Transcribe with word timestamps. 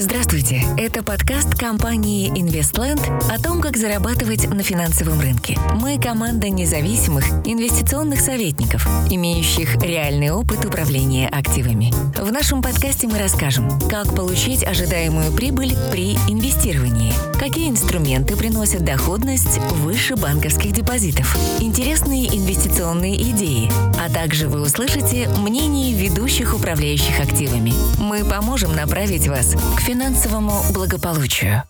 Здравствуйте, 0.00 0.62
это 0.76 1.02
подкаст 1.02 1.58
компании 1.58 2.30
InvestLand 2.30 3.34
о 3.34 3.42
том, 3.42 3.60
как 3.60 3.76
зарабатывать 3.76 4.48
на 4.48 4.62
финансовом 4.62 5.20
рынке. 5.20 5.58
Мы 5.74 5.98
команда 6.00 6.50
независимых 6.50 7.28
инвестиционных 7.44 8.20
советников, 8.20 8.86
имеющих 9.10 9.74
реальный 9.82 10.30
опыт 10.30 10.64
управления 10.64 11.26
активами. 11.26 11.92
В 12.16 12.30
нашем 12.30 12.62
подкасте 12.62 13.08
мы 13.08 13.18
расскажем, 13.18 13.68
как 13.90 14.14
получить 14.14 14.62
ожидаемую 14.62 15.32
прибыль 15.32 15.74
при 15.90 16.12
инвестировании, 16.28 17.12
какие 17.36 17.68
инструменты 17.68 18.36
приносят 18.36 18.84
доходность 18.84 19.58
выше 19.82 20.14
банковских 20.14 20.70
депозитов, 20.70 21.36
интересные 21.58 22.28
инвестиционные 22.28 23.20
идеи, 23.32 23.68
а 23.98 24.08
также 24.08 24.46
вы 24.46 24.60
услышите 24.60 25.28
мнение 25.38 25.92
ведущих 25.92 26.54
управляющих 26.54 27.18
активами. 27.18 27.72
Мы 27.98 28.24
поможем 28.24 28.76
направить 28.76 29.26
вас 29.26 29.56
к 29.76 29.87
финансовому 29.88 30.52
благополучию. 30.74 31.62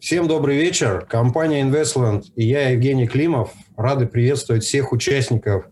Всем 0.00 0.26
добрый 0.26 0.56
вечер. 0.56 1.06
Компания 1.08 1.62
Investland 1.62 2.24
и 2.34 2.44
я, 2.44 2.70
Евгений 2.70 3.06
Климов, 3.06 3.52
рады 3.76 4.06
приветствовать 4.06 4.64
всех 4.64 4.90
участников 4.90 5.66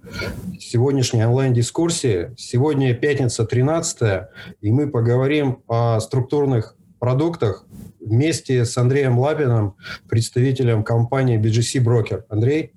сегодняшней 0.61 1.27
онлайн-дискуссии. 1.27 2.31
Сегодня 2.37 2.95
пятница 2.95 3.45
13 3.45 4.29
и 4.61 4.71
мы 4.71 4.89
поговорим 4.89 5.65
о 5.67 5.99
структурных 5.99 6.77
продуктах 7.01 7.67
вместе 7.99 8.65
с 8.65 8.79
Андреем 8.79 9.19
Лапиным, 9.19 9.75
представителем 10.09 10.85
компании 10.85 11.37
BGC 11.37 11.83
Broker. 11.83 12.23
Андрей? 12.29 12.75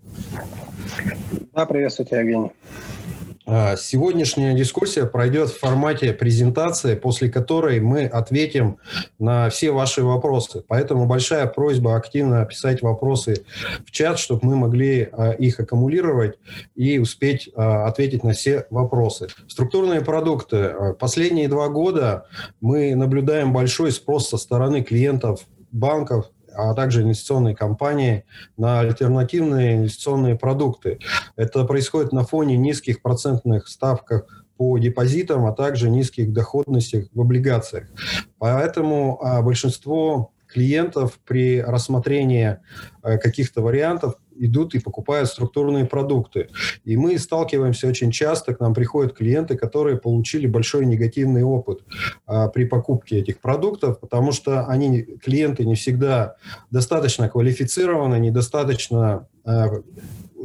Да, 1.54 1.68
приветствую 1.68 2.08
тебя, 2.08 2.22
Евгений. 2.22 2.52
А, 3.54 3.76
сегодняшняя 3.76 4.54
дискуссия 4.54 5.06
пройдет 5.06 5.50
в 5.50 5.60
формате 5.60 6.14
презентации, 6.14 6.96
после 6.96 7.30
которой 7.30 7.82
мы 7.82 8.06
ответим 8.06 8.78
на 9.20 9.50
все 9.50 9.72
ваши 9.72 10.04
вопросы. 10.04 10.64
Поэтому 10.70 11.06
большая 11.06 11.48
просьба 11.48 11.98
активно 11.98 12.46
писать 12.46 12.82
вопросы 12.82 13.44
в 13.86 13.92
чат, 13.92 14.20
чтобы 14.20 14.48
мы 14.48 14.56
могли 14.56 15.10
а, 15.12 15.32
их 15.32 15.60
аккумулировать 15.60 16.40
и 16.76 16.98
успеть 16.98 17.50
а, 17.54 17.88
ответить 17.88 18.24
на 18.24 18.32
все 18.32 18.68
вопросы. 18.70 19.28
Структурные 19.50 20.00
продукты. 20.00 20.74
Последние 20.98 21.50
два 21.50 21.68
года 21.68 22.28
мы 22.62 22.96
наблюдаем 22.96 23.52
большой 23.52 23.92
спрос 23.92 24.30
со 24.30 24.38
стороны 24.38 24.82
клиентов 24.82 25.42
банков, 25.74 26.32
а 26.56 26.74
также 26.74 27.02
инвестиционные 27.02 27.56
компании 27.56 28.26
на 28.58 28.80
альтернативные 28.80 29.76
инвестиционные 29.76 30.38
продукты. 30.38 31.00
Это 31.36 31.66
происходит 31.66 32.12
на 32.12 32.24
фоне 32.24 32.58
низких 32.58 33.02
процентных 33.02 33.68
ставках 33.68 34.46
по 34.58 34.78
депозитам, 34.78 35.46
а 35.46 35.54
также 35.54 35.90
низких 35.90 36.34
доходностей 36.34 37.10
в 37.14 37.22
облигациях. 37.22 37.88
Поэтому 38.38 39.20
а, 39.22 39.42
большинство 39.42 40.32
клиентов 40.52 41.20
при 41.26 41.62
рассмотрении 41.62 42.58
э, 43.04 43.18
каких-то 43.18 43.62
вариантов 43.62 44.16
идут 44.46 44.76
и 44.76 44.80
покупают 44.80 45.30
структурные 45.30 45.86
продукты. 45.86 46.50
И 46.84 46.98
мы 46.98 47.18
сталкиваемся 47.18 47.88
очень 47.88 48.12
часто, 48.12 48.54
к 48.54 48.60
нам 48.60 48.74
приходят 48.74 49.14
клиенты, 49.14 49.56
которые 49.56 49.98
получили 49.98 50.48
большой 50.48 50.86
негативный 50.86 51.44
опыт 51.44 51.82
а, 52.26 52.48
при 52.48 52.66
покупке 52.66 53.20
этих 53.20 53.40
продуктов, 53.40 54.00
потому 54.00 54.32
что 54.32 54.66
они, 54.66 55.04
клиенты 55.04 55.66
не 55.66 55.76
всегда 55.76 56.36
достаточно 56.72 57.30
квалифицированы, 57.30 58.20
недостаточно 58.20 59.28
а, 59.44 59.82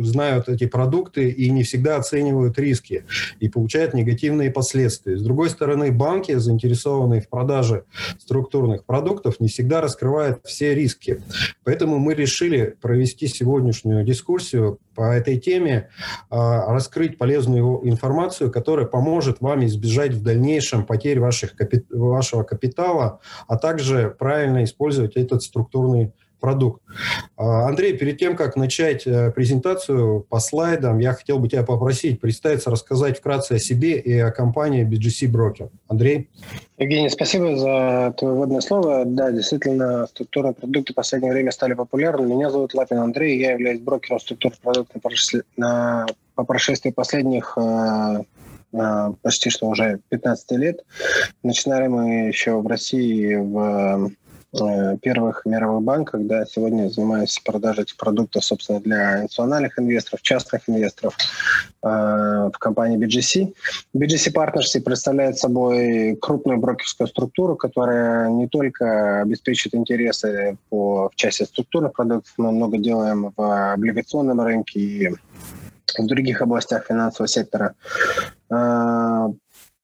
знают 0.01 0.49
эти 0.49 0.67
продукты 0.67 1.31
и 1.31 1.51
не 1.51 1.63
всегда 1.63 1.97
оценивают 1.97 2.59
риски 2.59 3.05
и 3.41 3.49
получают 3.49 3.95
негативные 3.95 4.51
последствия. 4.51 5.17
С 5.17 5.23
другой 5.23 5.51
стороны, 5.51 5.93
банки, 5.93 6.35
заинтересованные 6.35 7.21
в 7.21 7.29
продаже 7.29 7.85
структурных 8.19 8.85
продуктов, 8.85 9.41
не 9.41 9.49
всегда 9.49 9.81
раскрывают 9.81 10.41
все 10.45 10.75
риски. 10.75 11.23
Поэтому 11.65 11.99
мы 11.99 12.15
решили 12.15 12.77
провести 12.81 13.27
сегодняшнюю 13.27 14.05
дискуссию 14.05 14.79
по 14.95 15.13
этой 15.13 15.39
теме, 15.39 15.91
а, 16.31 16.73
раскрыть 16.73 17.19
полезную 17.19 17.87
информацию, 17.89 18.51
которая 18.51 18.87
поможет 18.87 19.41
вам 19.41 19.65
избежать 19.67 20.13
в 20.13 20.23
дальнейшем 20.23 20.87
потерь 20.87 21.21
ваших, 21.21 21.55
вашего 21.91 22.43
капитала, 22.43 23.21
а 23.47 23.59
также 23.59 24.15
правильно 24.19 24.65
использовать 24.65 25.17
этот 25.17 25.43
структурный 25.43 26.07
продукт. 26.07 26.26
А, 27.37 27.69
Андрей, 27.69 27.97
перед 27.97 28.19
тем, 28.19 28.37
как 28.37 28.57
начать 28.57 29.07
э, 29.07 29.31
презентацию 29.31 30.27
по 30.29 30.39
слайдам, 30.39 30.99
я 30.99 31.13
хотел 31.13 31.39
бы 31.39 31.49
тебя 31.49 31.63
попросить 31.63 32.21
представиться, 32.21 32.71
рассказать 32.71 33.19
вкратце 33.19 33.55
о 33.55 33.59
себе 33.59 33.99
и 33.99 34.19
о 34.19 34.31
компании 34.31 34.85
BGC 34.85 35.31
Broker. 35.31 35.71
Андрей? 35.89 36.31
Евгений, 36.79 37.09
спасибо 37.09 37.57
за 37.57 38.15
твое 38.17 38.35
вводное 38.35 38.61
слово. 38.61 39.05
Да, 39.05 39.31
действительно, 39.31 40.07
структурные 40.07 40.55
продукты 40.55 40.93
в 40.93 40.97
последнее 40.97 41.33
время 41.33 41.51
стали 41.51 41.75
популярны. 41.75 42.27
Меня 42.27 42.51
зовут 42.51 42.75
Лапин 42.75 42.99
Андрей, 42.99 43.39
я 43.39 43.53
являюсь 43.53 43.81
брокером 43.81 44.21
структурных 44.21 44.61
продуктов 44.61 45.03
на, 45.57 46.07
по 46.35 46.45
прошествии 46.45 46.91
последних 46.91 47.57
э, 47.57 48.23
почти 49.23 49.51
что 49.51 49.69
уже 49.69 50.01
15 50.09 50.51
лет. 50.53 50.85
Начинали 51.43 51.89
мы 51.89 52.29
еще 52.29 52.61
в 52.61 52.67
России 52.67 53.35
в 53.35 54.11
первых 55.01 55.43
мировых 55.45 55.83
банках, 55.83 56.23
да, 56.27 56.45
сегодня 56.47 56.89
занимаюсь 56.89 57.39
продажей 57.45 57.85
этих 57.85 57.97
продуктов, 57.97 58.45
собственно, 58.45 58.81
для 58.81 59.23
национальных 59.23 59.79
инвесторов, 59.79 60.23
частных 60.23 60.69
инвесторов 60.69 61.17
э, 61.83 61.89
в 61.89 62.59
компании 62.59 62.99
BGC. 62.99 63.55
BGC 63.95 64.33
Partnership 64.33 64.81
представляет 64.81 65.39
собой 65.39 66.17
крупную 66.21 66.59
брокерскую 66.59 67.07
структуру, 67.07 67.57
которая 67.57 68.31
не 68.31 68.49
только 68.49 69.23
обеспечит 69.23 69.75
интересы 69.75 70.57
по, 70.71 71.11
в 71.11 71.17
части 71.17 71.43
структурных 71.45 71.93
продуктов, 71.93 72.33
мы 72.37 72.53
много 72.53 72.79
делаем 72.79 73.33
в 73.37 73.73
облигационном 73.73 74.41
рынке 74.41 74.81
и 74.81 75.09
в 75.99 76.07
других 76.07 76.43
областях 76.43 76.87
финансового 76.87 77.29
сектора. 77.29 77.75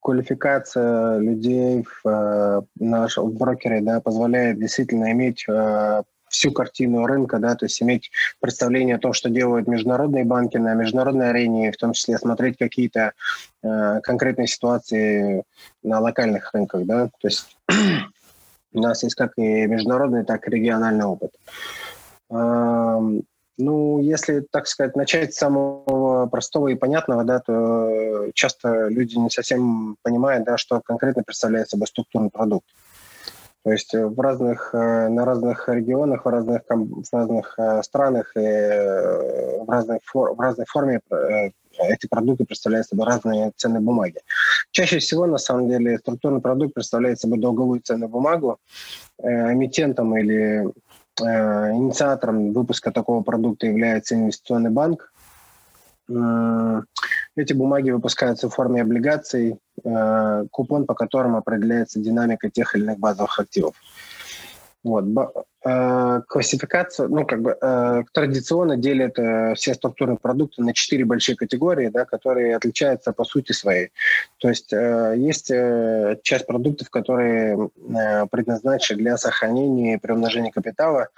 Квалификация 0.02 1.18
людей 1.18 1.84
в, 1.84 2.08
э, 2.08 2.62
наш, 2.80 3.16
в 3.16 3.32
брокере 3.34 3.80
да, 3.80 4.00
позволяет 4.00 4.58
действительно 4.58 5.12
иметь 5.12 5.44
э, 5.48 6.02
всю 6.28 6.50
картину 6.50 7.06
рынка, 7.06 7.38
да, 7.38 7.54
то 7.54 7.66
есть 7.66 7.80
иметь 7.82 8.10
представление 8.40 8.96
о 8.96 8.98
том, 8.98 9.12
что 9.12 9.30
делают 9.30 9.68
международные 9.68 10.24
банки 10.24 10.56
на 10.56 10.74
международной 10.74 11.30
арене, 11.30 11.70
в 11.70 11.76
том 11.76 11.92
числе 11.92 12.18
смотреть 12.18 12.58
какие-то 12.58 13.12
э, 13.62 14.00
конкретные 14.02 14.48
ситуации 14.48 15.44
на 15.84 16.00
локальных 16.00 16.52
рынках, 16.52 16.84
да, 16.84 17.06
то 17.06 17.28
есть 17.28 17.56
у 18.72 18.80
нас 18.80 19.02
есть 19.04 19.14
как 19.14 19.32
и 19.36 19.66
международный, 19.66 20.24
так 20.24 20.48
и 20.48 20.50
региональный 20.50 21.04
опыт. 21.04 21.32
Ну, 23.58 24.00
если, 24.00 24.40
так 24.50 24.66
сказать, 24.66 24.96
начать 24.96 25.34
с 25.34 25.38
самого 25.38 26.26
простого 26.26 26.68
и 26.68 26.74
понятного, 26.74 27.24
да, 27.24 27.40
то 27.40 28.30
часто 28.34 28.88
люди 28.88 29.16
не 29.16 29.28
совсем 29.28 29.96
понимают, 30.02 30.44
да, 30.44 30.56
что 30.56 30.80
конкретно 30.80 31.22
представляет 31.22 31.68
собой 31.68 31.86
структурный 31.86 32.30
продукт. 32.30 32.66
То 33.64 33.70
есть 33.70 33.94
в 33.94 34.20
разных, 34.20 34.70
э, 34.74 35.08
на 35.08 35.24
разных 35.24 35.68
регионах, 35.68 36.24
в 36.24 36.28
разных, 36.28 36.62
в 36.68 37.04
разных 37.12 37.54
э, 37.58 37.82
странах 37.84 38.32
и 38.36 38.40
э, 38.40 39.62
в, 39.62 39.70
разной, 39.70 40.00
в 40.12 40.40
разной 40.40 40.66
форме 40.66 41.00
эти 41.78 42.06
продукты 42.06 42.44
представляют 42.44 42.88
собой 42.88 43.06
разные 43.06 43.52
ценные 43.56 43.80
бумаги. 43.80 44.18
Чаще 44.72 44.98
всего, 44.98 45.26
на 45.26 45.38
самом 45.38 45.68
деле, 45.68 45.98
структурный 45.98 46.40
продукт 46.40 46.74
представляет 46.74 47.20
собой 47.20 47.38
долговую 47.38 47.80
ценную 47.80 48.08
бумагу. 48.08 48.58
Эмитентом 49.22 50.16
или 50.18 50.64
Э, 50.64 50.70
инициатором 51.20 52.52
выпуска 52.52 52.90
такого 52.90 53.22
продукта 53.22 53.66
является 53.66 54.14
инвестиционный 54.14 54.70
банк. 54.70 55.12
Э, 56.08 56.82
эти 57.36 57.52
бумаги 57.52 57.90
выпускаются 57.90 58.48
в 58.48 58.54
форме 58.54 58.82
облигаций, 58.82 59.58
э, 59.84 60.46
купон 60.50 60.86
по 60.86 60.94
которым 60.94 61.36
определяется 61.36 62.00
динамика 62.00 62.50
тех 62.50 62.74
или 62.74 62.82
иных 62.84 62.98
базовых 62.98 63.38
активов. 63.38 63.74
Вот. 64.82 65.04
Э, 65.64 66.22
классификация, 66.26 67.06
ну, 67.06 67.24
как 67.24 67.40
бы 67.40 67.56
э, 67.60 68.02
традиционно 68.12 68.76
делят 68.76 69.16
э, 69.18 69.54
все 69.54 69.74
структурные 69.74 70.18
продукты 70.18 70.60
на 70.60 70.74
четыре 70.74 71.04
большие 71.04 71.36
категории, 71.36 71.88
да, 71.88 72.04
которые 72.04 72.56
отличаются 72.56 73.12
по 73.12 73.24
сути 73.24 73.52
своей. 73.52 73.90
То 74.38 74.48
есть 74.48 74.72
э, 74.72 75.14
есть 75.16 75.52
э, 75.52 76.18
часть 76.24 76.46
продуктов, 76.46 76.90
которые 76.90 77.70
э, 77.76 78.26
предназначены 78.26 78.98
для 78.98 79.16
сохранения 79.16 79.94
и 79.94 79.98
приумножения 79.98 80.50
капитала. 80.50 81.08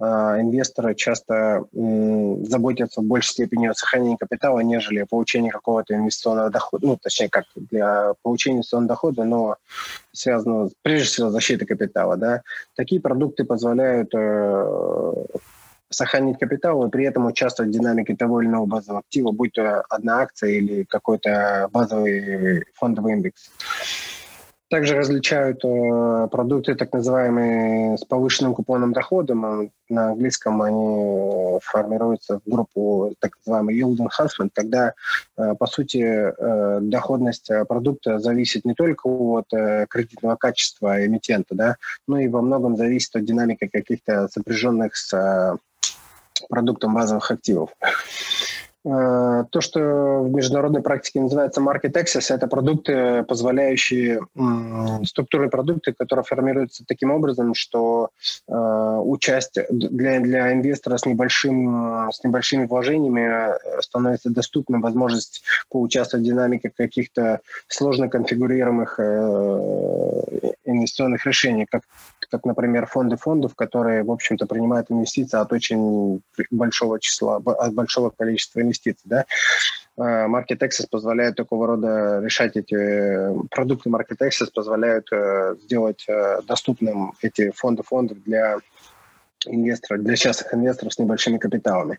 Э, 0.00 0.36
инвесторы 0.38 0.94
часто 0.94 1.64
э, 1.72 2.36
заботятся 2.44 3.00
в 3.00 3.04
большей 3.04 3.32
степени 3.32 3.66
о 3.66 3.74
сохранении 3.74 4.14
капитала, 4.14 4.60
нежели 4.60 5.02
получении 5.02 5.50
какого-то 5.50 5.94
инвестиционного 5.94 6.50
дохода, 6.50 6.86
ну, 6.86 6.96
точнее, 6.96 7.30
как 7.30 7.46
для 7.56 8.14
получения 8.22 8.58
инвестиционного 8.58 8.88
дохода, 8.88 9.24
но 9.24 9.56
связанного 10.12 10.70
прежде 10.82 11.06
всего 11.06 11.30
с 11.30 11.32
защитой 11.32 11.66
капитала. 11.66 12.16
Да. 12.16 12.42
Такие 12.76 13.00
продукты 13.00 13.44
позволяют 13.44 13.87
позволяют 13.88 14.14
э, 14.14 15.38
сохранить 15.90 16.38
капитал 16.38 16.86
и 16.86 16.90
при 16.90 17.04
этом 17.04 17.26
участвовать 17.26 17.70
в 17.70 17.74
динамике 17.74 18.14
того 18.14 18.40
или 18.40 18.48
иного 18.48 18.66
базового 18.66 19.00
актива, 19.00 19.32
будь 19.32 19.52
то 19.52 19.82
одна 19.88 20.20
акция 20.20 20.50
или 20.50 20.84
какой-то 20.84 21.68
базовый 21.72 22.64
фондовый 22.74 23.14
индекс. 23.14 23.50
Также 24.70 24.96
различают 24.96 25.64
э, 25.64 26.28
продукты, 26.30 26.74
так 26.74 26.92
называемые 26.92 27.96
с 27.96 28.04
повышенным 28.04 28.54
купонным 28.54 28.92
доходом. 28.92 29.70
На 29.88 30.10
английском 30.10 30.60
они 30.60 31.58
формируются 31.62 32.40
в 32.44 32.50
группу 32.50 33.14
так 33.18 33.32
называемый 33.38 33.80
yield 33.80 33.96
enhancement, 33.96 34.50
когда, 34.52 34.92
э, 35.38 35.54
по 35.58 35.66
сути, 35.66 36.02
э, 36.02 36.80
доходность 36.82 37.50
продукта 37.66 38.18
зависит 38.18 38.66
не 38.66 38.74
только 38.74 39.06
от 39.06 39.50
э, 39.54 39.86
кредитного 39.88 40.36
качества 40.36 41.04
эмитента, 41.06 41.54
да, 41.54 41.76
но 42.06 42.18
и 42.18 42.28
во 42.28 42.42
многом 42.42 42.76
зависит 42.76 43.16
от 43.16 43.24
динамики 43.24 43.68
каких-то 43.68 44.28
сопряженных 44.28 44.96
с 44.96 45.14
э, 45.14 45.56
продуктом 46.50 46.94
базовых 46.94 47.30
активов. 47.30 47.70
Э, 48.88 49.44
то, 49.50 49.60
что 49.60 50.22
в 50.22 50.30
международной 50.30 50.82
практике 50.82 51.20
называется 51.20 51.60
market 51.60 51.92
access, 51.92 52.34
это 52.34 52.46
продукты, 52.46 53.22
позволяющие, 53.24 54.20
структурные 55.04 55.50
продукты, 55.50 55.92
которые 55.92 56.24
формируются 56.24 56.84
таким 56.86 57.10
образом, 57.10 57.54
что 57.54 58.08
э, 58.48 58.52
участие 59.04 59.66
для, 59.70 60.20
для 60.20 60.52
инвестора 60.52 60.96
с, 60.96 61.04
небольшим, 61.04 62.08
с 62.10 62.24
небольшими 62.24 62.64
вложениями 62.64 63.52
э, 63.52 63.82
становится 63.82 64.30
доступна 64.30 64.80
возможность 64.80 65.42
поучаствовать 65.68 66.24
в 66.24 66.28
динамике 66.28 66.72
каких-то 66.74 67.40
сложно 67.68 68.08
конфигурируемых 68.08 68.98
инвестиционных 70.64 71.26
решений, 71.26 71.66
как, 71.68 71.82
как, 72.30 72.44
например, 72.44 72.86
фонды 72.86 73.16
фондов, 73.16 73.54
которые, 73.54 74.02
в 74.02 74.10
общем-то, 74.10 74.46
принимают 74.46 74.90
инвестиции 74.90 75.38
от 75.38 75.52
очень 75.52 76.22
большого 76.50 77.00
числа, 77.00 77.36
от 77.36 77.74
большого 77.74 78.10
количества 78.10 78.60
инвестиций. 78.60 78.77
Да? 79.04 79.24
А, 79.96 80.28
Market 80.28 80.58
Access 80.60 80.86
позволяет 80.90 81.36
такого 81.36 81.66
рода 81.66 82.20
решать 82.22 82.56
эти 82.56 82.74
э, 82.74 83.34
продукты 83.50 83.90
Market 83.90 84.18
Access 84.20 84.50
позволяют 84.54 85.10
э, 85.12 85.56
сделать 85.62 86.04
э, 86.08 86.40
доступным 86.46 87.14
эти 87.20 87.50
фонды 87.50 87.82
фондов 87.82 88.22
для 88.22 88.58
инвесторов, 89.46 90.02
для 90.02 90.16
частных 90.16 90.52
инвесторов 90.54 90.92
с 90.92 90.98
небольшими 90.98 91.38
капиталами. 91.38 91.98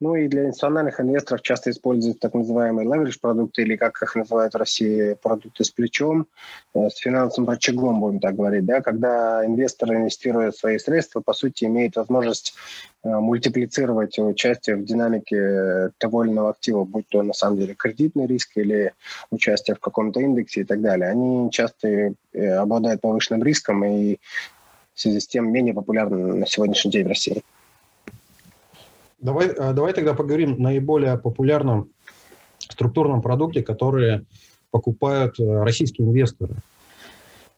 Ну 0.00 0.14
и 0.14 0.28
для 0.28 0.46
институциональных 0.46 1.00
инвесторов 1.00 1.42
часто 1.42 1.70
используют 1.70 2.20
так 2.20 2.34
называемые 2.34 2.88
leverage 2.88 3.18
продукты 3.20 3.62
или, 3.62 3.76
как 3.76 4.00
их 4.02 4.14
называют 4.14 4.54
в 4.54 4.56
России, 4.56 5.16
продукты 5.20 5.64
с 5.64 5.70
плечом, 5.70 6.26
э, 6.74 6.88
с 6.88 6.96
финансовым 6.96 7.50
рычагом, 7.50 8.00
будем 8.00 8.20
так 8.20 8.36
говорить, 8.36 8.64
да, 8.64 8.80
когда 8.80 9.44
инвесторы 9.44 9.96
инвестируют 9.96 10.56
свои 10.56 10.78
средства, 10.78 11.20
по 11.20 11.32
сути, 11.32 11.64
имеют 11.64 11.96
возможность 11.96 12.54
э, 13.02 13.08
мультиплицировать 13.08 14.18
участие 14.18 14.76
в 14.76 14.84
динамике 14.84 15.90
того 15.98 16.24
или 16.24 16.32
иного 16.32 16.50
актива, 16.50 16.84
будь 16.84 17.08
то 17.08 17.22
на 17.22 17.32
самом 17.32 17.58
деле 17.58 17.74
кредитный 17.74 18.26
риск 18.26 18.56
или 18.56 18.92
участие 19.30 19.74
в 19.74 19.80
каком-то 19.80 20.20
индексе 20.20 20.60
и 20.60 20.64
так 20.64 20.80
далее. 20.80 21.10
Они 21.10 21.50
часто 21.50 22.14
э, 22.32 22.46
обладают 22.52 23.00
повышенным 23.00 23.42
риском 23.42 23.84
и 23.84 24.18
связи 25.00 25.18
с 25.18 25.26
тем 25.26 25.50
менее 25.50 25.74
популярны 25.74 26.34
на 26.34 26.46
сегодняшний 26.46 26.90
день 26.90 27.04
в 27.04 27.08
России. 27.08 27.42
Давай, 29.20 29.48
э, 29.48 29.72
давай 29.72 29.92
тогда 29.92 30.14
поговорим 30.14 30.54
о 30.54 30.58
наиболее 30.58 31.18
популярном 31.18 31.88
структурном 32.58 33.22
продукте, 33.22 33.62
который 33.62 34.26
покупают 34.70 35.38
э, 35.38 35.62
российские 35.62 36.06
инвесторы. 36.06 36.54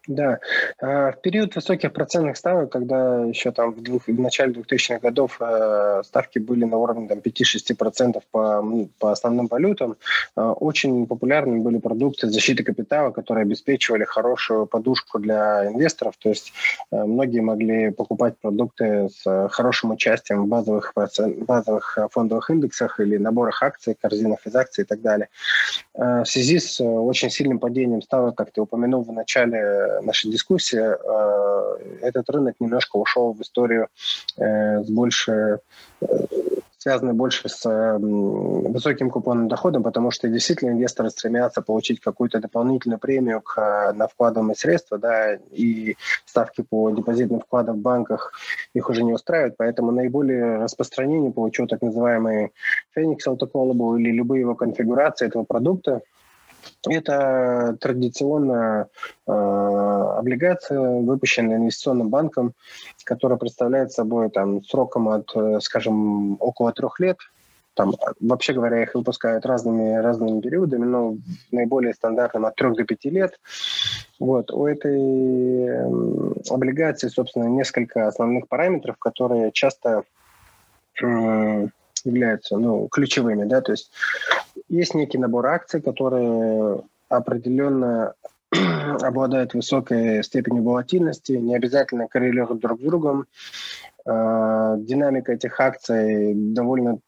Да. 0.09 0.41
А, 0.81 1.13
в 1.13 1.21
период 1.21 1.55
высоких 1.55 1.93
процентных 1.93 2.37
ставок, 2.37 2.73
когда 2.73 3.25
еще 3.25 3.53
там 3.53 3.73
в, 3.73 3.83
двух, 3.83 4.09
в 4.09 4.21
начале 4.21 4.53
2000-х 4.53 4.99
годов 4.99 5.37
э, 5.41 6.03
ставки 6.05 6.41
были 6.41 6.65
на 6.65 6.77
уровне 6.77 7.07
там, 7.07 7.19
5-6% 7.19 8.21
по, 8.33 8.89
по 8.99 9.13
основным 9.13 9.47
валютам, 9.47 9.97
э, 10.37 10.41
очень 10.41 11.07
популярными 11.07 11.61
были 11.61 11.79
продукты 11.79 12.29
защиты 12.29 12.65
капитала, 12.65 13.13
которые 13.13 13.43
обеспечивали 13.43 14.03
хорошую 14.03 14.67
подушку 14.67 15.21
для 15.21 15.69
инвесторов. 15.69 16.17
То 16.19 16.31
есть 16.31 16.53
э, 16.91 17.05
многие 17.05 17.41
могли 17.41 17.91
покупать 17.93 18.37
продукты 18.39 19.09
с 19.09 19.49
хорошим 19.51 19.93
участием 19.93 20.43
в 20.43 20.49
базовых, 20.49 20.95
базовых 21.47 21.99
фондовых 22.11 22.51
индексах 22.51 22.99
или 22.99 23.19
наборах 23.19 23.63
акций, 23.63 23.97
корзинах 24.01 24.45
из 24.49 24.57
акций 24.57 24.83
и 24.83 24.85
так 24.85 25.01
далее. 25.01 25.29
В 25.95 26.25
связи 26.25 26.59
с 26.59 26.83
очень 26.83 27.31
сильным 27.31 27.61
падением 27.61 28.03
ставок, 28.03 28.35
как 28.35 28.51
ты 28.51 28.61
упомянул 28.61 29.05
в 29.05 29.13
начале 29.13 29.92
нашей 30.01 30.31
дискуссии, 30.31 30.79
э, 30.79 31.99
этот 32.01 32.29
рынок 32.31 32.57
немножко 32.61 32.97
ушел 32.97 33.33
в 33.33 33.41
историю 33.43 33.89
э, 34.37 34.83
с 34.83 34.91
больше 34.91 35.61
э, 36.01 36.07
связаны 36.83 37.13
больше 37.13 37.49
с 37.49 37.99
высоким 38.01 39.09
купонным 39.09 39.47
доходом, 39.47 39.85
потому 39.85 40.11
что 40.11 40.29
действительно 40.29 40.71
инвесторы 40.71 41.11
стремятся 41.11 41.63
получить 41.63 42.01
какую-то 42.01 42.41
дополнительную 42.41 42.99
премию 42.99 43.41
к, 43.41 43.93
на 43.95 44.09
вкладываемые 44.09 44.57
средства, 44.57 44.99
да, 44.99 45.35
и 45.53 45.97
ставки 46.27 46.63
по 46.63 46.91
депозитным 46.91 47.41
вкладам 47.41 47.77
в 47.77 47.83
банках 47.83 48.33
их 48.75 48.91
уже 48.91 49.05
не 49.05 49.13
устраивают, 49.13 49.55
поэтому 49.57 49.93
наиболее 49.93 50.57
распространение 50.57 51.31
получил 51.31 51.69
так 51.69 51.83
называемый 51.83 52.51
Phoenix 52.97 53.19
Autocallable 53.29 54.01
или 54.01 54.11
любые 54.11 54.41
его 54.41 54.57
конфигурации 54.57 55.29
этого 55.29 55.45
продукта, 55.45 56.01
это 56.89 57.77
традиционная 57.81 58.89
э, 59.27 59.33
облигация, 59.33 60.79
выпущенная 60.79 61.57
инвестиционным 61.57 62.09
банком, 62.09 62.55
которая 63.05 63.39
представляет 63.39 63.93
собой 63.93 64.31
там, 64.31 64.63
сроком 64.65 65.09
от, 65.09 65.31
э, 65.35 65.61
скажем, 65.61 66.37
около 66.41 66.73
трех 66.73 67.01
лет. 67.01 67.19
Там, 67.75 67.95
вообще 68.21 68.53
говоря, 68.53 68.83
их 68.83 68.95
выпускают 68.95 69.47
разными, 69.47 69.95
разными 69.95 70.41
периодами, 70.43 70.85
но 70.85 71.17
наиболее 71.51 71.95
стандартным 71.95 72.45
от 72.45 72.55
трех 72.55 72.77
до 72.77 72.85
пяти 72.85 73.09
лет. 73.09 73.41
Вот. 74.19 74.51
У 74.51 74.67
этой 74.67 75.01
э, 75.01 75.91
облигации, 76.51 77.09
собственно, 77.09 77.45
несколько 77.45 78.07
основных 78.09 78.47
параметров, 78.49 78.97
которые 78.99 79.53
часто 79.53 80.05
э, 81.03 81.69
являются 82.05 82.57
ну, 82.57 82.89
ключевыми. 82.89 83.45
Да? 83.45 83.61
То 83.61 83.73
есть 83.73 83.91
есть 84.69 84.95
некий 84.95 85.19
набор 85.19 85.47
акций, 85.47 85.81
которые 85.81 86.83
определенно 87.09 88.15
обладают 89.03 89.55
высокой 89.55 90.23
степенью 90.23 90.63
волатильности, 90.63 91.33
не 91.33 91.55
обязательно 91.55 92.09
коррелируют 92.09 92.61
друг 92.61 92.81
с 92.81 92.85
другом. 92.85 93.27
А, 94.05 94.77
динамика 94.77 95.33
этих 95.33 95.59
акций 95.61 96.33
довольно 96.35 96.99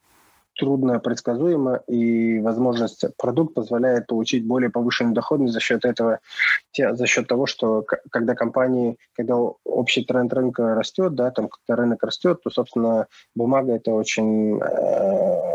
трудно 0.54 1.00
предсказуема, 1.00 1.82
и 1.86 2.40
возможность 2.40 3.04
продукт 3.16 3.54
позволяет 3.54 4.06
получить 4.06 4.46
более 4.46 4.70
повышенную 4.70 5.14
доходность 5.14 5.54
за 5.54 5.60
счет 5.60 5.84
этого, 5.84 6.20
за 6.76 7.06
счет 7.06 7.26
того, 7.26 7.46
что 7.46 7.84
когда 8.10 8.34
компании, 8.34 8.96
когда 9.14 9.36
общий 9.36 10.04
тренд 10.04 10.32
рынка 10.32 10.74
растет, 10.74 11.14
да, 11.14 11.30
там 11.30 11.48
когда 11.48 11.82
рынок 11.82 12.02
растет, 12.02 12.40
то, 12.42 12.50
собственно, 12.50 13.06
бумага 13.34 13.74
это 13.74 13.92
очень 13.92 14.60
э, 14.60 15.54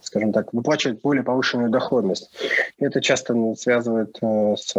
скажем 0.00 0.32
так, 0.32 0.52
выплачивать 0.52 1.00
более 1.02 1.22
повышенную 1.22 1.70
доходность. 1.70 2.30
Это 2.78 3.00
часто 3.00 3.54
связывает 3.54 4.18
э, 4.22 4.56
с 4.56 4.74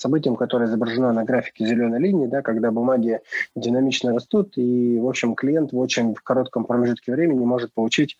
событием, 0.00 0.36
которое 0.36 0.66
изображено 0.66 1.12
на 1.12 1.24
графике 1.24 1.66
зеленой 1.66 2.00
линии, 2.00 2.26
да, 2.26 2.42
когда 2.42 2.70
бумаги 2.70 3.20
динамично 3.54 4.14
растут, 4.14 4.56
и, 4.56 4.98
в 4.98 5.08
общем, 5.08 5.34
клиент 5.34 5.72
в 5.72 5.78
очень 5.78 6.14
коротком 6.14 6.64
промежутке 6.64 7.12
времени 7.12 7.44
может 7.44 7.72
получить 7.72 8.18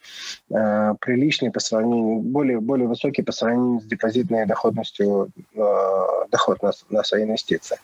э, 0.50 0.94
приличный 1.00 1.50
по 1.50 1.60
сравнению, 1.60 2.20
более, 2.20 2.60
более 2.60 2.86
высокий 2.86 3.22
по 3.22 3.32
сравнению 3.32 3.80
с 3.80 3.84
депозитной 3.84 4.46
доходностью 4.46 5.30
э, 5.54 5.60
доход 6.30 6.62
на, 6.62 6.72
на 6.90 7.02
свои 7.02 7.24
инвестиции. 7.24 7.78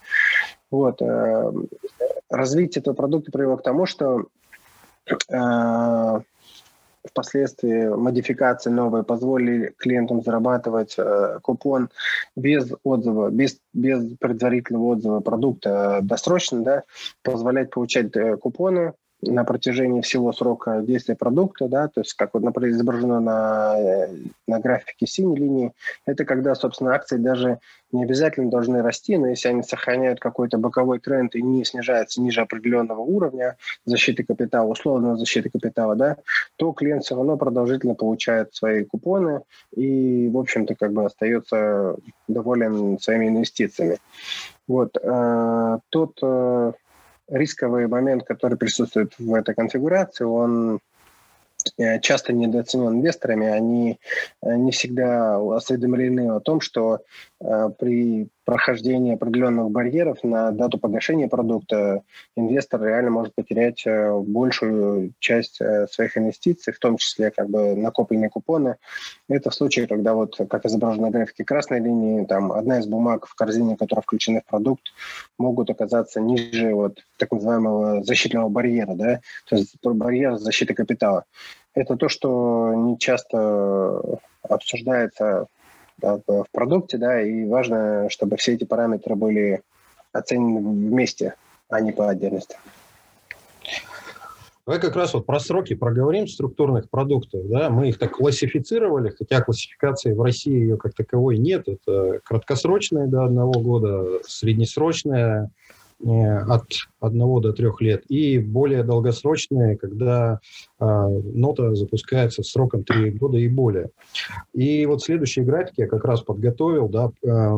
Вот. 0.70 1.00
Э, 1.00 1.52
развитие 2.30 2.80
этого 2.80 2.94
продукта 2.94 3.32
привело 3.32 3.56
к 3.56 3.62
тому, 3.62 3.86
что 3.86 4.26
э, 5.06 6.20
впоследствии 7.06 7.88
модификации 7.88 8.70
новые 8.70 9.04
позволили 9.04 9.74
клиентам 9.78 10.22
зарабатывать 10.22 10.94
э, 10.98 11.38
купон 11.42 11.90
без 12.36 12.70
отзыва, 12.82 13.30
без, 13.30 13.58
без 13.72 14.16
предварительного 14.18 14.84
отзыва 14.84 15.20
продукта 15.20 16.00
досрочно, 16.02 16.62
да, 16.62 16.82
позволять 17.22 17.70
получать 17.70 18.14
э, 18.16 18.36
купоны 18.36 18.92
на 19.22 19.44
протяжении 19.44 20.02
всего 20.02 20.32
срока 20.32 20.82
действия 20.82 21.16
продукта, 21.16 21.68
да, 21.68 21.88
то 21.88 22.00
есть 22.00 22.14
как 22.14 22.34
вот, 22.34 22.42
например, 22.42 22.70
изображено 22.70 23.20
на, 23.20 24.08
на 24.46 24.60
графике 24.60 25.06
синей 25.06 25.36
линии, 25.36 25.72
это 26.04 26.24
когда, 26.24 26.54
собственно, 26.54 26.94
акции 26.94 27.16
даже 27.16 27.58
не 27.92 28.04
обязательно 28.04 28.50
должны 28.50 28.82
расти, 28.82 29.16
но 29.16 29.28
если 29.28 29.48
они 29.48 29.62
сохраняют 29.62 30.20
какой-то 30.20 30.58
боковой 30.58 30.98
тренд 30.98 31.34
и 31.34 31.42
не 31.42 31.64
снижаются 31.64 32.20
ниже 32.20 32.40
определенного 32.42 33.00
уровня 33.00 33.56
защиты 33.84 34.24
капитала, 34.24 34.66
условного 34.68 35.16
защиты 35.16 35.50
капитала, 35.50 35.94
да, 35.94 36.16
то 36.56 36.72
клиент 36.72 37.04
все 37.04 37.14
равно 37.14 37.36
продолжительно 37.36 37.94
получает 37.94 38.54
свои 38.54 38.84
купоны 38.84 39.42
и, 39.74 40.28
в 40.28 40.36
общем-то, 40.36 40.74
как 40.74 40.92
бы 40.92 41.04
остается 41.04 41.96
доволен 42.28 42.98
своими 42.98 43.28
инвестициями. 43.28 43.98
Вот. 44.66 44.96
Э, 45.00 45.78
тот 45.90 46.18
э, 46.22 46.72
рисковый 47.28 47.86
момент, 47.86 48.24
который 48.24 48.56
присутствует 48.56 49.14
в 49.18 49.34
этой 49.34 49.54
конфигурации, 49.54 50.24
он 50.24 50.80
э, 51.78 52.00
часто 52.00 52.32
недооценен 52.32 52.98
инвесторами, 52.98 53.46
они 53.46 53.98
э, 54.42 54.56
не 54.56 54.72
всегда 54.72 55.38
осведомлены 55.38 56.32
о 56.32 56.40
том, 56.40 56.60
что 56.60 57.00
э, 57.40 57.70
при 57.78 58.28
прохождения 58.46 59.14
определенных 59.14 59.70
барьеров 59.70 60.22
на 60.22 60.52
дату 60.52 60.78
погашения 60.78 61.26
продукта 61.26 62.02
инвестор 62.36 62.80
реально 62.80 63.10
может 63.10 63.34
потерять 63.34 63.84
э, 63.84 64.16
большую 64.20 65.12
часть 65.18 65.60
э, 65.60 65.88
своих 65.88 66.16
инвестиций, 66.16 66.72
в 66.72 66.78
том 66.78 66.96
числе 66.96 67.32
как 67.32 67.50
бы 67.50 67.74
накопленные 67.74 68.30
купоны. 68.30 68.76
Это 69.28 69.50
в 69.50 69.54
случае, 69.54 69.88
когда 69.88 70.14
вот, 70.14 70.38
как 70.48 70.64
изображено 70.64 71.08
на 71.08 71.10
графике 71.10 71.44
красной 71.44 71.80
линии, 71.80 72.24
там 72.24 72.52
одна 72.52 72.78
из 72.78 72.86
бумаг 72.86 73.26
в 73.26 73.34
корзине, 73.34 73.76
которая 73.76 74.02
включена 74.02 74.40
в 74.40 74.44
продукт, 74.48 74.92
могут 75.38 75.68
оказаться 75.68 76.20
ниже 76.20 76.72
вот 76.72 77.00
так 77.16 77.32
называемого 77.32 78.04
защитного 78.04 78.48
барьера, 78.48 78.94
да, 78.94 79.20
то 79.48 79.56
есть 79.56 79.76
барьер 79.82 80.36
защиты 80.36 80.72
капитала. 80.72 81.24
Это 81.74 81.96
то, 81.96 82.08
что 82.08 82.72
не 82.76 82.96
часто 82.96 84.20
обсуждается 84.42 85.48
в 86.00 86.46
продукте, 86.52 86.98
да, 86.98 87.20
и 87.22 87.46
важно, 87.46 88.08
чтобы 88.10 88.36
все 88.36 88.54
эти 88.54 88.64
параметры 88.64 89.14
были 89.14 89.62
оценены 90.12 90.60
вместе, 90.60 91.34
а 91.68 91.80
не 91.80 91.92
по 91.92 92.08
отдельности. 92.08 92.56
Давай 94.66 94.80
как 94.80 94.96
раз 94.96 95.14
вот 95.14 95.26
про 95.26 95.38
сроки 95.38 95.74
проговорим 95.74 96.26
структурных 96.26 96.90
продуктов. 96.90 97.48
Да? 97.48 97.70
Мы 97.70 97.90
их 97.90 97.98
так 97.98 98.16
классифицировали, 98.16 99.14
хотя 99.16 99.40
классификации 99.40 100.12
в 100.12 100.20
России 100.20 100.58
ее 100.58 100.76
как 100.76 100.92
таковой 100.92 101.38
нет. 101.38 101.68
Это 101.68 102.18
краткосрочные 102.24 103.06
до 103.06 103.24
одного 103.24 103.60
года, 103.60 104.18
среднесрочная 104.26 105.50
от 106.04 106.64
одного 107.00 107.40
до 107.40 107.52
трех 107.52 107.80
лет 107.80 108.04
и 108.08 108.38
более 108.38 108.82
долгосрочные, 108.82 109.78
когда 109.78 110.40
э, 110.78 110.84
нота 110.84 111.74
запускается 111.74 112.42
сроком 112.42 112.84
три 112.84 113.10
года 113.10 113.38
и 113.38 113.48
более. 113.48 113.90
И 114.52 114.84
вот 114.86 115.02
следующие 115.02 115.44
графики 115.44 115.80
я 115.80 115.86
как 115.86 116.04
раз 116.04 116.20
подготовил. 116.20 116.88
Да, 116.88 117.10
э, 117.22 117.56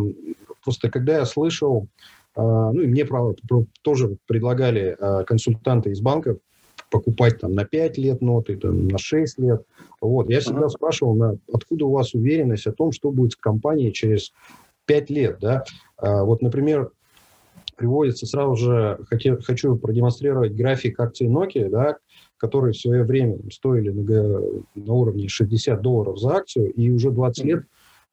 просто 0.63 0.91
когда 0.91 1.19
я 1.19 1.25
слышал, 1.25 1.89
э, 2.37 2.41
ну 2.41 2.81
и 2.81 2.87
мне 2.87 3.05
правда, 3.05 3.37
тоже 3.83 4.17
предлагали 4.27 4.97
э, 4.99 5.25
консультанты 5.25 5.91
из 5.91 6.01
банков, 6.01 6.39
покупать 6.91 7.41
там 7.41 7.55
на 7.55 7.65
5 7.65 7.99
лет 7.99 8.21
ноты, 8.21 8.57
там, 8.57 8.89
на 8.89 8.99
6 8.99 9.39
лет. 9.39 9.63
Вот. 10.01 10.31
Я 10.31 10.41
всегда 10.41 10.69
спрашивал, 10.69 11.15
на, 11.15 11.39
откуда 11.53 11.87
у 11.87 11.93
вас 11.93 12.15
уверенность 12.15 12.67
о 12.67 12.73
том, 12.73 12.93
что 12.93 13.11
будет 13.11 13.33
с 13.33 13.37
компанией 13.37 13.93
через 13.93 14.33
5 14.87 15.11
лет. 15.11 15.39
Да? 15.41 15.65
А, 15.97 16.25
вот, 16.25 16.43
например, 16.43 16.91
приводится 17.79 18.27
сразу 18.27 18.57
же, 18.57 18.99
хочу, 19.09 19.39
хочу 19.41 19.77
продемонстрировать 19.77 20.55
график 20.55 21.01
акций 21.01 21.29
Nokia, 21.29 21.69
да, 21.71 21.97
которые 22.37 22.73
в 22.73 22.79
свое 22.79 23.05
время 23.05 23.39
стоили 23.51 23.91
на, 23.91 24.41
на 24.75 24.93
уровне 24.93 25.29
60 25.29 25.81
долларов 25.81 26.19
за 26.19 26.37
акцию, 26.37 26.73
и 26.73 26.91
уже 26.91 27.11
20 27.11 27.45
лет 27.45 27.65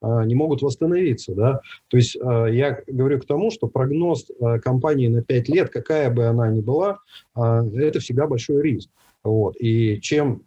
а, 0.02 0.24
не 0.26 0.36
могут 0.36 0.62
восстановиться. 0.62 1.34
Да? 1.34 1.62
То 1.90 1.98
есть 1.98 2.18
а, 2.22 2.46
я 2.46 2.80
говорю 2.88 3.20
к 3.20 3.26
тому, 3.26 3.52
что 3.52 3.68
прогноз 3.68 4.28
а, 4.40 4.60
компании 4.60 5.08
на 5.08 5.22
5 5.22 5.50
лет, 5.50 5.70
какая 5.70 6.10
бы 6.10 6.26
она 6.26 6.50
ни 6.50 6.62
была, 6.62 7.00
это 7.36 8.00
всегда 8.00 8.28
большой 8.28 8.62
риск. 8.62 8.90
Вот. 9.24 9.56
И 9.60 10.00
чем 10.02 10.44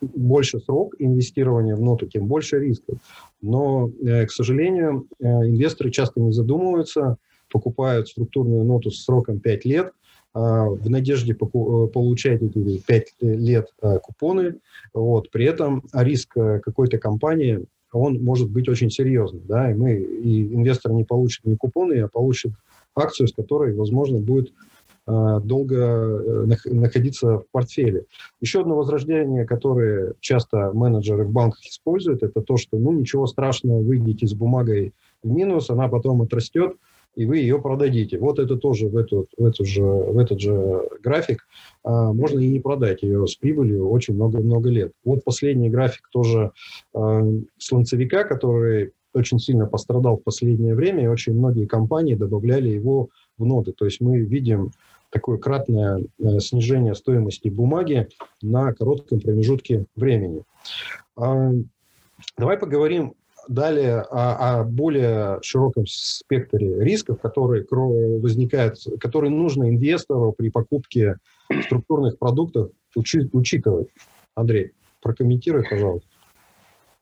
больше 0.00 0.60
срок 0.60 0.94
инвестирования 0.98 1.76
в 1.76 1.80
ноту, 1.80 2.06
тем 2.06 2.26
больше 2.26 2.58
рисков. 2.58 2.98
Но, 3.42 3.90
э, 4.04 4.26
к 4.26 4.30
сожалению, 4.30 5.06
э, 5.18 5.26
инвесторы 5.26 5.90
часто 5.90 6.20
не 6.20 6.32
задумываются, 6.32 7.16
покупают 7.54 8.08
структурную 8.08 8.64
ноту 8.64 8.90
с 8.90 9.04
сроком 9.04 9.38
5 9.38 9.64
лет, 9.64 9.92
в 10.34 10.90
надежде 10.90 11.32
э, 11.32 11.36
получать 11.36 12.42
эти 12.42 12.78
5 12.80 13.06
лет 13.20 13.68
купоны. 14.02 14.56
Вот. 14.92 15.30
При 15.30 15.44
этом 15.44 15.84
риск 15.92 16.34
какой-то 16.34 16.98
компании 16.98 17.64
он 17.94 18.22
может 18.22 18.50
быть 18.50 18.68
очень 18.68 18.90
серьезным, 18.90 19.42
да, 19.46 19.70
и 19.70 19.74
мы, 19.74 19.94
и 19.94 20.54
инвестор 20.54 20.92
не 20.92 21.04
получит 21.04 21.44
не 21.44 21.56
купоны, 21.56 22.00
а 22.00 22.08
получит 22.08 22.52
акцию, 22.94 23.28
с 23.28 23.32
которой, 23.32 23.74
возможно, 23.74 24.18
будет 24.18 24.52
э, 25.06 25.40
долго 25.44 25.76
э, 25.76 26.46
находиться 26.66 27.38
в 27.38 27.44
портфеле. 27.52 28.06
Еще 28.40 28.60
одно 28.60 28.76
возрождение, 28.76 29.44
которое 29.44 30.14
часто 30.20 30.72
менеджеры 30.72 31.24
в 31.24 31.30
банках 31.30 31.62
используют, 31.62 32.22
это 32.22 32.40
то, 32.40 32.56
что, 32.56 32.76
ну, 32.76 32.92
ничего 32.92 33.26
страшного, 33.26 33.80
выйдете 33.80 34.26
с 34.26 34.34
бумагой 34.34 34.92
в 35.22 35.30
минус, 35.30 35.70
она 35.70 35.88
потом 35.88 36.22
отрастет, 36.22 36.76
и 37.16 37.26
вы 37.26 37.38
ее 37.38 37.60
продадите. 37.60 38.18
Вот 38.18 38.38
это 38.38 38.56
тоже 38.56 38.88
в, 38.88 38.96
эту, 38.96 39.28
в, 39.36 39.44
эту 39.44 39.64
же, 39.64 39.82
в 39.82 40.18
этот 40.18 40.40
же 40.40 40.82
график 41.02 41.46
а, 41.82 42.12
можно 42.12 42.38
и 42.40 42.48
не 42.48 42.60
продать 42.60 43.02
ее 43.02 43.26
с 43.26 43.36
прибылью 43.36 43.88
очень 43.88 44.14
много-много 44.14 44.68
лет. 44.70 44.92
Вот 45.04 45.24
последний 45.24 45.70
график 45.70 46.08
тоже 46.10 46.52
а, 46.94 47.22
слонцевика, 47.58 48.24
который 48.24 48.92
очень 49.14 49.38
сильно 49.38 49.66
пострадал 49.66 50.16
в 50.16 50.24
последнее 50.24 50.74
время, 50.74 51.04
и 51.04 51.08
очень 51.08 51.34
многие 51.34 51.66
компании 51.66 52.14
добавляли 52.14 52.68
его 52.68 53.10
в 53.38 53.46
ноды. 53.46 53.72
То 53.72 53.84
есть 53.84 54.00
мы 54.00 54.18
видим 54.18 54.72
такое 55.10 55.38
кратное 55.38 56.02
э, 56.18 56.40
снижение 56.40 56.96
стоимости 56.96 57.48
бумаги 57.48 58.08
на 58.42 58.72
коротком 58.72 59.20
промежутке 59.20 59.86
времени. 59.94 60.42
А, 61.16 61.52
давай 62.36 62.58
поговорим 62.58 63.14
Далее 63.48 64.00
о, 64.00 64.60
о 64.60 64.64
более 64.64 65.38
широком 65.42 65.86
спектре 65.86 66.82
рисков, 66.82 67.20
которые 67.20 67.64
возникают, 68.20 68.78
которые 69.00 69.30
нужно 69.30 69.68
инвестору 69.68 70.32
при 70.32 70.50
покупке 70.50 71.16
структурных 71.64 72.18
продуктов 72.18 72.70
учи, 72.94 73.28
учитывать. 73.32 73.88
Андрей, 74.34 74.72
прокомментируй, 75.00 75.64
пожалуйста. 75.68 76.08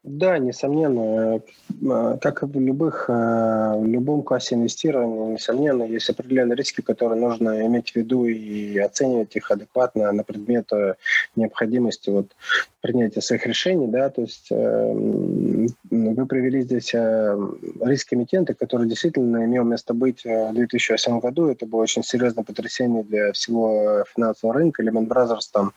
Да, 0.03 0.37
несомненно, 0.39 1.41
э, 1.71 2.19
как 2.21 2.43
и 2.43 2.47
в, 2.47 2.59
любых, 2.59 3.05
э, 3.09 3.13
в 3.13 3.87
любом 3.87 4.25
классе 4.25 4.57
инвестирования, 4.57 5.35
несомненно, 5.35 5.85
есть 5.85 6.11
определенные 6.11 6.57
риски, 6.57 6.81
которые 6.81 7.21
нужно 7.21 7.65
иметь 7.67 7.93
в 7.93 7.97
виду 7.97 8.25
и 8.27 8.77
оценивать 8.79 9.37
их 9.37 9.53
адекватно 9.53 10.11
на 10.11 10.25
предмет 10.25 10.73
э, 10.73 10.97
необходимости 11.37 12.11
вот, 12.11 12.35
принятия 12.83 13.23
своих 13.23 13.47
решений. 13.47 13.87
Да? 13.87 14.11
То 14.11 14.23
есть 14.23 14.51
вы 14.51 16.27
привели 16.27 16.63
здесь 16.63 16.93
риск 16.93 18.13
эмитента, 18.13 18.55
который 18.55 18.89
действительно 18.89 19.45
имел 19.45 19.65
место 19.65 19.95
быть 19.95 20.25
в 20.25 20.53
2008 20.53 21.21
году. 21.21 21.49
Это 21.49 21.65
было 21.67 21.83
очень 21.83 22.03
серьезное 22.03 22.45
потрясение 22.45 23.03
для 23.05 23.33
всего 23.33 24.05
финансового 24.15 24.59
рынка. 24.59 24.83
Lehman 24.83 25.07
Brothers, 25.07 25.49
там, 25.53 25.73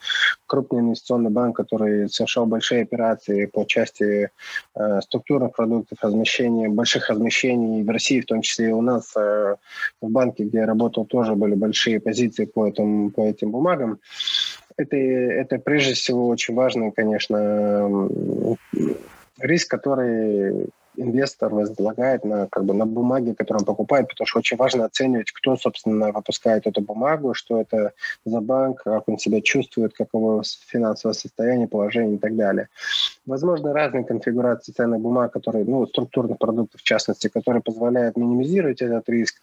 крупный 0.48 0.82
инвестиционный 0.82 1.30
банк, 1.30 1.56
который 1.56 2.10
совершал 2.10 2.46
большие 2.46 2.84
операции 2.84 3.46
по 3.46 3.66
части 3.66 4.30
э, 4.76 5.02
структурных 5.02 5.54
продуктов, 5.54 5.98
размещения, 6.02 6.70
больших 6.70 7.10
размещений 7.10 7.84
в 7.84 7.90
России, 7.90 8.22
в 8.22 8.26
том 8.26 8.42
числе 8.42 8.70
и 8.70 8.74
у 8.74 8.82
нас 8.82 9.14
э, 9.16 9.56
в 10.02 10.10
банке, 10.10 10.44
где 10.44 10.60
я 10.60 10.66
работал, 10.66 11.06
тоже 11.06 11.36
были 11.36 11.56
большие 11.56 12.00
позиции 12.00 12.46
по, 12.46 12.68
этому, 12.68 13.12
по 13.12 13.22
этим 13.22 13.52
бумагам. 13.52 14.00
Это, 14.78 14.98
это 14.98 15.58
прежде 15.58 15.94
всего 15.94 16.28
очень 16.28 16.54
важный, 16.54 16.92
конечно, 16.92 18.10
риск, 19.40 19.70
который 19.72 20.70
инвестор 20.98 21.54
возлагает 21.54 22.24
на, 22.24 22.48
как 22.48 22.66
бы, 22.66 22.74
на 22.74 22.86
бумаги, 22.86 23.34
которые 23.34 23.60
он 23.62 23.66
покупает, 23.66 24.08
потому 24.08 24.28
что 24.28 24.40
очень 24.40 24.58
важно 24.58 24.86
оценивать, 24.86 25.32
кто, 25.32 25.56
собственно, 25.58 26.12
выпускает 26.12 26.68
эту 26.68 26.82
бумагу, 26.82 27.34
что 27.34 27.62
это 27.62 27.94
за 28.26 28.42
банк, 28.42 28.84
как 28.84 29.08
он 29.08 29.18
себя 29.18 29.42
чувствует, 29.42 29.94
каково 29.94 30.44
финансовое 30.68 31.14
состояние, 31.14 31.68
положение 31.68 32.16
и 32.16 32.20
так 32.20 32.36
далее. 32.36 32.70
Возможно, 33.26 33.74
разные 33.74 34.04
конфигурации 34.04 34.72
ценных 34.72 35.00
бумаг, 35.00 35.34
которые, 35.34 35.66
ну, 35.66 35.88
структурных 35.88 36.38
продуктов 36.38 36.82
в 36.82 36.84
частности, 36.84 37.28
которые 37.28 37.62
позволяют 37.62 38.18
минимизировать 38.18 38.82
этот 38.82 39.10
риск. 39.10 39.36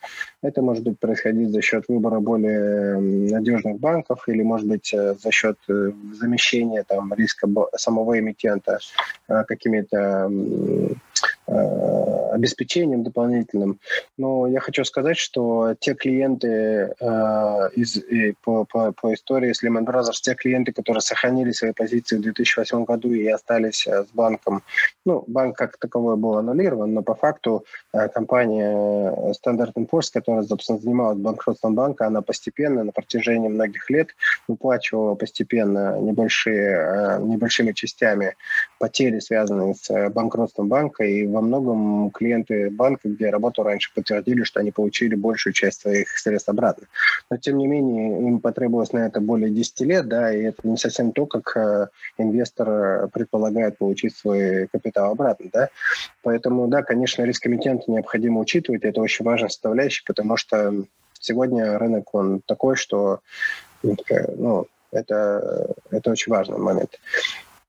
Это 0.42 0.62
может 0.62 0.84
быть 0.84 0.98
происходить 0.98 1.50
за 1.50 1.60
счет 1.62 1.84
выбора 1.88 2.20
более 2.20 2.98
надежных 2.98 3.78
банков 3.78 4.28
или, 4.28 4.42
может 4.42 4.66
быть, 4.66 4.92
э, 4.94 5.14
за 5.14 5.30
счет 5.30 5.58
э, 5.68 5.90
замещения 6.14 6.84
там, 6.86 7.12
риска 7.14 7.48
самого 7.76 8.18
эмитента 8.18 8.78
э, 9.28 9.44
какими-то 9.44 10.30
обеспечением 12.32 13.02
дополнительным. 13.02 13.78
Но 14.16 14.46
я 14.46 14.60
хочу 14.60 14.84
сказать, 14.84 15.18
что 15.18 15.74
те 15.78 15.94
клиенты 15.94 16.94
э, 16.98 17.68
из, 17.76 17.96
и 17.96 18.34
по, 18.42 18.64
по, 18.64 18.92
по 18.92 19.14
истории 19.14 19.52
с 19.52 19.62
Lehman 19.62 19.84
Brothers, 19.84 20.20
те 20.22 20.34
клиенты, 20.34 20.72
которые 20.72 21.02
сохранили 21.02 21.52
свои 21.52 21.72
позиции 21.72 22.16
в 22.16 22.22
2008 22.22 22.84
году 22.84 23.12
и 23.12 23.26
остались 23.28 23.86
э, 23.86 24.04
с 24.04 24.08
банком, 24.14 24.62
ну, 25.04 25.24
банк 25.26 25.56
как 25.56 25.76
таковой 25.76 26.16
был 26.16 26.38
аннулирован, 26.38 26.94
но 26.94 27.02
по 27.02 27.14
факту 27.14 27.64
э, 27.92 28.08
компания 28.08 29.32
Standard 29.32 29.72
Poor's, 29.74 30.08
которая, 30.12 30.42
собственно, 30.44 30.78
занималась 30.78 31.18
банкротством 31.18 31.74
банка, 31.74 32.06
она 32.06 32.22
постепенно, 32.22 32.84
на 32.84 32.92
протяжении 32.92 33.48
многих 33.48 33.90
лет 33.90 34.08
выплачивала 34.48 35.14
постепенно 35.14 35.98
небольшие, 36.00 37.18
э, 37.18 37.18
небольшими 37.22 37.72
частями 37.72 38.36
потери, 38.78 39.18
связанные 39.18 39.74
с 39.74 40.10
банкротством 40.10 40.68
банка, 40.68 41.04
и 41.04 41.26
во 41.26 41.41
многом 41.42 42.10
клиенты 42.10 42.70
банка, 42.70 43.08
где 43.08 43.26
я 43.26 43.30
работал 43.30 43.64
раньше, 43.64 43.92
подтвердили, 43.94 44.42
что 44.44 44.60
они 44.60 44.70
получили 44.70 45.14
большую 45.14 45.52
часть 45.52 45.82
своих 45.82 46.16
средств 46.18 46.48
обратно. 46.48 46.86
Но, 47.30 47.36
тем 47.36 47.58
не 47.58 47.66
менее, 47.66 48.18
им 48.26 48.40
потребовалось 48.40 48.92
на 48.92 49.06
это 49.06 49.20
более 49.20 49.50
10 49.50 49.80
лет, 49.82 50.08
да, 50.08 50.34
и 50.34 50.42
это 50.42 50.66
не 50.66 50.76
совсем 50.76 51.12
то, 51.12 51.26
как 51.26 51.56
э, 51.56 51.88
инвестор 52.18 53.08
предполагает 53.08 53.78
получить 53.78 54.16
свой 54.16 54.68
капитал 54.68 55.12
обратно, 55.12 55.50
да. 55.52 55.68
Поэтому, 56.22 56.68
да, 56.68 56.82
конечно, 56.82 57.22
риск 57.22 57.46
необходимо 57.46 58.40
учитывать, 58.40 58.84
это 58.84 59.00
очень 59.00 59.24
важная 59.24 59.48
составляющая, 59.48 60.04
потому 60.06 60.36
что 60.36 60.84
сегодня 61.20 61.78
рынок, 61.78 62.14
он 62.14 62.40
такой, 62.46 62.76
что 62.76 63.20
ну, 63.82 64.66
это, 64.90 65.74
это 65.90 66.10
очень 66.10 66.30
важный 66.30 66.58
момент. 66.58 66.98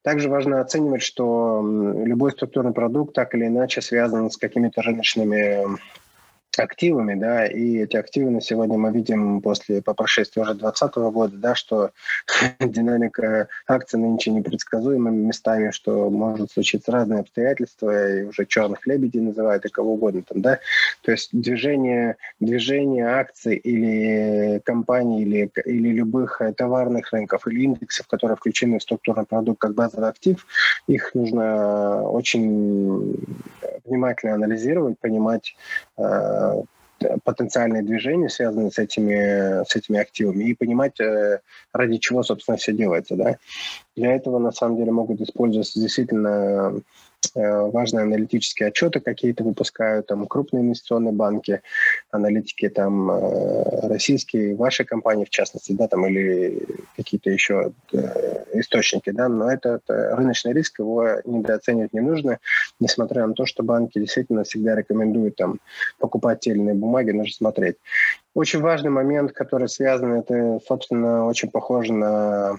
Также 0.03 0.27
важно 0.29 0.59
оценивать, 0.59 1.01
что 1.01 1.61
любой 1.63 2.33
структурный 2.33 2.73
продукт 2.73 3.15
так 3.15 3.33
или 3.35 3.47
иначе 3.47 3.81
связан 3.81 4.29
с 4.29 4.37
какими-то 4.37 4.81
рыночными 4.81 5.77
активами, 6.59 7.15
да, 7.15 7.45
и 7.45 7.77
эти 7.77 7.97
активы 7.97 8.29
на 8.29 8.41
сегодня 8.41 8.77
мы 8.77 8.91
видим 8.91 9.41
после, 9.41 9.81
по 9.81 9.93
прошествии 9.93 10.41
уже 10.41 10.53
2020 10.53 10.95
года, 11.13 11.37
да, 11.37 11.55
что 11.55 11.91
динамика 12.59 13.47
акций 13.67 13.99
нынче 13.99 14.31
непредсказуемыми 14.31 15.27
местами, 15.27 15.71
что 15.71 16.09
может 16.09 16.51
случиться 16.51 16.91
разные 16.91 17.21
обстоятельства, 17.21 18.19
и 18.19 18.23
уже 18.23 18.45
черных 18.45 18.85
лебедей 18.87 19.21
называют, 19.21 19.65
и 19.65 19.69
кого 19.69 19.93
угодно 19.93 20.23
там, 20.23 20.41
да, 20.41 20.59
то 21.01 21.11
есть 21.11 21.29
движение, 21.31 22.17
движение 22.39 23.07
акций 23.07 23.55
или 23.55 24.59
компаний, 24.65 25.23
или, 25.23 25.51
или 25.65 25.89
любых 25.89 26.41
товарных 26.57 27.11
рынков, 27.11 27.47
или 27.47 27.63
индексов, 27.63 28.07
которые 28.07 28.37
включены 28.37 28.79
в 28.79 28.83
структурный 28.83 29.25
продукт 29.25 29.59
как 29.59 29.73
базовый 29.73 30.09
актив, 30.09 30.45
их 30.87 31.13
нужно 31.13 32.03
очень 32.03 33.15
внимательно 33.85 34.35
анализировать, 34.35 34.99
понимать, 34.99 35.55
э, 35.97 36.03
потенциальные 37.23 37.83
движения, 37.83 38.29
связанные 38.29 38.71
с 38.71 38.77
этими, 38.77 39.63
с 39.69 39.75
этими 39.75 39.99
активами, 39.99 40.45
и 40.45 40.53
понимать, 40.53 40.99
э, 41.01 41.39
ради 41.73 41.97
чего, 41.97 42.23
собственно, 42.23 42.57
все 42.57 42.71
делается. 42.71 43.15
Да? 43.15 43.37
Для 43.95 44.15
этого, 44.15 44.39
на 44.39 44.51
самом 44.51 44.77
деле, 44.77 44.91
могут 44.91 45.19
использоваться 45.19 45.79
действительно 45.79 46.75
Э, 46.75 46.79
важные 47.35 48.03
аналитические 48.03 48.69
отчеты 48.69 48.99
какие-то 48.99 49.43
выпускают, 49.43 50.07
там 50.07 50.25
крупные 50.27 50.63
инвестиционные 50.63 51.13
банки, 51.13 51.61
аналитики 52.11 52.69
там 52.69 53.11
э, 53.11 53.87
российские, 53.87 54.55
ваши 54.55 54.85
компании 54.85 55.25
в 55.25 55.29
частности, 55.29 55.71
да, 55.73 55.87
там 55.87 56.05
или 56.07 56.65
какие-то 56.95 57.29
еще 57.29 57.71
э, 57.93 58.43
источники, 58.53 59.09
да, 59.11 59.29
но 59.29 59.51
это, 59.51 59.81
это 59.85 60.15
рыночный 60.15 60.53
риск, 60.53 60.79
его 60.79 61.07
недооценивать 61.25 61.93
не 61.93 62.01
нужно, 62.01 62.39
несмотря 62.79 63.25
на 63.27 63.33
то, 63.33 63.45
что 63.45 63.63
банки 63.63 63.99
действительно 63.99 64.43
всегда 64.43 64.75
рекомендуют 64.75 65.35
там 65.35 65.59
покупать 65.99 66.41
те 66.41 66.51
или 66.51 66.59
иные 66.59 66.75
бумаги, 66.75 67.11
нужно 67.11 67.33
смотреть. 67.33 67.77
Очень 68.33 68.61
важный 68.61 68.89
момент, 68.89 69.31
который 69.31 69.69
связан, 69.69 70.13
это, 70.13 70.59
собственно, 70.67 71.25
очень 71.27 71.51
похоже 71.51 71.93
на 71.93 72.43
Э, 72.43 72.57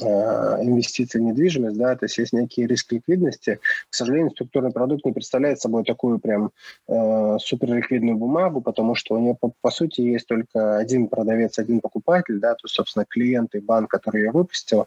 инвестиций 0.00 1.20
в 1.20 1.24
недвижимость, 1.24 1.76
да, 1.76 1.96
то 1.96 2.04
есть 2.04 2.18
есть 2.18 2.32
некий 2.32 2.66
риск 2.66 2.92
ликвидности. 2.92 3.58
К 3.90 3.94
сожалению, 3.94 4.30
структурный 4.30 4.70
продукт 4.70 5.04
не 5.04 5.12
представляет 5.12 5.60
собой 5.60 5.84
такую 5.84 6.18
прям 6.18 6.50
э, 6.88 7.36
суперликвидную 7.40 8.16
бумагу, 8.16 8.60
потому 8.60 8.94
что 8.94 9.14
у 9.14 9.18
нее 9.18 9.36
по, 9.38 9.52
по 9.60 9.70
сути 9.70 10.02
есть 10.02 10.26
только 10.26 10.76
один 10.76 11.08
продавец, 11.08 11.58
один 11.58 11.80
покупатель, 11.80 12.38
да, 12.38 12.52
то 12.52 12.64
есть, 12.64 12.74
собственно, 12.74 13.04
клиент 13.08 13.54
и 13.54 13.60
банк, 13.60 13.90
который 13.90 14.22
ее 14.22 14.30
выпустил. 14.30 14.86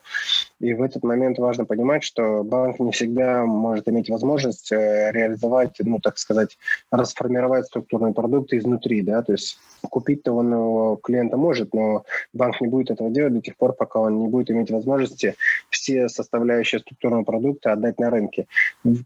И 0.60 0.74
в 0.74 0.81
этот 0.81 1.03
момент 1.03 1.39
важно 1.39 1.65
понимать, 1.65 2.03
что 2.03 2.43
банк 2.43 2.79
не 2.79 2.91
всегда 2.91 3.46
может 3.46 3.89
иметь 3.89 4.10
возможность 4.10 4.72
э, 4.72 5.12
реализовать, 5.12 5.75
ну, 5.79 6.00
так 6.00 6.17
сказать, 6.17 6.58
расформировать 6.91 7.65
структурный 7.65 8.13
продукт 8.13 8.53
изнутри, 8.53 9.01
да, 9.01 9.22
то 9.24 9.34
есть 9.34 9.58
купить-то 9.89 10.31
он 10.34 10.51
его 10.53 11.00
клиента 11.01 11.38
может, 11.38 11.74
но 11.74 12.05
банк 12.34 12.62
не 12.62 12.67
будет 12.67 12.91
этого 12.91 13.10
делать 13.10 13.34
до 13.34 13.41
тех 13.41 13.58
пор, 13.58 13.74
пока 13.74 14.00
он 14.00 14.20
не 14.20 14.27
будет 14.27 14.51
иметь 14.51 14.70
возможности 14.92 15.36
все 15.70 16.10
составляющие 16.10 16.80
структурного 16.80 17.24
продукта 17.24 17.74
отдать 17.74 18.00
на 18.00 18.10
рынке. 18.10 18.48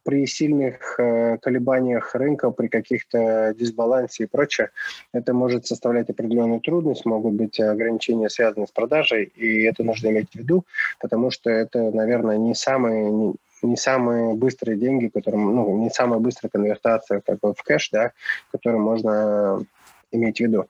При 0.04 0.26
сильных 0.26 1.00
э, 1.00 1.38
колебаниях 1.38 2.16
рынка, 2.16 2.52
при 2.52 2.68
каких-то 2.68 3.54
дисбалансе 3.58 4.24
и 4.24 4.28
прочее, 4.28 4.70
это 5.14 5.34
может 5.34 5.68
составлять 5.68 6.10
определенную 6.10 6.60
трудность, 6.60 7.06
могут 7.06 7.34
быть 7.34 7.60
ограничения, 7.60 8.30
связанные 8.30 8.68
с 8.68 8.72
продажей, 8.72 9.32
и 9.36 9.64
это 9.64 9.84
нужно 9.84 10.10
иметь 10.10 10.32
в 10.32 10.36
виду, 10.36 10.66
потому 11.00 11.32
что 11.32 11.50
это, 11.50 11.92
наверное, 11.92 12.38
не 12.38 12.56
самые 12.56 13.36
не, 13.62 13.78
самые 13.78 14.36
быстрые 14.36 14.78
деньги, 14.78 15.08
которым, 15.08 15.56
ну, 15.56 15.78
не 15.78 15.90
самая 15.90 16.20
быстрая 16.20 16.52
конвертация 16.52 17.22
как 17.26 17.40
бы 17.40 17.54
в 17.54 17.64
кэш, 17.64 17.90
да, 17.92 18.12
которую 18.52 18.82
можно 18.84 19.66
иметь 20.12 20.38
в 20.38 20.42
виду. 20.42 20.68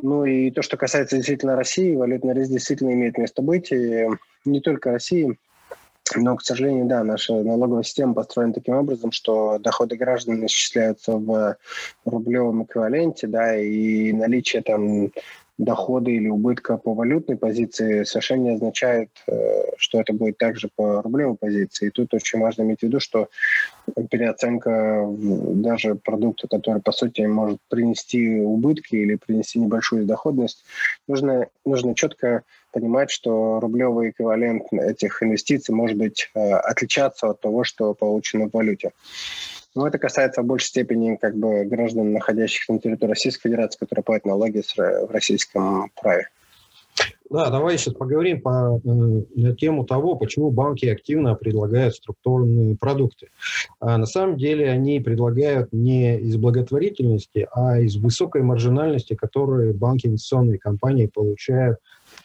Ну 0.00 0.24
и 0.24 0.50
то, 0.50 0.62
что 0.62 0.76
касается 0.76 1.16
действительно 1.16 1.56
России, 1.56 1.94
валютный 1.94 2.34
риск 2.34 2.50
действительно 2.50 2.92
имеет 2.92 3.18
место 3.18 3.42
быть. 3.42 3.72
И 3.72 4.08
не 4.44 4.60
только 4.60 4.92
России, 4.92 5.38
но, 6.16 6.36
к 6.36 6.42
сожалению, 6.42 6.84
да, 6.84 7.02
наша 7.02 7.32
налоговая 7.32 7.82
система 7.82 8.14
построена 8.14 8.52
таким 8.52 8.74
образом, 8.74 9.10
что 9.10 9.58
доходы 9.58 9.96
граждан 9.96 10.44
исчисляются 10.46 11.12
в 11.12 11.56
рублевом 12.04 12.64
эквиваленте, 12.64 13.26
да, 13.26 13.56
и 13.56 14.12
наличие 14.12 14.62
там 14.62 15.10
дохода 15.58 16.10
или 16.10 16.28
убытка 16.28 16.76
по 16.76 16.94
валютной 16.94 17.36
позиции 17.36 18.04
совершенно 18.04 18.42
не 18.42 18.54
означает, 18.54 19.10
э, 19.26 19.64
что 19.76 20.00
это 20.00 20.12
будет 20.12 20.36
также 20.36 20.68
по 20.74 21.00
рублевой 21.02 21.36
позиции. 21.36 21.86
И 21.86 21.90
тут 21.90 22.12
очень 22.12 22.40
важно 22.40 22.62
иметь 22.62 22.80
в 22.80 22.82
виду, 22.82 22.98
что 22.98 23.28
переоценка 24.10 25.06
даже 25.08 25.94
продукта, 25.94 26.48
который, 26.48 26.82
по 26.82 26.92
сути, 26.92 27.22
может 27.22 27.58
принести 27.68 28.40
убытки 28.40 28.96
или 28.96 29.14
принести 29.14 29.60
небольшую 29.60 30.06
доходность, 30.06 30.64
нужно, 31.06 31.46
нужно 31.64 31.94
четко 31.94 32.42
понимать, 32.72 33.10
что 33.10 33.60
рублевый 33.60 34.10
эквивалент 34.10 34.72
этих 34.72 35.22
инвестиций 35.22 35.74
может 35.74 35.96
быть 35.96 36.30
э, 36.34 36.52
отличаться 36.54 37.28
от 37.28 37.40
того, 37.40 37.62
что 37.62 37.94
получено 37.94 38.48
в 38.48 38.52
валюте. 38.52 38.90
Но 39.74 39.88
это 39.88 39.98
касается 39.98 40.42
в 40.42 40.46
большей 40.46 40.68
степени 40.68 41.16
как 41.16 41.36
бы 41.36 41.64
граждан, 41.64 42.12
находящихся 42.12 42.72
на 42.72 42.78
территории 42.78 43.10
Российской 43.10 43.48
Федерации, 43.48 43.78
которые 43.78 44.04
платят 44.04 44.26
налоги 44.26 44.62
в 44.62 45.10
российском 45.10 45.90
праве. 46.00 46.28
Да, 47.30 47.50
давай 47.50 47.78
сейчас 47.78 47.94
поговорим 47.94 48.40
по, 48.40 48.80
э, 48.84 49.54
тему 49.54 49.84
того, 49.84 50.14
почему 50.14 50.50
банки 50.50 50.86
активно 50.86 51.34
предлагают 51.34 51.96
структурные 51.96 52.76
продукты. 52.76 53.30
А 53.80 53.98
на 53.98 54.06
самом 54.06 54.36
деле 54.36 54.70
они 54.70 55.00
предлагают 55.00 55.72
не 55.72 56.18
из 56.18 56.36
благотворительности, 56.36 57.48
а 57.52 57.80
из 57.80 57.96
высокой 57.96 58.42
маржинальности, 58.42 59.14
которую 59.14 59.74
банки 59.74 60.06
инвестиционные 60.06 60.58
компании 60.58 61.10
получают 61.12 61.78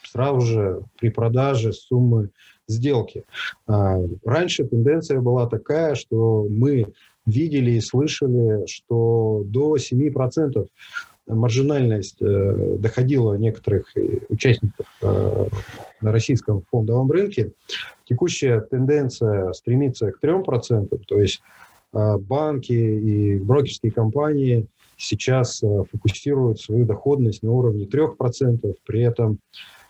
сразу 0.04 0.42
же 0.42 0.82
при 1.00 1.10
продаже 1.10 1.74
суммы 1.74 2.30
сделки. 2.68 3.24
А, 3.68 3.98
раньше 4.24 4.64
тенденция 4.66 5.20
была 5.22 5.48
такая, 5.48 5.96
что 5.96 6.46
мы 6.50 6.94
видели 7.30 7.72
и 7.72 7.82
слышали, 7.82 8.66
что 8.68 9.44
до 9.46 9.78
7% 9.78 10.68
маржинальность 11.28 12.18
э, 12.22 12.78
доходила 12.80 13.36
некоторых 13.36 13.94
участников 14.30 14.88
э, 15.02 15.48
на 16.02 16.12
российском 16.12 16.64
фондовом 16.72 17.12
рынке. 17.12 17.52
Текущая 18.06 18.62
тенденция 18.62 19.54
стремится 19.54 20.12
к 20.12 20.24
3%, 20.24 21.02
то 21.08 21.20
есть 21.20 21.42
э, 21.94 22.18
банки 22.18 22.74
и 22.74 23.38
брокерские 23.38 23.92
компании 23.92 24.68
сейчас 24.98 25.64
э, 25.64 25.84
фокусируют 25.92 26.60
свою 26.60 26.86
доходность 26.86 27.42
на 27.44 27.52
уровне 27.52 27.86
3%, 27.86 28.76
при 28.86 29.02
этом 29.02 29.40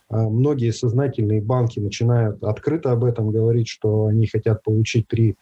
э, 0.10 0.16
многие 0.16 0.72
сознательные 0.72 1.42
банки 1.42 1.80
начинают 1.80 2.44
открыто 2.44 2.92
об 2.92 3.04
этом 3.04 3.32
говорить, 3.32 3.68
что 3.68 4.06
они 4.06 4.28
хотят 4.28 4.64
получить 4.64 5.08
3%. 5.12 5.36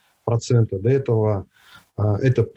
До 0.79 0.89
этого 0.89 1.45
эта, 1.97 2.47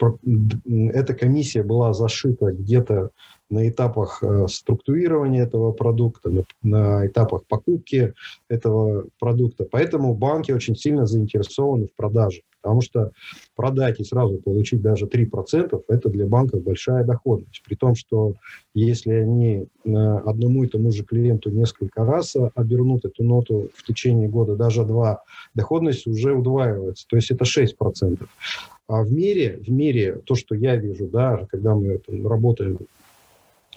эта 0.65 1.13
комиссия 1.13 1.63
была 1.63 1.93
зашита 1.93 2.51
где-то 2.51 3.11
на 3.51 3.67
этапах 3.67 4.23
э, 4.23 4.47
структурирования 4.47 5.43
этого 5.43 5.73
продукта, 5.73 6.29
на, 6.29 6.43
на 6.63 7.05
этапах 7.05 7.45
покупки 7.45 8.13
этого 8.47 9.05
продукта. 9.19 9.67
Поэтому 9.69 10.15
банки 10.15 10.51
очень 10.51 10.75
сильно 10.75 11.05
заинтересованы 11.05 11.87
в 11.87 11.95
продаже. 11.95 12.41
Потому 12.61 12.81
что 12.81 13.11
продать 13.55 13.99
и 13.99 14.03
сразу 14.03 14.37
получить 14.37 14.81
даже 14.81 15.05
3%– 15.07 15.83
это 15.87 16.09
для 16.09 16.27
банков 16.27 16.63
большая 16.63 17.03
доходность. 17.03 17.61
При 17.65 17.75
том, 17.75 17.95
что 17.95 18.35
если 18.73 19.13
они 19.13 19.65
одному 19.83 20.63
и 20.63 20.67
тому 20.67 20.91
же 20.91 21.03
клиенту 21.03 21.49
несколько 21.49 22.05
раз 22.05 22.35
обернут 22.55 23.03
эту 23.03 23.23
ноту 23.23 23.69
в 23.73 23.83
течение 23.83 24.29
года, 24.29 24.55
даже 24.55 24.85
два, 24.85 25.23
доходность 25.55 26.05
уже 26.05 26.33
удваивается. 26.33 27.07
То 27.07 27.15
есть 27.15 27.31
это 27.31 27.45
6%. 27.45 28.27
А 28.91 29.03
в 29.03 29.11
мире, 29.13 29.57
в 29.65 29.71
мире 29.71 30.19
то, 30.25 30.35
что 30.35 30.53
я 30.53 30.75
вижу, 30.75 31.07
да, 31.07 31.47
когда 31.49 31.75
мы 31.75 31.97
там, 31.99 32.27
работаем 32.27 32.77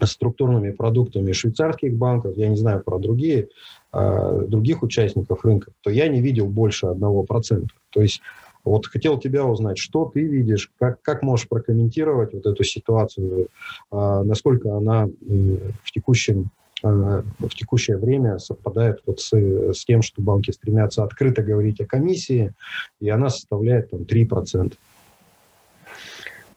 с 0.00 0.11
структурными 0.11 0.72
продуктами 0.72 1.31
швейцарских 1.31 1.94
банков, 1.94 2.37
я 2.37 2.48
не 2.48 2.57
знаю 2.57 2.83
про 2.83 2.98
другие, 2.98 3.46
э, 3.92 4.44
других 4.48 4.83
участников 4.83 5.44
рынка, 5.44 5.70
то 5.83 5.90
я 5.90 6.09
не 6.09 6.20
видел 6.20 6.46
больше 6.48 6.87
одного 6.87 7.22
процента. 7.22 7.72
То 7.90 8.03
есть 8.03 8.22
1% 8.64 8.64
Вот 8.64 8.87
хотел 8.87 9.18
тебя 9.20 9.44
узнать, 9.44 9.79
что 9.79 10.11
ты 10.12 10.22
видишь, 10.22 10.72
как, 10.79 11.00
как 11.03 11.22
можешь 11.22 11.48
прокомментировать 11.48 12.33
вот 12.33 12.46
эту 12.46 12.64
ситуацию, 12.64 13.48
а, 13.92 14.24
насколько 14.24 14.77
она 14.77 15.07
в 15.07 15.92
текущем 15.92 16.50
а, 16.83 17.22
в 17.38 17.55
текущее 17.55 17.98
время 17.98 18.38
совпадает 18.38 19.00
вот 19.07 19.20
с, 19.20 19.33
с 19.33 19.85
тем, 19.85 20.03
что 20.03 20.22
банки 20.22 20.50
стремятся 20.50 21.05
открыто 21.05 21.42
говорить 21.42 21.81
о 21.81 21.87
комиссии, 21.87 22.53
и 23.00 23.09
она 23.09 23.29
составляет 23.29 23.90
там 23.90 24.00
3%. 24.00 24.74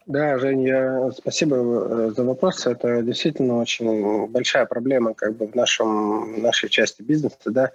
Да, 0.07 0.39
Женя, 0.39 1.11
спасибо 1.11 1.57
э, 1.57 2.11
за 2.15 2.23
вопрос. 2.23 2.65
Это 2.65 3.01
действительно 3.01 3.57
очень 3.57 4.27
большая 4.27 4.65
проблема 4.65 5.13
как 5.13 5.35
бы 5.35 5.47
в 5.47 5.55
нашем, 5.55 6.41
нашей 6.41 6.69
части 6.69 7.01
бизнеса. 7.01 7.35
Да. 7.47 7.71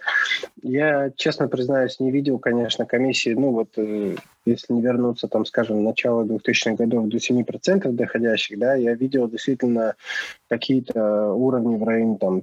Я, 0.63 1.11
честно 1.15 1.47
признаюсь, 1.49 2.01
не 2.01 2.11
видел, 2.11 2.39
конечно, 2.39 2.87
комиссии, 2.87 3.35
ну 3.35 3.51
вот 3.51 3.77
э, 3.77 4.17
если 4.47 4.73
не 4.73 4.81
вернуться, 4.81 5.29
там, 5.29 5.45
скажем, 5.45 5.85
начало 5.85 6.25
2000-х 6.25 6.77
годов 6.77 7.09
до 7.09 7.19
7% 7.19 7.93
доходящих, 7.93 8.59
да, 8.59 8.77
я 8.77 8.95
видел 8.95 9.29
действительно 9.29 9.95
какие-то 10.49 11.33
уровни 11.35 11.77
в 11.77 11.85
районе 11.85 12.17
там 12.17 12.41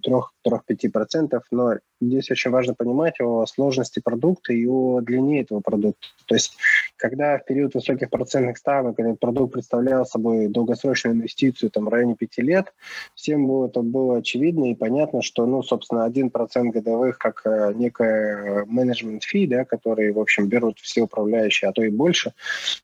3-5%, 0.57 1.39
но 1.51 1.75
здесь 2.01 2.31
очень 2.31 2.51
важно 2.51 2.73
понимать 2.73 3.19
о 3.19 3.45
сложности 3.45 3.99
продукта 3.99 4.53
и 4.53 4.65
о 4.65 5.01
длине 5.01 5.41
этого 5.41 5.59
продукта. 5.59 6.07
То 6.25 6.35
есть, 6.35 6.53
когда 6.97 7.37
в 7.37 7.45
период 7.45 7.73
высоких 7.73 8.09
процентных 8.09 8.57
ставок 8.57 8.99
этот 8.99 9.19
продукт 9.19 9.53
представлял 9.53 10.05
собой 10.05 10.47
долгосрочную 10.47 11.15
инвестицию 11.15 11.71
там, 11.71 11.85
в 11.85 11.89
районе 11.89 12.15
5 12.15 12.37
лет, 12.39 12.73
всем 13.15 13.47
было, 13.47 13.67
это 13.67 13.81
было 13.81 14.17
очевидно 14.17 14.71
и 14.71 14.75
понятно, 14.75 15.21
что, 15.21 15.45
ну, 15.45 15.63
собственно, 15.63 16.07
1% 16.07 16.71
годовых 16.71 17.17
как 17.17 17.41
э, 17.45 17.73
некая 17.75 18.65
менеджмент 18.65 19.23
фи, 19.23 19.47
да, 19.47 19.65
который, 19.65 20.11
в 20.11 20.19
общем, 20.19 20.47
берут 20.47 20.79
все 20.79 21.01
управляющие, 21.01 21.69
а 21.69 21.73
то 21.73 21.83
и 21.83 21.89
больше, 21.89 22.33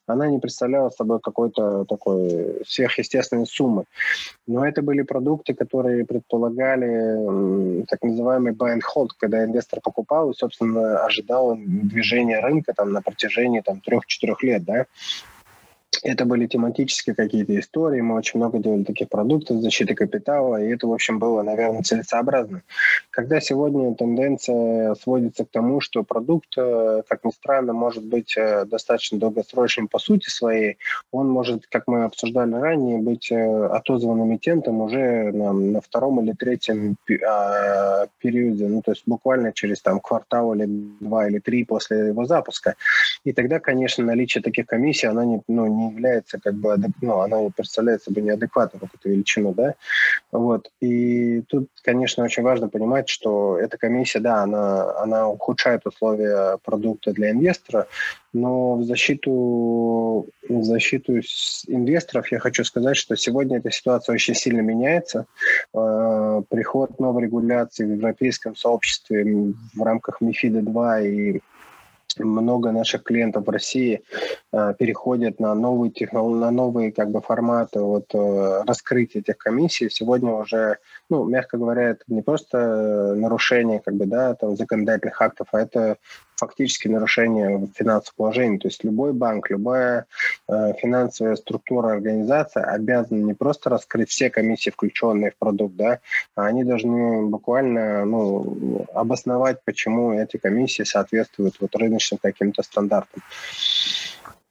она 0.07 0.27
не 0.27 0.39
представляла 0.39 0.89
собой 0.89 1.19
какой-то 1.19 1.85
такой 1.85 2.61
сверхъестественной 2.67 3.45
суммы. 3.45 3.85
Но 4.47 4.65
это 4.65 4.81
были 4.81 5.01
продукты, 5.01 5.53
которые 5.53 6.05
предполагали 6.05 7.15
так 7.87 8.01
называемый 8.03 8.53
buy 8.53 8.75
and 8.75 8.81
hold, 8.95 9.09
когда 9.17 9.43
инвестор 9.43 9.79
покупал 9.81 10.31
и, 10.31 10.35
собственно, 10.35 11.03
ожидал 11.05 11.55
движения 11.57 12.39
рынка 12.39 12.73
там, 12.73 12.91
на 12.91 13.01
протяжении 13.01 13.61
там, 13.61 13.81
3-4 13.85 14.35
лет. 14.41 14.63
Да? 14.63 14.85
Это 16.03 16.25
были 16.25 16.47
тематические 16.47 17.15
какие-то 17.15 17.57
истории, 17.59 18.01
мы 18.01 18.15
очень 18.15 18.39
много 18.39 18.59
делали 18.59 18.83
таких 18.83 19.09
продуктов 19.09 19.61
защиты 19.61 19.95
капитала, 19.95 20.61
и 20.61 20.67
это, 20.67 20.87
в 20.87 20.93
общем, 20.93 21.19
было, 21.19 21.41
наверное, 21.43 21.83
целесообразно. 21.83 22.61
Когда 23.09 23.39
сегодня 23.39 23.93
тенденция 23.95 24.95
сводится 24.95 25.45
к 25.45 25.49
тому, 25.49 25.81
что 25.81 26.03
продукт, 26.03 26.49
э, 26.57 27.03
как 27.07 27.23
ни 27.23 27.31
странно, 27.31 27.73
может 27.73 28.03
быть 28.03 28.35
э, 28.37 28.65
достаточно 28.65 29.17
долгосрочным 29.17 29.87
по 29.87 29.99
сути 29.99 30.29
своей, 30.29 30.77
он 31.11 31.29
может, 31.29 31.67
как 31.67 31.87
мы 31.87 32.03
обсуждали 32.03 32.53
ранее, 32.53 32.99
быть 32.99 33.31
э, 33.31 33.65
отозван 33.67 34.23
эмитентом 34.23 34.81
уже 34.81 35.31
на, 35.31 35.53
на 35.53 35.81
втором 35.81 36.21
или 36.21 36.33
третьем 36.33 36.97
а, 37.27 38.07
периоде, 38.19 38.67
ну, 38.67 38.81
то 38.81 38.91
есть 38.91 39.03
буквально 39.05 39.53
через 39.53 39.81
там 39.81 39.99
квартал 39.99 40.53
или 40.53 40.65
два 40.99 41.27
или 41.27 41.39
три 41.39 41.63
после 41.65 42.07
его 42.07 42.25
запуска. 42.25 42.75
И 43.23 43.33
тогда, 43.33 43.59
конечно, 43.59 44.03
наличие 44.03 44.41
таких 44.41 44.65
комиссий, 44.65 45.07
она 45.07 45.25
не, 45.25 45.41
ну, 45.47 45.67
не 45.67 45.84
является 45.91 46.39
как 46.39 46.55
бы, 46.55 46.77
ну, 47.01 47.19
она 47.19 47.37
представляет 47.55 48.03
собой 48.03 48.23
неадекватную 48.23 48.81
какую-то 48.81 49.09
величину, 49.09 49.53
да, 49.53 49.75
вот, 50.31 50.69
и 50.81 51.41
тут, 51.41 51.69
конечно, 51.83 52.23
очень 52.23 52.43
важно 52.43 52.69
понимать, 52.69 53.09
что 53.09 53.57
эта 53.57 53.77
комиссия, 53.77 54.19
да, 54.19 54.43
она, 54.43 54.97
она 54.99 55.29
ухудшает 55.29 55.85
условия 55.85 56.57
продукта 56.63 57.11
для 57.11 57.31
инвестора, 57.31 57.87
но 58.35 58.75
в 58.75 58.83
защиту, 58.83 60.27
в 60.49 60.63
защиту 60.63 61.13
инвесторов 61.67 62.31
я 62.33 62.39
хочу 62.39 62.65
сказать, 62.65 62.97
что 62.97 63.15
сегодня 63.15 63.59
эта 63.59 63.71
ситуация 63.71 64.13
очень 64.13 64.35
сильно 64.35 64.59
меняется. 64.59 65.25
Э, 65.73 66.41
приход 66.49 66.99
новой 66.99 67.23
регуляции 67.23 67.85
в 67.85 67.91
европейском 67.91 68.57
сообществе 68.57 69.53
в 69.73 69.81
рамках 69.81 70.19
МИФИДа 70.19 70.61
2 70.63 71.01
и 71.01 71.39
много 72.19 72.71
наших 72.71 73.03
клиентов 73.03 73.45
в 73.45 73.49
России 73.49 74.01
э, 74.53 74.73
переходят 74.77 75.39
на 75.39 75.53
новые 75.55 75.91
технологии, 75.91 76.39
на 76.39 76.51
новые 76.51 76.91
как 76.91 77.11
бы 77.11 77.21
форматы 77.21 77.79
вот 77.79 78.05
э, 78.13 78.63
раскрытия 78.65 79.21
этих 79.21 79.37
комиссий. 79.37 79.89
Сегодня 79.89 80.31
уже, 80.31 80.77
ну, 81.09 81.25
мягко 81.25 81.57
говоря, 81.57 81.89
это 81.89 82.03
не 82.07 82.21
просто 82.21 83.13
нарушение 83.15 83.79
как 83.79 83.95
бы, 83.95 84.05
да, 84.05 84.35
там, 84.35 84.55
законодательных 84.55 85.21
актов, 85.21 85.47
а 85.51 85.61
это 85.61 85.97
фактически 86.35 86.87
нарушение 86.87 87.67
финансового 87.75 88.15
положения. 88.17 88.59
То 88.59 88.67
есть 88.67 88.83
любой 88.83 89.13
банк, 89.13 89.49
любая 89.49 90.05
э, 90.47 90.73
финансовая 90.81 91.35
структура, 91.35 91.93
организация 91.93 92.63
обязана 92.63 93.23
не 93.23 93.33
просто 93.33 93.69
раскрыть 93.69 94.09
все 94.09 94.29
комиссии, 94.29 94.69
включенные 94.69 95.31
в 95.31 95.37
продукт, 95.37 95.75
да, 95.75 95.99
а 96.35 96.45
они 96.45 96.63
должны 96.63 97.27
буквально 97.27 98.05
ну, 98.05 98.85
обосновать, 98.93 99.59
почему 99.63 100.13
эти 100.13 100.37
комиссии 100.37 100.83
соответствуют 100.83 101.55
вот 101.59 101.75
рыночным 101.75 102.19
каким-то 102.21 102.63
стандартам. 102.63 103.21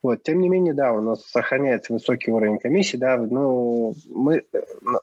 Вот. 0.04 0.22
Тем 0.22 0.40
не 0.40 0.50
менее, 0.50 0.74
да, 0.74 0.92
у 0.92 1.00
нас 1.00 1.24
сохраняется 1.24 1.94
высокий 1.94 2.30
уровень 2.30 2.58
комиссии, 2.58 2.98
да, 2.98 3.16
ну, 3.16 3.94
мы, 4.10 4.44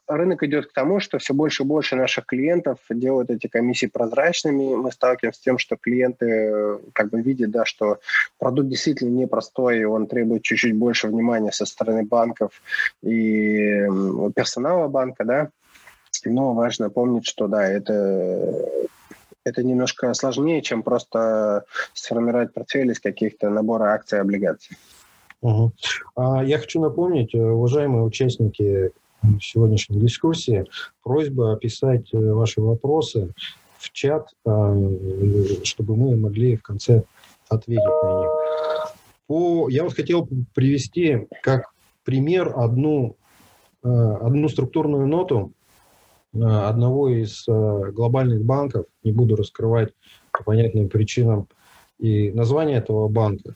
рынок 0.06 0.44
идет 0.44 0.68
к 0.68 0.72
тому, 0.72 1.00
что 1.00 1.18
все 1.18 1.34
больше 1.34 1.64
и 1.64 1.66
больше 1.66 1.96
наших 1.96 2.24
клиентов 2.24 2.78
делают 2.88 3.28
эти 3.28 3.48
комиссии 3.48 3.86
прозрачными, 3.86 4.76
мы 4.76 4.92
сталкиваемся 4.92 5.40
с 5.40 5.42
тем, 5.42 5.58
что 5.58 5.74
клиенты 5.74 6.78
как 6.92 7.10
бы 7.10 7.20
видят, 7.20 7.50
да, 7.50 7.64
что 7.64 7.98
продукт 8.38 8.68
действительно 8.68 9.10
непростой, 9.10 9.82
он 9.82 10.06
требует 10.06 10.42
чуть-чуть 10.42 10.76
больше 10.76 11.08
внимания 11.08 11.50
со 11.50 11.66
стороны 11.66 12.04
банков 12.04 12.62
и 13.02 13.84
персонала 14.36 14.86
банка, 14.86 15.24
да, 15.24 15.48
но 16.24 16.54
важно 16.54 16.90
помнить, 16.90 17.26
что 17.26 17.48
да, 17.48 17.66
это 17.66 18.68
это 19.44 19.64
немножко 19.64 20.14
сложнее, 20.14 20.62
чем 20.62 20.84
просто 20.84 21.64
сформировать 21.92 22.52
портфель 22.52 22.92
из 22.92 23.00
каких-то 23.00 23.50
набора 23.50 23.92
акций 23.92 24.18
и 24.18 24.20
облигаций. 24.20 24.76
А 26.14 26.44
я 26.44 26.58
хочу 26.58 26.80
напомнить, 26.80 27.34
э, 27.34 27.38
уважаемые 27.38 28.04
участники 28.04 28.92
сегодняшней 29.40 30.00
дискуссии, 30.00 30.64
просьба 31.02 31.52
описать 31.52 32.12
э, 32.12 32.32
ваши 32.32 32.60
вопросы 32.60 33.32
в 33.78 33.90
чат, 33.92 34.28
э, 34.46 35.64
чтобы 35.64 35.96
мы 35.96 36.16
могли 36.16 36.56
в 36.56 36.62
конце 36.62 37.02
ответить 37.48 37.82
на 38.02 38.20
них. 38.20 38.30
По, 39.26 39.68
я 39.68 39.82
вот 39.82 39.94
хотел 39.94 40.28
привести 40.54 41.26
как 41.42 41.72
пример 42.04 42.52
одну, 42.56 43.16
одну 43.82 44.48
структурную 44.48 45.06
ноту, 45.06 45.52
одного 46.34 47.08
из 47.08 47.44
глобальных 47.46 48.42
банков, 48.42 48.86
не 49.04 49.12
буду 49.12 49.36
раскрывать 49.36 49.92
по 50.32 50.42
понятным 50.42 50.88
причинам 50.88 51.46
и 52.02 52.32
название 52.32 52.78
этого 52.78 53.08
банка, 53.08 53.54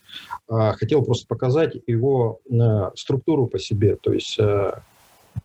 а 0.48 0.72
хотел 0.72 1.04
просто 1.04 1.26
показать 1.26 1.76
его 1.86 2.40
э, 2.48 2.90
структуру 2.94 3.46
по 3.46 3.58
себе. 3.58 3.96
То 3.96 4.12
есть 4.12 4.38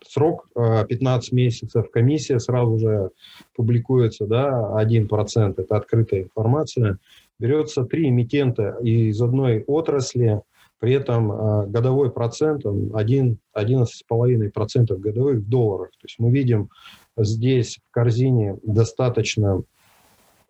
срок 0.08 0.48
15 0.54 1.32
месяцев, 1.32 1.90
комиссия 1.90 2.38
сразу 2.38 2.78
же 2.78 3.10
публикуется, 3.54 4.26
да, 4.26 4.72
1%, 4.82 5.54
это 5.56 5.76
открытая 5.76 6.22
информация. 6.22 6.98
Берется 7.38 7.84
три 7.84 8.08
эмитента 8.08 8.78
из 8.82 9.20
одной 9.20 9.64
отрасли, 9.66 10.40
при 10.78 10.94
этом 10.94 11.70
годовой 11.70 12.10
процент 12.10 12.64
1, 12.64 13.38
11,5% 13.56 14.96
годовых 14.96 15.38
в 15.38 15.48
долларах. 15.48 15.90
То 15.90 16.04
есть 16.04 16.18
мы 16.18 16.30
видим 16.30 16.70
здесь 17.16 17.78
в 17.88 17.92
корзине 17.92 18.56
достаточно 18.62 19.60
э, 19.60 19.62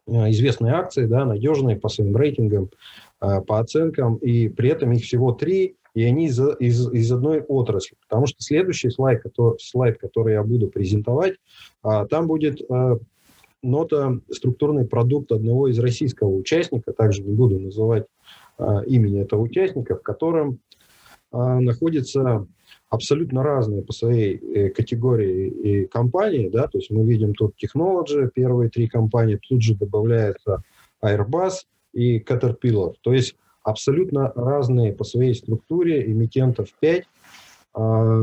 известные 0.07 0.75
акции, 0.75 1.07
да, 1.07 1.25
надежные 1.25 1.77
по 1.77 1.89
своим 1.89 2.17
рейтингам, 2.17 2.71
э, 3.21 3.41
по 3.43 3.61
оценкам, 3.61 4.17
и 4.17 4.49
при 4.49 4.71
этом 4.71 4.93
их 4.93 5.05
всего 5.05 5.33
три, 5.33 5.77
и 5.95 6.05
они 6.05 6.27
из, 6.27 6.41
из, 6.59 6.93
из 6.93 7.13
одной 7.13 7.41
отрасли. 7.41 7.97
Потому 8.09 8.27
что 8.27 8.41
следующий 8.41 8.91
слайд, 8.91 9.23
который, 9.23 9.59
слайд, 9.61 9.99
который 9.99 10.35
я 10.35 10.43
буду 10.43 10.69
презентовать, 10.69 11.35
а, 11.83 12.07
там 12.07 12.27
будет 12.27 12.61
э, 12.63 12.97
нота 13.63 14.19
структурный 14.31 14.87
продукт 14.87 15.31
одного 15.33 15.69
из 15.69 15.79
российского 15.79 16.31
участника, 16.31 16.93
также 16.93 17.23
не 17.23 17.33
буду 17.33 17.59
называть 17.59 18.07
имени 18.87 19.23
этого 19.23 19.41
участника, 19.41 19.97
в 19.97 20.03
котором 20.03 20.61
находится 21.33 22.47
абсолютно 22.93 23.43
разные 23.43 23.81
по 23.81 23.95
своей 23.95 24.37
э, 24.37 24.69
категории 24.69 25.49
и 25.49 25.87
компании, 25.87 26.51
да, 26.51 26.69
то 26.69 26.77
есть 26.77 26.91
мы 26.91 27.07
видим 27.07 27.33
тут 27.33 27.55
Technology, 27.57 28.31
первые 28.35 28.69
три 28.69 28.87
компании, 28.87 29.41
тут 29.49 29.63
же 29.63 29.75
добавляется 29.75 30.63
Airbus 31.03 31.65
и 31.95 32.19
Caterpillar, 32.21 32.93
то 33.01 33.15
есть 33.15 33.35
абсолютно 33.63 34.31
разные 34.37 34.93
по 34.93 35.05
своей 35.05 35.35
структуре, 35.35 36.05
эмитентов 36.05 36.69
5, 36.81 37.05
а, 37.75 38.21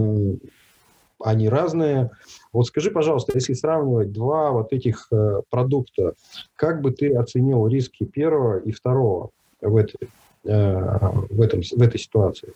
они 1.24 1.50
разные. 1.50 2.12
Вот 2.54 2.68
скажи, 2.68 2.92
пожалуйста, 2.92 3.32
если 3.34 3.54
сравнивать 3.54 4.12
два 4.12 4.52
вот 4.52 4.72
этих 4.72 5.08
э, 5.12 5.42
продукта, 5.50 6.14
как 6.56 6.82
бы 6.82 6.92
ты 6.92 7.16
оценил 7.16 7.66
риски 7.66 8.04
первого 8.04 8.60
и 8.60 8.72
второго 8.72 9.32
в 9.62 9.76
этой 9.76 10.10
в, 10.44 11.42
этом, 11.42 11.62
в 11.62 11.82
этой 11.82 12.00
ситуации? 12.00 12.54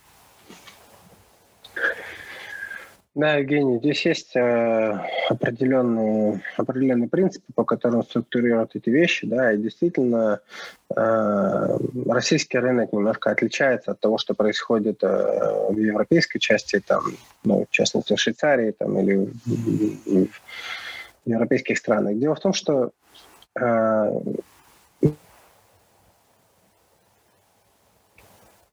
Да, 3.16 3.36
Евгений, 3.36 3.78
здесь 3.78 4.04
есть 4.08 4.36
э, 4.36 5.00
определенные, 5.30 6.42
определенные 6.58 7.08
принципы, 7.08 7.46
по 7.54 7.64
которым 7.64 8.04
структурируют 8.04 8.76
эти 8.76 8.90
вещи, 8.90 9.28
да, 9.28 9.54
и 9.54 9.58
действительно 9.58 10.40
э, 10.90 11.78
российский 12.08 12.58
рынок 12.58 12.92
немножко 12.92 13.30
отличается 13.30 13.92
от 13.92 14.00
того, 14.00 14.18
что 14.18 14.34
происходит 14.34 15.04
э, 15.04 15.68
в 15.70 15.78
европейской 15.78 16.40
части, 16.40 16.80
там, 16.80 17.04
ну, 17.44 17.68
в 17.70 17.72
частности, 17.72 18.16
в 18.16 18.20
Швейцарии 18.20 18.72
там, 18.72 18.98
или 18.98 19.16
в, 19.16 19.30
в, 19.46 20.28
европейских 21.26 21.78
странах. 21.78 22.18
Дело 22.18 22.34
в 22.34 22.40
том, 22.40 22.54
что 22.54 22.90
э, 23.56 24.22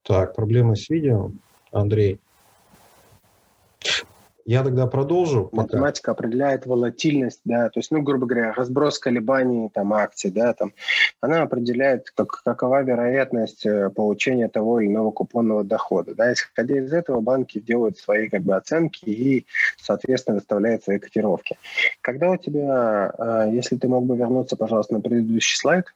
Так, 0.03 0.35
проблемы 0.35 0.77
с 0.77 0.89
видео, 0.89 1.31
Андрей. 1.73 2.19
Я 4.45 4.63
тогда 4.63 4.87
продолжу. 4.87 5.45
Пока. 5.45 5.63
Математика 5.63 6.13
определяет 6.13 6.67
волатильность, 6.67 7.41
да, 7.45 7.69
то 7.69 7.81
есть, 7.81 7.91
ну, 7.91 8.03
грубо 8.03 8.27
говоря, 8.27 8.53
разброс 8.53 8.99
колебаний 8.99 9.69
там 9.73 9.93
акций, 9.93 10.31
да, 10.31 10.53
там, 10.55 10.73
она 11.21 11.43
определяет, 11.43 12.11
как, 12.11 12.43
какова 12.43 12.83
вероятность 12.83 13.67
э, 13.67 13.91
получения 13.91 14.49
того 14.49 14.81
или 14.81 14.91
иного 14.91 15.11
купонного 15.11 15.65
дохода, 15.65 16.15
да, 16.15 16.33
исходя 16.33 16.79
из 16.79 16.93
этого 16.93 17.21
банки 17.21 17.61
делают 17.61 17.99
свои, 17.99 18.29
как 18.29 18.43
бы, 18.43 18.57
оценки 18.57 19.05
и, 19.05 19.47
соответственно, 19.77 20.37
выставляют 20.37 20.85
свои 20.85 20.99
котировки. 20.99 21.59
Когда 22.01 22.31
у 22.31 22.37
тебя, 22.37 23.13
э, 23.19 23.51
если 23.53 23.77
ты 23.77 23.89
мог 23.89 24.05
бы 24.05 24.17
вернуться, 24.17 24.57
пожалуйста, 24.57 24.95
на 24.95 25.01
предыдущий 25.01 25.59
слайд, 25.59 25.87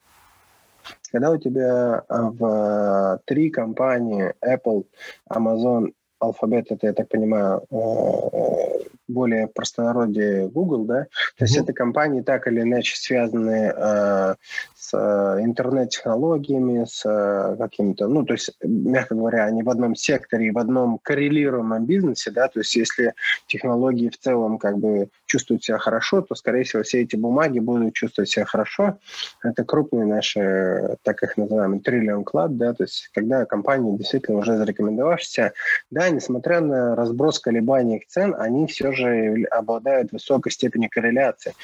когда 1.10 1.30
у 1.30 1.38
тебя 1.38 2.04
э, 2.08 2.14
в 2.14 3.20
три 3.24 3.50
компании 3.50 4.34
Apple, 4.44 4.84
Amazon 5.30 5.92
алфабет, 6.24 6.70
это, 6.70 6.86
я 6.86 6.92
так 6.92 7.08
понимаю, 7.08 7.62
э, 7.70 8.93
более 9.08 9.48
простонародье 9.48 10.48
Google, 10.48 10.84
да? 10.84 11.06
То 11.36 11.44
есть 11.44 11.56
это 11.56 11.72
компании 11.72 12.22
так 12.22 12.46
или 12.46 12.60
иначе 12.62 12.96
связаны 12.96 13.72
э, 13.74 14.34
с 14.74 14.94
э, 14.94 15.40
интернет-технологиями, 15.42 16.84
с 16.84 17.02
э, 17.04 17.56
каким-то, 17.58 18.08
ну, 18.08 18.24
то 18.24 18.34
есть, 18.34 18.56
мягко 18.62 19.14
говоря, 19.14 19.44
они 19.44 19.62
в 19.62 19.70
одном 19.70 19.94
секторе, 19.94 20.52
в 20.52 20.58
одном 20.58 20.98
коррелируемом 20.98 21.84
бизнесе, 21.84 22.30
да, 22.30 22.48
то 22.48 22.60
есть 22.60 22.74
если 22.76 23.14
технологии 23.46 24.08
в 24.08 24.18
целом 24.18 24.58
как 24.58 24.78
бы 24.78 25.08
чувствуют 25.26 25.64
себя 25.64 25.78
хорошо, 25.78 26.22
то, 26.22 26.34
скорее 26.34 26.64
всего, 26.64 26.82
все 26.82 27.02
эти 27.02 27.16
бумаги 27.16 27.58
будут 27.58 27.94
чувствовать 27.94 28.30
себя 28.30 28.44
хорошо. 28.44 28.98
Это 29.42 29.64
крупные 29.64 30.06
наши, 30.06 30.96
так 31.02 31.22
их 31.22 31.36
называем, 31.36 31.80
триллион 31.80 32.24
клад, 32.24 32.56
да, 32.56 32.72
то 32.72 32.84
есть 32.84 33.10
когда 33.12 33.44
компании 33.44 33.96
действительно 33.96 34.38
уже 34.38 34.56
зарекомендовавшиеся, 34.56 35.52
да, 35.90 36.08
несмотря 36.08 36.60
на 36.60 36.96
разброс 36.96 37.38
колебаний 37.38 37.98
их 37.98 38.06
цен, 38.06 38.34
они 38.38 38.66
все 38.66 38.93
же 38.94 39.44
обладают 39.50 40.12
высокой 40.12 40.52
степенью 40.52 40.90
корреляции. 40.90 41.54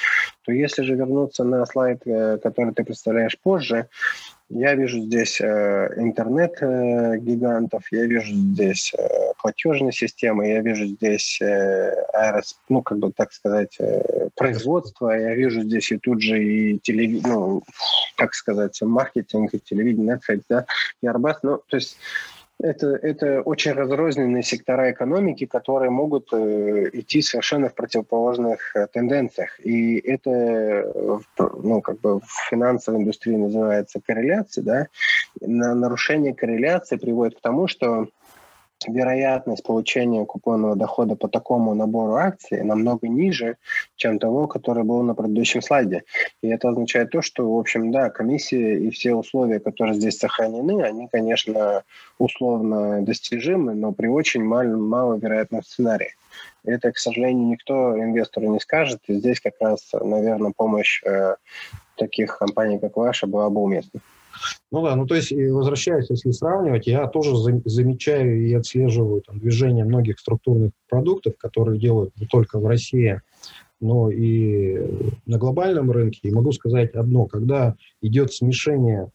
То 0.44 0.52
если 0.52 0.82
же 0.82 0.94
вернуться 0.94 1.44
на 1.44 1.64
слайд, 1.66 2.02
э, 2.06 2.38
который 2.42 2.74
ты 2.74 2.84
представляешь 2.84 3.38
позже, 3.38 3.88
я 4.48 4.74
вижу 4.74 5.00
здесь 5.00 5.40
э, 5.40 5.94
интернет-гигантов, 5.96 7.84
э, 7.92 7.96
я 7.96 8.06
вижу 8.06 8.34
здесь 8.34 8.92
платежные 9.40 9.92
системы, 9.92 10.48
я 10.48 10.60
вижу 10.60 10.86
здесь 10.86 11.40
ну, 12.68 12.82
как 12.82 12.98
бы 12.98 13.12
так 13.12 13.32
сказать, 13.32 13.78
производство, 14.34 15.10
я 15.10 15.34
вижу 15.34 15.62
здесь 15.62 15.92
и 15.92 15.98
тут 15.98 16.20
же 16.20 16.42
и 16.42 16.78
телевидение, 16.78 17.28
ну, 17.28 17.62
как 18.16 18.34
сказать, 18.34 18.78
маркетинг, 18.82 19.54
и 19.54 19.60
телевидение, 19.60 20.16
Netflix, 20.16 20.42
да, 20.48 20.66
и 21.00 21.06
Airbus, 21.06 21.36
ну, 21.42 21.62
то 21.68 21.76
есть 21.76 21.96
это, 22.62 22.88
это 22.88 23.42
очень 23.42 23.72
разрозненные 23.72 24.42
сектора 24.42 24.90
экономики, 24.92 25.46
которые 25.46 25.90
могут 25.90 26.32
э, 26.32 26.90
идти 26.92 27.22
совершенно 27.22 27.68
в 27.68 27.74
противоположных 27.74 28.74
э, 28.76 28.86
тенденциях. 28.92 29.58
И 29.60 29.98
это 29.98 30.30
э, 30.30 31.18
ну, 31.38 31.80
как 31.80 32.00
бы 32.00 32.20
в 32.20 32.48
финансовой 32.48 33.00
индустрии 33.00 33.36
называется 33.36 34.00
корреляция. 34.04 34.64
Да? 34.64 34.86
На 35.40 35.74
нарушение 35.74 36.34
корреляции 36.34 36.96
приводит 36.96 37.38
к 37.38 37.40
тому, 37.40 37.66
что 37.66 38.08
вероятность 38.86 39.62
получения 39.62 40.24
купонного 40.24 40.76
дохода 40.76 41.16
по 41.16 41.28
такому 41.28 41.74
набору 41.74 42.14
акций 42.14 42.62
намного 42.62 43.08
ниже, 43.08 43.56
чем 43.96 44.18
того, 44.18 44.46
который 44.46 44.84
был 44.84 45.02
на 45.02 45.14
предыдущем 45.14 45.62
слайде. 45.62 46.04
И 46.42 46.48
это 46.48 46.70
означает 46.70 47.10
то, 47.10 47.22
что, 47.22 47.50
в 47.50 47.58
общем, 47.58 47.92
да, 47.92 48.10
комиссия 48.10 48.78
и 48.78 48.90
все 48.90 49.14
условия, 49.14 49.60
которые 49.60 49.94
здесь 49.94 50.18
сохранены, 50.18 50.82
они, 50.82 51.08
конечно, 51.08 51.82
условно 52.18 53.02
достижимы, 53.02 53.74
но 53.74 53.92
при 53.92 54.08
очень 54.08 54.44
мал- 54.44 54.76
маловероятном 54.76 55.62
сценарии. 55.62 56.14
Это, 56.64 56.92
к 56.92 56.98
сожалению, 56.98 57.48
никто 57.48 57.98
инвестору 57.98 58.48
не 58.52 58.60
скажет. 58.60 59.00
И 59.06 59.14
здесь 59.14 59.40
как 59.40 59.54
раз, 59.60 59.90
наверное, 59.92 60.52
помощь 60.56 61.02
э, 61.04 61.36
таких 61.96 62.38
компаний, 62.38 62.78
как 62.78 62.96
ваша, 62.96 63.26
была 63.26 63.50
бы 63.50 63.62
уместна. 63.62 64.00
Ну 64.72 64.82
да, 64.82 64.96
ну 64.96 65.06
то 65.06 65.14
есть, 65.14 65.32
возвращаясь, 65.32 66.10
если 66.10 66.30
сравнивать, 66.30 66.86
я 66.86 67.06
тоже 67.06 67.34
замечаю 67.64 68.46
и 68.46 68.54
отслеживаю 68.54 69.22
там, 69.22 69.38
движение 69.38 69.84
многих 69.84 70.18
структурных 70.18 70.72
продуктов, 70.88 71.34
которые 71.38 71.78
делают 71.78 72.12
не 72.18 72.26
только 72.26 72.58
в 72.58 72.66
России, 72.66 73.20
но 73.80 74.10
и 74.10 74.78
на 75.26 75.38
глобальном 75.38 75.90
рынке. 75.90 76.20
И 76.22 76.30
могу 76.30 76.52
сказать 76.52 76.94
одно, 76.94 77.26
когда 77.26 77.76
идет 78.02 78.32
смешение 78.32 79.10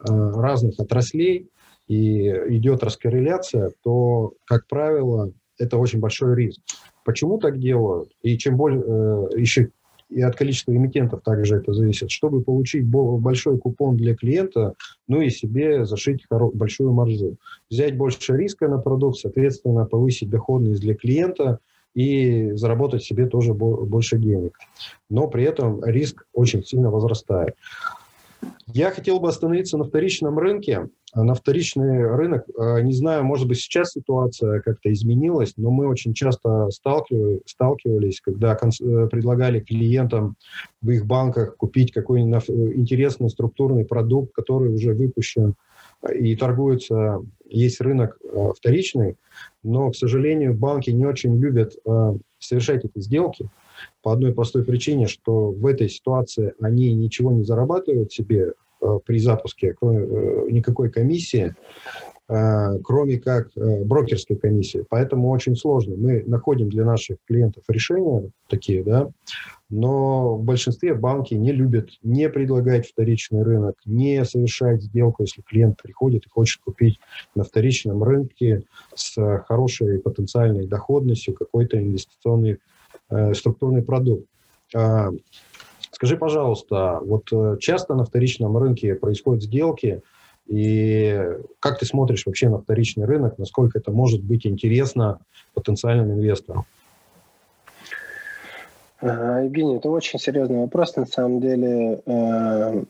э, 0.00 0.04
разных 0.08 0.80
отраслей 0.80 1.48
и 1.86 2.28
идет 2.56 2.82
раскорреляция, 2.82 3.72
то, 3.82 4.32
как 4.44 4.66
правило, 4.66 5.32
это 5.58 5.78
очень 5.78 6.00
большой 6.00 6.34
риск. 6.36 6.60
Почему 7.04 7.38
так 7.38 7.58
делают? 7.60 8.10
И 8.22 8.36
чем 8.36 8.56
более, 8.56 8.82
э, 8.82 9.40
еще 9.40 9.70
и 10.08 10.22
от 10.22 10.36
количества 10.36 10.72
эмитентов 10.72 11.22
также 11.22 11.56
это 11.56 11.72
зависит. 11.72 12.10
Чтобы 12.10 12.42
получить 12.42 12.86
большой 12.86 13.58
купон 13.58 13.96
для 13.96 14.14
клиента, 14.14 14.74
ну 15.08 15.20
и 15.20 15.30
себе 15.30 15.84
зашить 15.84 16.24
большую 16.30 16.92
маржу. 16.92 17.36
Взять 17.70 17.96
больше 17.96 18.36
риска 18.36 18.68
на 18.68 18.78
продукт, 18.78 19.18
соответственно, 19.18 19.84
повысить 19.84 20.30
доходность 20.30 20.80
для 20.80 20.94
клиента 20.94 21.58
и 21.94 22.52
заработать 22.52 23.02
себе 23.02 23.26
тоже 23.26 23.54
больше 23.54 24.18
денег. 24.18 24.58
Но 25.10 25.28
при 25.28 25.44
этом 25.44 25.84
риск 25.84 26.26
очень 26.32 26.62
сильно 26.62 26.90
возрастает. 26.90 27.56
Я 28.66 28.90
хотел 28.90 29.20
бы 29.20 29.28
остановиться 29.28 29.78
на 29.78 29.84
вторичном 29.84 30.38
рынке. 30.38 30.88
На 31.14 31.34
вторичный 31.34 32.14
рынок, 32.14 32.44
э, 32.48 32.82
не 32.82 32.92
знаю, 32.92 33.24
может 33.24 33.48
быть, 33.48 33.58
сейчас 33.58 33.92
ситуация 33.92 34.60
как-то 34.60 34.92
изменилась, 34.92 35.54
но 35.56 35.70
мы 35.70 35.86
очень 35.86 36.12
часто 36.12 36.68
сталкивались, 36.70 38.20
когда 38.20 38.54
э, 38.54 39.08
предлагали 39.08 39.60
клиентам 39.60 40.36
в 40.82 40.90
их 40.90 41.06
банках 41.06 41.56
купить 41.56 41.92
какой-нибудь 41.92 42.50
интересный 42.50 43.30
структурный 43.30 43.86
продукт, 43.86 44.34
который 44.34 44.74
уже 44.74 44.92
выпущен 44.92 45.54
и 46.12 46.36
торгуется, 46.36 47.22
есть 47.48 47.80
рынок 47.80 48.18
э, 48.22 48.50
вторичный, 48.54 49.16
но, 49.62 49.90
к 49.90 49.96
сожалению, 49.96 50.54
банки 50.54 50.90
не 50.90 51.06
очень 51.06 51.38
любят 51.38 51.76
совершать 52.38 52.84
эти 52.84 52.98
сделки– 52.98 53.48
по 54.02 54.12
одной 54.12 54.32
простой 54.32 54.64
причине, 54.64 55.06
что 55.06 55.50
в 55.50 55.66
этой 55.66 55.88
ситуации 55.88 56.54
они 56.60 56.94
ничего 56.94 57.32
не 57.32 57.42
зарабатывают 57.42 58.12
себе 58.12 58.52
э, 58.80 58.98
при 59.04 59.18
запуске, 59.18 59.74
кроме 59.78 59.98
э, 59.98 60.46
никакой 60.50 60.90
комиссии, 60.90 61.54
э, 62.28 62.78
кроме 62.84 63.18
как 63.18 63.50
брокерской 63.56 64.36
комиссии. 64.36 64.84
Поэтому 64.88 65.30
очень 65.30 65.56
сложно. 65.56 65.96
Мы 65.96 66.22
находим 66.26 66.68
для 66.68 66.84
наших 66.84 67.16
клиентов 67.26 67.64
решения 67.68 68.30
такие, 68.48 68.84
да, 68.84 69.10
но 69.68 70.36
в 70.36 70.44
большинстве 70.44 70.94
банки 70.94 71.34
не 71.34 71.50
любят 71.50 71.90
не 72.02 72.28
предлагать 72.28 72.88
вторичный 72.88 73.42
рынок, 73.42 73.74
не 73.84 74.24
совершать 74.24 74.82
сделку, 74.82 75.24
если 75.24 75.42
клиент 75.42 75.82
приходит 75.82 76.26
и 76.26 76.30
хочет 76.30 76.62
купить 76.62 77.00
на 77.34 77.42
вторичном 77.42 78.04
рынке 78.04 78.62
с 78.94 79.16
хорошей 79.46 79.98
потенциальной 79.98 80.68
доходностью 80.68 81.34
какой-то 81.34 81.78
инвестиционный 81.78 82.58
Э, 83.08 83.34
структурный 83.34 83.82
продукт. 83.82 84.26
А, 84.74 85.10
скажи, 85.92 86.16
пожалуйста, 86.16 86.98
вот 87.02 87.28
э, 87.32 87.56
часто 87.60 87.94
на 87.94 88.04
вторичном 88.04 88.56
рынке 88.56 88.96
происходят 88.96 89.44
сделки, 89.44 90.02
и 90.46 91.20
как 91.60 91.78
ты 91.78 91.86
смотришь 91.86 92.26
вообще 92.26 92.48
на 92.48 92.58
вторичный 92.58 93.04
рынок, 93.04 93.38
насколько 93.38 93.78
это 93.78 93.92
может 93.92 94.22
быть 94.22 94.46
интересно 94.46 95.20
потенциальным 95.54 96.12
инвесторам? 96.12 96.64
Евгений, 99.02 99.76
это 99.76 99.88
очень 99.88 100.18
серьезный 100.18 100.58
вопрос. 100.58 100.96
На 100.96 101.06
самом 101.06 101.40
деле, 101.40 102.00
э, 102.06 102.84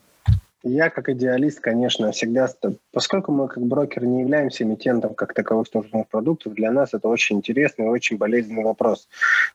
Я, 0.63 0.89
как 0.89 1.07
идеалист, 1.09 1.59
конечно, 1.59 2.11
всегда, 2.11 2.47
поскольку 2.91 3.31
мы 3.31 3.47
как 3.47 3.63
брокер 3.63 4.05
не 4.05 4.21
являемся 4.21 4.63
эмитентом 4.63 5.13
как 5.13 5.35
таковых 5.35 5.67
структурных 5.67 6.07
продуктов, 6.07 6.55
для 6.55 6.71
нас 6.71 6.95
это 6.95 7.07
очень 7.07 7.37
интересный 7.37 7.85
и 7.85 7.89
очень 7.89 8.17
болезненный 8.17 8.63
вопрос. 8.63 9.07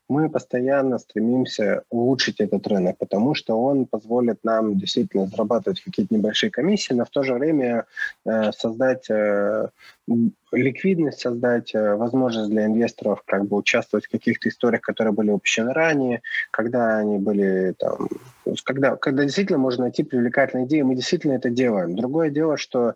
Мы 0.09 0.31
постоянно 0.31 0.99
стремимся 0.99 1.83
улучшить 1.91 2.41
этот 2.41 2.67
рынок, 2.69 2.99
потому 2.99 3.35
что 3.35 3.61
он 3.61 3.87
позволит 3.87 4.45
нам 4.45 4.79
действительно 4.79 5.27
зарабатывать 5.27 5.81
какие-то 5.81 6.15
небольшие 6.15 6.51
комиссии, 6.51 6.95
но 6.95 7.05
в 7.05 7.11
то 7.11 7.25
же 7.25 7.35
время 7.35 7.87
э, 8.25 8.53
создать 8.53 9.11
э, 9.11 9.69
ликвидность 10.51 11.21
создать, 11.21 11.75
э, 11.75 11.95
возможность 11.95 12.51
для 12.51 12.67
инвесторов 12.67 13.23
как 13.25 13.47
бы 13.47 13.57
участвовать 13.57 14.07
в 14.07 14.11
каких-то 14.11 14.49
историях, 14.49 14.83
которые 14.83 15.13
были 15.13 15.31
упущены 15.31 15.73
ранее, 15.73 16.23
когда 16.51 16.99
они 16.99 17.19
были 17.19 17.75
там, 17.79 18.09
когда, 18.65 18.97
когда 18.97 19.25
действительно 19.25 19.59
можно 19.59 19.85
найти 19.85 20.03
привлекательные 20.03 20.67
идеи, 20.67 20.83
мы 20.83 20.97
действительно 20.97 21.33
это 21.33 21.51
делаем. 21.51 21.97
Другое 21.97 22.31
дело, 22.31 22.57
что 22.57 22.95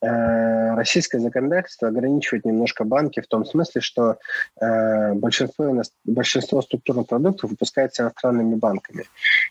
российское 0.00 1.18
законодательство 1.18 1.88
ограничивает 1.88 2.44
немножко 2.44 2.84
банки 2.84 3.20
в 3.20 3.26
том 3.26 3.44
смысле, 3.44 3.80
что 3.80 4.18
э, 4.60 5.12
большинство, 5.14 5.82
большинство 6.04 6.62
структурных 6.62 7.06
продуктов 7.06 7.50
выпускается 7.50 8.02
иностранными 8.02 8.54
банками. 8.54 9.04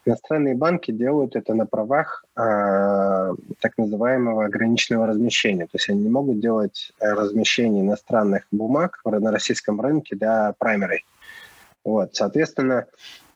Иностранные 0.06 0.56
банки 0.56 0.92
делают 0.92 1.36
это 1.36 1.54
на 1.54 1.66
правах 1.66 2.26
э, 2.36 2.40
так 3.60 3.78
называемого 3.78 4.46
ограниченного 4.46 5.08
размещения. 5.08 5.66
То 5.66 5.76
есть 5.76 5.90
они 5.90 6.04
не 6.04 6.10
могут 6.10 6.40
делать 6.40 6.92
э, 7.00 7.12
размещение 7.12 7.84
иностранных 7.84 8.48
бумаг 8.52 9.02
на 9.06 9.32
российском 9.32 9.82
рынке 9.82 10.16
для 10.16 10.54
праймерей. 10.58 11.06
Вот, 11.84 12.16
соответственно, 12.16 12.86
Э, 12.86 13.27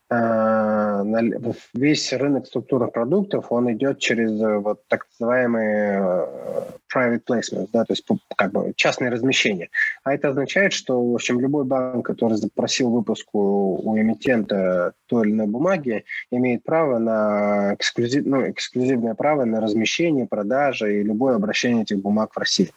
весь 1.74 2.12
рынок 2.14 2.46
структурных 2.48 2.92
продуктов, 2.92 3.46
он 3.50 3.72
идет 3.72 4.00
через 4.00 4.32
э, 4.42 4.58
вот 4.58 4.82
так 4.88 5.08
называемые 5.20 6.02
э, 6.02 6.62
private 6.94 7.24
placements, 7.24 7.70
да, 7.72 7.86
то 7.86 7.94
есть 7.94 8.06
как 8.36 8.52
бы 8.52 8.74
частные 8.76 9.10
размещения. 9.10 9.70
А 10.04 10.14
это 10.14 10.30
означает, 10.30 10.74
что, 10.74 11.02
в 11.02 11.14
общем, 11.14 11.40
любой 11.40 11.64
банк, 11.64 12.06
который 12.06 12.36
запросил 12.36 12.90
выпуск 12.90 13.28
у 13.34 13.98
эмитента 13.98 14.94
той 15.08 15.28
или 15.28 15.34
иной 15.34 15.48
бумаги, 15.48 16.04
имеет 16.30 16.64
право 16.64 16.98
на 16.98 17.76
эксклюзив, 17.76 18.26
ну, 18.26 18.50
эксклюзивное 18.50 19.14
право 19.14 19.46
на 19.46 19.62
размещение, 19.62 20.26
продажу 20.28 20.88
и 20.88 21.04
любое 21.04 21.36
обращение 21.36 21.84
этих 21.84 22.00
бумаг 22.00 22.34
в 22.34 22.38
России. 22.38 22.72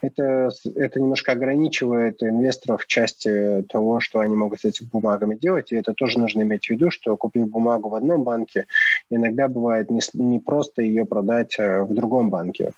Это, 0.00 0.50
это 0.74 1.00
немножко 1.00 1.32
ограничивает 1.32 2.22
инвесторов 2.22 2.82
в 2.82 2.86
части 2.86 3.64
того, 3.68 4.00
что 4.00 4.20
они 4.20 4.34
могут 4.34 4.60
с 4.60 4.64
этими 4.64 4.88
бумагами 4.88 5.36
делать, 5.36 5.70
и 5.70 5.76
это 5.76 5.94
тоже 5.94 6.18
нужно 6.18 6.42
иметь 6.42 6.68
в 6.68 6.71
виду, 6.72 6.90
что 6.90 7.16
купив 7.16 7.48
бумагу 7.48 7.88
в 7.88 7.94
одном 7.94 8.22
банке, 8.22 8.66
иногда 9.10 9.48
бывает 9.48 9.90
не, 9.90 10.00
не 10.14 10.38
просто 10.38 10.82
ее 10.82 11.04
продать 11.04 11.56
э, 11.58 11.82
в 11.82 11.94
другом 11.94 12.30
банке. 12.30 12.72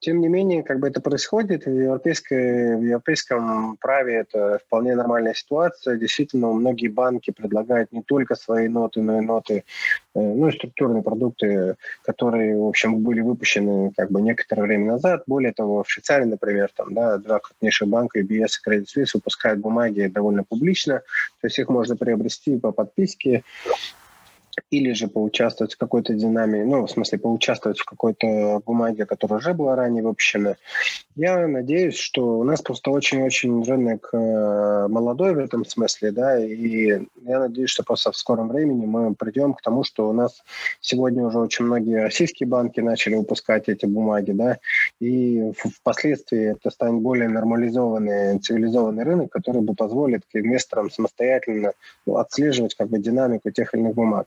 Тем 0.00 0.20
не 0.20 0.28
менее, 0.28 0.62
как 0.62 0.80
бы 0.80 0.88
это 0.88 1.00
происходит, 1.00 1.66
в, 1.66 1.70
европейской, 1.70 2.76
в 2.76 2.82
европейском 2.82 3.76
праве 3.76 4.14
это 4.14 4.58
вполне 4.66 4.94
нормальная 4.94 5.34
ситуация. 5.34 5.96
Действительно, 5.96 6.52
многие 6.52 6.88
банки 6.88 7.30
предлагают 7.30 7.92
не 7.92 8.02
только 8.02 8.34
свои 8.34 8.68
ноты, 8.68 9.02
но 9.02 9.18
и 9.18 9.20
ноты, 9.20 9.64
э, 10.14 10.20
ну 10.20 10.48
и 10.48 10.52
структурные 10.52 11.02
продукты, 11.02 11.76
которые, 12.02 12.56
в 12.56 12.66
общем, 12.66 13.00
были 13.00 13.20
выпущены 13.20 13.92
как 13.96 14.10
бы 14.10 14.22
некоторое 14.22 14.62
время 14.62 14.92
назад. 14.92 15.24
Более 15.26 15.52
того, 15.52 15.82
в 15.82 15.90
Швейцарии, 15.90 16.24
например, 16.24 16.70
там, 16.74 16.94
да, 16.94 17.18
два 17.18 17.40
крупнейших 17.40 17.88
банка, 17.88 18.20
UBS 18.20 18.52
и 18.64 18.70
Credit 18.70 18.84
Suisse, 18.84 19.10
выпускают 19.14 19.60
бумаги 19.60 20.06
довольно 20.06 20.44
публично, 20.44 21.02
то 21.40 21.46
есть 21.46 21.58
их 21.58 21.68
можно 21.68 21.96
приобрести 21.96 22.58
по 22.58 22.72
подписке 22.72 23.44
или 24.70 24.92
же 24.92 25.08
поучаствовать 25.08 25.74
в 25.74 25.78
какой-то 25.78 26.14
динамике, 26.14 26.64
ну, 26.64 26.86
в 26.86 26.90
смысле, 26.90 27.18
поучаствовать 27.18 27.78
в 27.78 27.84
какой-то 27.84 28.60
бумаге, 28.64 29.06
которая 29.06 29.38
уже 29.38 29.54
была 29.54 29.76
ранее 29.76 30.02
выпущена. 30.02 30.56
Я 31.16 31.46
надеюсь, 31.46 31.96
что 31.96 32.38
у 32.38 32.44
нас 32.44 32.60
просто 32.60 32.90
очень-очень 32.90 33.62
рынок 33.62 34.08
э, 34.12 34.86
молодой 34.88 35.34
в 35.34 35.38
этом 35.38 35.64
смысле, 35.64 36.10
да, 36.10 36.44
и 36.44 37.00
я 37.22 37.38
надеюсь, 37.38 37.70
что 37.70 37.84
просто 37.84 38.10
в 38.10 38.16
скором 38.16 38.48
времени 38.48 38.84
мы 38.84 39.14
придем 39.14 39.54
к 39.54 39.62
тому, 39.62 39.84
что 39.84 40.08
у 40.08 40.12
нас 40.12 40.42
сегодня 40.80 41.24
уже 41.24 41.38
очень 41.38 41.66
многие 41.66 42.02
российские 42.02 42.48
банки 42.48 42.80
начали 42.80 43.14
выпускать 43.14 43.68
эти 43.68 43.86
бумаги, 43.86 44.32
да, 44.32 44.58
и 45.00 45.52
впоследствии 45.56 46.52
это 46.52 46.70
станет 46.70 47.00
более 47.00 47.28
нормализованный, 47.28 48.38
цивилизованный 48.40 49.04
рынок, 49.04 49.30
который 49.30 49.62
бы 49.62 49.74
позволит 49.74 50.22
инвесторам 50.32 50.90
самостоятельно 50.90 51.72
ну, 52.06 52.16
отслеживать 52.16 52.74
как 52.74 52.88
бы 52.88 52.98
динамику 52.98 53.50
тех 53.50 53.74
или 53.74 53.82
иных 53.82 53.94
бумаг 53.94 54.26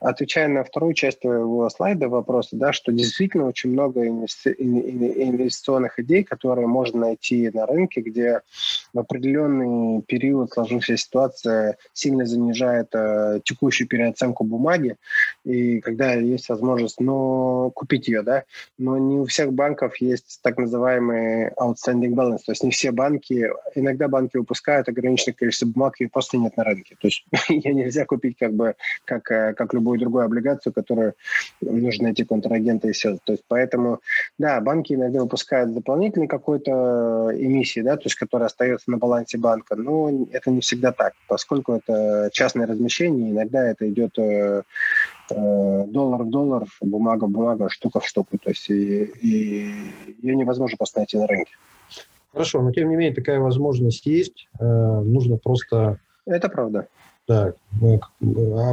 отвечая 0.00 0.48
на 0.48 0.64
вторую 0.64 0.94
часть 0.94 1.20
твоего 1.20 1.68
слайда 1.70 2.08
вопроса, 2.08 2.56
да, 2.56 2.72
что 2.72 2.92
действительно 2.92 3.46
очень 3.46 3.70
много 3.70 4.06
инвестиционных 4.06 5.98
идей, 5.98 6.24
которые 6.24 6.66
можно 6.66 7.00
найти 7.00 7.50
на 7.52 7.66
рынке, 7.66 8.00
где 8.00 8.40
в 8.92 8.98
определенный 8.98 10.02
период 10.02 10.52
сложившаяся 10.52 11.04
ситуация 11.04 11.76
сильно 11.92 12.26
занижает 12.26 12.88
э, 12.94 13.40
текущую 13.44 13.88
переоценку 13.88 14.44
бумаги, 14.44 14.96
и 15.44 15.80
когда 15.80 16.12
есть 16.14 16.48
возможность 16.48 17.00
но 17.00 17.70
купить 17.74 18.08
ее, 18.08 18.22
да, 18.22 18.44
но 18.76 18.98
не 18.98 19.18
у 19.18 19.24
всех 19.26 19.52
банков 19.52 19.96
есть 20.00 20.40
так 20.42 20.58
называемый 20.58 21.48
outstanding 21.50 22.14
balance, 22.14 22.40
то 22.46 22.52
есть 22.52 22.62
не 22.62 22.70
все 22.70 22.90
банки, 22.92 23.50
иногда 23.74 24.08
банки 24.08 24.36
выпускают 24.36 24.88
ограниченное 24.88 25.34
количество 25.34 25.66
бумаг, 25.66 26.00
и 26.00 26.06
просто 26.06 26.38
нет 26.38 26.56
на 26.56 26.64
рынке, 26.64 26.96
то 27.00 27.08
есть 27.08 27.24
ее 27.48 27.74
нельзя 27.74 28.04
купить 28.04 28.36
как 28.38 28.52
бы 28.52 28.74
как, 29.04 29.30
э, 29.30 29.54
как 29.54 29.72
любую 29.96 30.18
другую 30.18 30.24
облигацию, 30.24 30.72
которую 30.72 31.14
нужно 31.60 32.04
найти 32.04 32.24
контрагента 32.24 32.88
и 32.88 32.92
все. 32.92 33.18
То 33.24 33.32
есть 33.32 33.44
поэтому, 33.48 34.00
да, 34.38 34.60
банки 34.60 34.94
иногда 34.94 35.20
выпускают 35.20 35.74
дополнительный 35.74 36.26
какой-то 36.26 37.30
эмиссии, 37.34 37.80
да, 37.80 37.96
то 37.96 38.04
есть 38.04 38.16
которая 38.16 38.46
остается 38.46 38.90
на 38.90 38.98
балансе 38.98 39.38
банка, 39.38 39.76
но 39.76 40.26
это 40.32 40.50
не 40.50 40.60
всегда 40.60 40.92
так, 40.92 41.12
поскольку 41.28 41.74
это 41.74 42.30
частное 42.32 42.66
размещение, 42.66 43.30
иногда 43.30 43.64
это 43.64 43.88
идет 43.88 44.18
э, 44.18 44.62
э, 45.30 45.84
доллар 45.86 46.22
в 46.22 46.30
доллар, 46.30 46.64
бумага 46.80 47.24
в 47.24 47.30
бумага, 47.30 47.68
штука 47.68 48.00
в 48.00 48.06
штуку. 48.06 48.38
То 48.38 48.50
есть 48.50 48.68
и, 48.70 49.04
и 49.04 49.72
ее 50.22 50.36
невозможно 50.36 50.76
просто 50.76 51.00
найти 51.00 51.16
на 51.16 51.26
рынке. 51.26 51.52
Хорошо, 52.32 52.62
но 52.62 52.72
тем 52.72 52.88
не 52.88 52.96
менее 52.96 53.14
такая 53.14 53.38
возможность 53.40 54.06
есть. 54.06 54.48
Э, 54.60 54.64
нужно 55.00 55.36
просто... 55.36 55.98
Это 56.26 56.48
правда 56.48 56.88
да, 57.28 57.52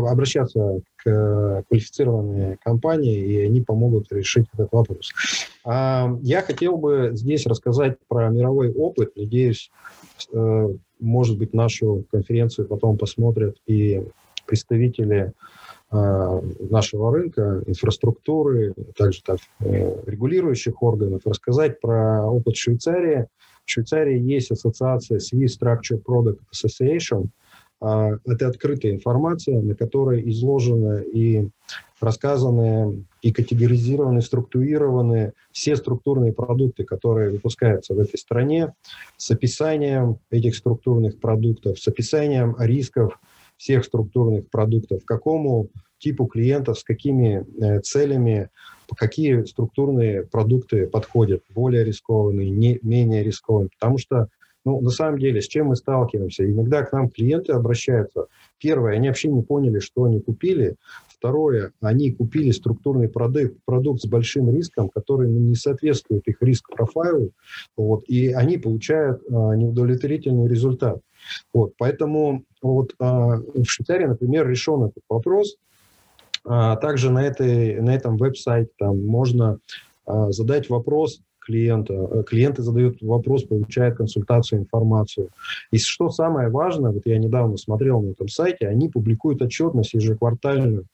обращаться 0.09 0.79
к 0.95 1.63
квалифицированной 1.67 2.57
компании, 2.63 3.17
и 3.17 3.45
они 3.45 3.61
помогут 3.61 4.11
решить 4.11 4.47
этот 4.53 4.71
вопрос. 4.71 5.11
А, 5.65 6.09
я 6.21 6.41
хотел 6.41 6.77
бы 6.77 7.11
здесь 7.13 7.45
рассказать 7.45 7.97
про 8.07 8.29
мировой 8.29 8.71
опыт. 8.71 9.11
Надеюсь, 9.17 9.69
э, 10.31 10.69
может 10.99 11.37
быть, 11.37 11.53
нашу 11.53 12.05
конференцию 12.09 12.67
потом 12.67 12.97
посмотрят 12.97 13.57
и 13.67 14.03
представители 14.45 15.33
э, 15.91 16.41
нашего 16.69 17.11
рынка, 17.11 17.61
инфраструктуры, 17.65 18.73
также 18.97 19.21
так, 19.21 19.39
э, 19.59 20.01
регулирующих 20.05 20.81
органов, 20.81 21.21
рассказать 21.25 21.81
про 21.81 22.25
опыт 22.25 22.55
Швейцарии. 22.55 23.27
В 23.65 23.71
Швейцарии 23.71 24.19
есть 24.19 24.51
ассоциация 24.51 25.19
Swiss 25.19 25.59
Structure 25.59 26.01
Product 26.01 26.39
Association– 26.53 27.25
а, 27.35 27.44
это 27.81 28.47
открытая 28.47 28.93
информация, 28.93 29.61
на 29.61 29.75
которой 29.75 30.27
изложены 30.29 31.03
и 31.03 31.49
рассказаны, 31.99 33.05
и 33.21 33.31
категоризированы, 33.31 34.21
структурированы 34.21 35.33
все 35.51 35.75
структурные 35.75 36.33
продукты, 36.33 36.83
которые 36.83 37.31
выпускаются 37.31 37.93
в 37.93 37.99
этой 37.99 38.17
стране, 38.17 38.73
с 39.17 39.31
описанием 39.31 40.19
этих 40.29 40.55
структурных 40.55 41.19
продуктов, 41.19 41.79
с 41.79 41.87
описанием 41.87 42.55
рисков 42.59 43.19
всех 43.57 43.85
структурных 43.85 44.49
продуктов, 44.49 45.05
какому 45.05 45.69
типу 45.97 46.25
клиентов, 46.25 46.79
с 46.79 46.83
какими 46.83 47.45
э, 47.63 47.79
целями, 47.81 48.49
какие 48.95 49.43
структурные 49.43 50.23
продукты 50.23 50.87
подходят, 50.87 51.41
более 51.49 51.83
рискованные, 51.83 52.49
не, 52.49 52.79
менее 52.83 53.23
рискованные. 53.23 53.69
Потому 53.79 53.97
что 53.97 54.27
ну, 54.65 54.81
на 54.81 54.89
самом 54.89 55.19
деле, 55.19 55.41
с 55.41 55.47
чем 55.47 55.67
мы 55.67 55.75
сталкиваемся? 55.75 56.49
Иногда 56.49 56.83
к 56.83 56.91
нам 56.91 57.09
клиенты 57.09 57.53
обращаются. 57.53 58.25
Первое, 58.59 58.93
они 58.93 59.07
вообще 59.07 59.29
не 59.29 59.43
поняли, 59.43 59.79
что 59.79 60.05
они 60.05 60.19
купили. 60.19 60.75
Второе, 61.07 61.71
они 61.81 62.11
купили 62.11 62.51
структурный 62.51 63.07
продукт, 63.07 63.55
продукт 63.65 64.01
с 64.01 64.07
большим 64.07 64.49
риском, 64.49 64.89
который 64.89 65.29
не 65.29 65.55
соответствует 65.55 66.27
их 66.27 66.41
риск-профайлу, 66.41 67.31
вот, 67.77 68.03
и 68.07 68.31
они 68.31 68.57
получают 68.57 69.21
а, 69.29 69.55
неудовлетворительный 69.55 70.47
результат. 70.47 70.99
Вот, 71.53 71.73
поэтому 71.77 72.43
вот, 72.61 72.93
а, 72.99 73.37
в 73.37 73.65
Швейцарии, 73.65 74.05
например, 74.05 74.47
решен 74.47 74.83
этот 74.83 75.03
вопрос. 75.09 75.55
А, 76.43 76.75
также 76.75 77.09
на, 77.09 77.25
этой, 77.25 77.81
на 77.81 77.95
этом 77.95 78.17
веб-сайте 78.17 78.71
там 78.77 79.03
можно 79.05 79.59
а, 80.05 80.31
задать 80.31 80.69
вопрос, 80.69 81.21
клиента, 81.45 81.93
э, 81.93 82.23
клиенты 82.23 82.63
задают 82.63 83.01
вопрос, 83.01 83.43
получают 83.43 83.97
консультацию, 83.97 84.59
информацию. 84.61 85.29
И 85.71 85.77
что 85.77 86.09
самое 86.09 86.49
важное, 86.49 86.91
вот 86.91 87.03
я 87.05 87.17
недавно 87.17 87.57
смотрел 87.57 88.01
на 88.01 88.11
этом 88.11 88.27
сайте, 88.27 88.67
они 88.67 88.89
публикуют 88.89 89.41
отчетность 89.41 89.93
ежеквартальную, 89.93 90.85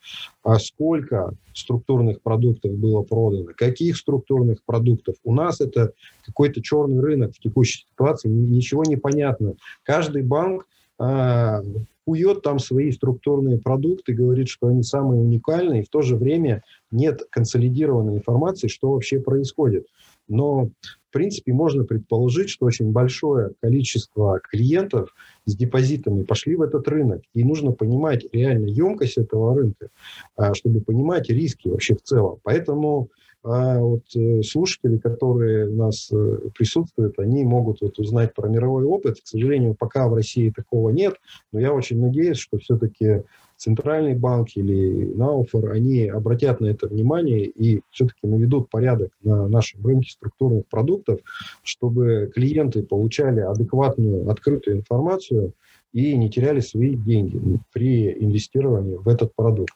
а 0.43 0.60
сколько 0.60 1.34
структурных 1.54 2.22
продуктов 2.22 2.74
было 2.74 3.02
продано, 3.02 3.49
каких 3.56 3.97
структурных 3.97 4.60
продуктов. 4.66 5.16
У 5.24 5.34
нас 5.34 5.62
это 5.62 5.93
какой-то 6.26 6.62
черный 6.62 6.99
рынок 6.99 7.34
в 7.36 7.39
текущей 7.39 7.86
ситуации, 7.91 8.30
ничего 8.30 8.84
не 8.84 8.97
понятно. 8.97 9.56
Каждый 9.84 10.24
банк 10.24 10.68
а, 10.97 11.62
кует 12.06 12.41
там 12.41 12.60
свои 12.60 12.91
структурные 12.91 13.58
продукты, 13.58 14.14
говорит, 14.14 14.49
что 14.49 14.68
они 14.68 14.84
самые 14.84 15.22
уникальные, 15.22 15.82
и 15.82 15.86
в 15.86 15.89
то 15.89 16.02
же 16.02 16.16
время 16.16 16.64
нет 16.91 17.22
консолидированной 17.30 18.18
информации, 18.18 18.68
что 18.68 18.91
вообще 18.91 19.20
происходит. 19.20 19.88
Но, 20.32 20.66
в 20.66 21.14
принципе, 21.14 21.54
можно 21.54 21.84
предположить, 21.84 22.50
что 22.50 22.66
очень 22.66 22.92
большое 22.92 23.52
количество 23.62 24.40
клиентов 24.40 25.14
с 25.46 25.56
депозитами 25.56 26.24
пошли 26.24 26.56
в 26.56 26.62
этот 26.62 26.88
рынок. 26.88 27.22
И 27.34 27.44
нужно 27.44 27.72
понимать 27.74 28.26
реально 28.32 28.68
емкость 28.68 29.18
этого 29.18 29.54
рынка, 29.56 29.90
а, 30.38 30.54
чтобы 30.54 30.82
понимать 30.82 31.30
риски 31.30 31.68
вообще 31.68 31.96
в 31.96 32.02
целом. 32.02 32.40
Поэтому 32.44 33.10
а 33.44 33.80
вот 33.80 34.04
э, 34.16 34.44
слушатели, 34.44 34.98
которые 34.98 35.68
у 35.68 35.76
нас 35.76 36.10
э, 36.12 36.38
присутствуют, 36.56 37.18
они 37.18 37.44
могут 37.44 37.82
вот 37.82 37.98
узнать 37.98 38.36
про 38.36 38.48
мировой 38.48 38.86
опыт. 38.86 39.20
К 39.20 39.28
сожалению, 39.28 39.74
пока 39.74 40.08
в 40.08 40.14
России 40.14 40.52
такого 40.52 40.92
нет, 40.92 41.16
но 41.52 41.60
я 41.60 41.74
очень 41.74 42.00
надеюсь, 42.00 42.38
что 42.38 42.60
все-таки 42.60 43.24
Центральный 43.62 44.16
банк 44.16 44.47
или 44.55 45.14
Науфор, 45.14 45.70
они 45.70 46.07
обратят 46.07 46.62
на 46.62 46.66
это 46.66 46.88
внимание 46.88 47.45
и 47.45 47.82
все-таки 47.91 48.26
наведут 48.26 48.72
порядок 48.72 49.12
на 49.22 49.47
нашем 49.47 49.86
рынке 49.86 50.09
структурных 50.09 50.66
продуктов, 50.66 51.20
чтобы 51.62 52.32
клиенты 52.34 52.82
получали 52.82 53.41
адекватную, 53.41 54.28
открытую 54.32 54.78
информацию 54.78 55.53
и 55.93 56.18
не 56.18 56.32
теряли 56.32 56.59
свои 56.59 56.95
деньги 56.95 57.39
при 57.72 58.12
инвестировании 58.12 58.95
в 58.95 59.07
этот 59.07 59.36
продукт. 59.36 59.76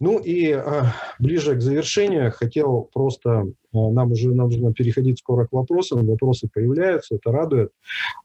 Ну 0.00 0.18
и 0.18 0.50
а, 0.52 0.94
ближе 1.18 1.56
к 1.56 1.60
завершению 1.60 2.32
хотел 2.32 2.88
просто, 2.94 3.46
а, 3.74 3.90
нам 3.90 4.12
уже 4.12 4.34
нужно 4.34 4.72
переходить 4.72 5.18
скоро 5.18 5.46
к 5.46 5.52
вопросам, 5.52 6.06
вопросы 6.06 6.48
появляются, 6.52 7.16
это 7.16 7.30
радует. 7.30 7.72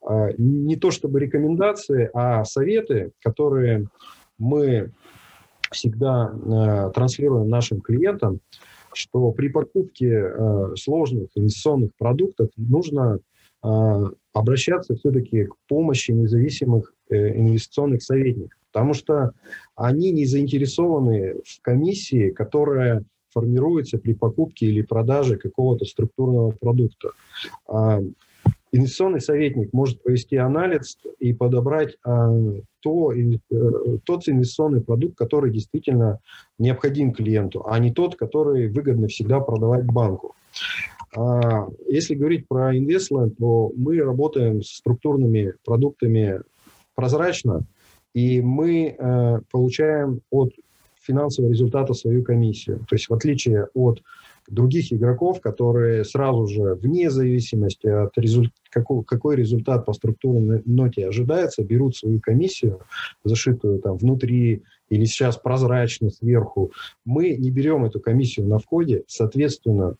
А, 0.02 0.30
не 0.38 0.78
то 0.78 0.92
чтобы 0.92 1.20
рекомендации, 1.20 2.10
а 2.14 2.46
советы, 2.46 3.12
которые 3.22 3.88
мы 4.40 4.92
всегда 5.72 6.34
а, 6.34 6.90
транслируем 6.90 7.50
нашим 7.50 7.82
клиентам, 7.82 8.40
что 8.94 9.32
при 9.32 9.50
покупке 9.50 10.26
а, 10.26 10.76
сложных 10.76 11.30
инвестиционных 11.36 11.92
продуктов 11.98 12.50
нужно 12.58 13.20
а, 13.62 14.10
обращаться 14.34 14.96
все-таки 14.96 15.46
к 15.46 15.56
помощи 15.68 16.12
независимых 16.12 16.94
э, 17.10 17.38
инвестиционных 17.38 18.02
советников, 18.02 18.58
потому 18.72 18.94
что 18.94 19.32
они 19.76 20.12
не 20.12 20.26
заинтересованы 20.26 21.36
в 21.46 21.62
комиссии, 21.62 22.30
которая 22.30 23.04
формируется 23.32 23.98
при 23.98 24.14
покупке 24.14 24.68
или 24.68 24.82
продаже 24.82 25.38
какого-то 25.38 25.86
структурного 25.86 26.52
продукта. 26.52 27.10
Инвестиционный 28.72 29.22
советник 29.22 29.74
может 29.74 30.04
провести 30.04 30.36
анализ 30.38 30.98
и 31.20 31.34
подобрать 31.34 31.98
а, 32.06 32.32
то, 32.82 33.12
э, 33.12 33.38
тот 34.04 34.28
инвестиционный 34.28 34.82
продукт, 34.82 35.18
который 35.18 35.52
действительно 35.52 36.20
необходим 36.60 37.12
клиенту, 37.12 37.66
а 37.68 37.80
не 37.80 37.92
тот, 37.92 38.16
который 38.16 38.68
выгодно 38.68 39.08
всегда 39.08 39.40
продавать 39.40 39.86
банку. 39.86 40.36
А, 41.16 41.68
если 41.88 42.14
говорить 42.14 42.48
про 42.48 42.76
Investland, 42.76 43.36
то 43.40 43.72
мы 43.76 44.00
работаем 44.02 44.62
с 44.62 44.78
структурными 44.78 45.56
продуктами 45.66 46.42
прозрачно, 46.94 47.64
и 48.14 48.42
мы 48.42 48.96
э, 48.98 49.40
получаем 49.52 50.22
от 50.30 50.54
финансового 51.02 51.52
результата 51.52 51.94
свою 51.94 52.24
комиссию. 52.24 52.80
То 52.88 52.96
есть 52.96 53.10
в 53.10 53.14
отличие 53.14 53.68
от 53.74 54.02
других 54.50 54.92
игроков, 54.92 55.42
которые 55.42 56.04
сразу 56.04 56.48
же, 56.48 56.76
вне 56.76 57.10
зависимости 57.10 57.88
от 57.88 58.18
результ... 58.18 58.52
какой, 58.70 59.04
какой 59.04 59.36
результат 59.36 59.86
по 59.86 59.94
структурной 59.94 60.62
ноте 60.66 61.08
ожидается, 61.08 61.64
берут 61.64 61.96
свою 61.96 62.20
комиссию, 62.20 62.80
зашитую 63.24 63.80
там 63.80 63.98
внутри 63.98 64.64
или 64.90 65.06
сейчас 65.06 65.38
прозрачно 65.38 66.10
сверху. 66.10 66.72
Мы 67.06 67.36
не 67.36 67.52
берем 67.52 67.86
эту 67.86 68.00
комиссию 68.00 68.48
на 68.48 68.60
входе, 68.60 69.04
соответственно, 69.08 69.96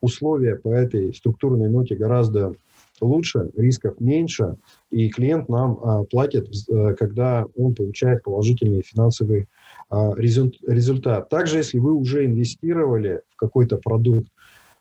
условия 0.00 0.56
по 0.56 0.68
этой 0.68 1.14
структурной 1.14 1.68
ноте 1.68 1.94
гораздо 1.94 2.54
лучше, 3.00 3.50
рисков 3.56 4.00
меньше, 4.00 4.56
и 4.90 5.08
клиент 5.10 5.48
нам 5.48 5.78
а, 5.82 6.04
платит, 6.04 6.48
а, 6.70 6.94
когда 6.94 7.46
он 7.56 7.74
получает 7.74 8.22
положительный 8.22 8.82
финансовый 8.82 9.42
а, 9.42 9.46
результат. 9.90 11.28
Также, 11.28 11.58
если 11.58 11.78
вы 11.78 11.94
уже 11.94 12.24
инвестировали 12.26 13.22
в 13.30 13.36
какой-то 13.36 13.78
продукт 13.78 14.28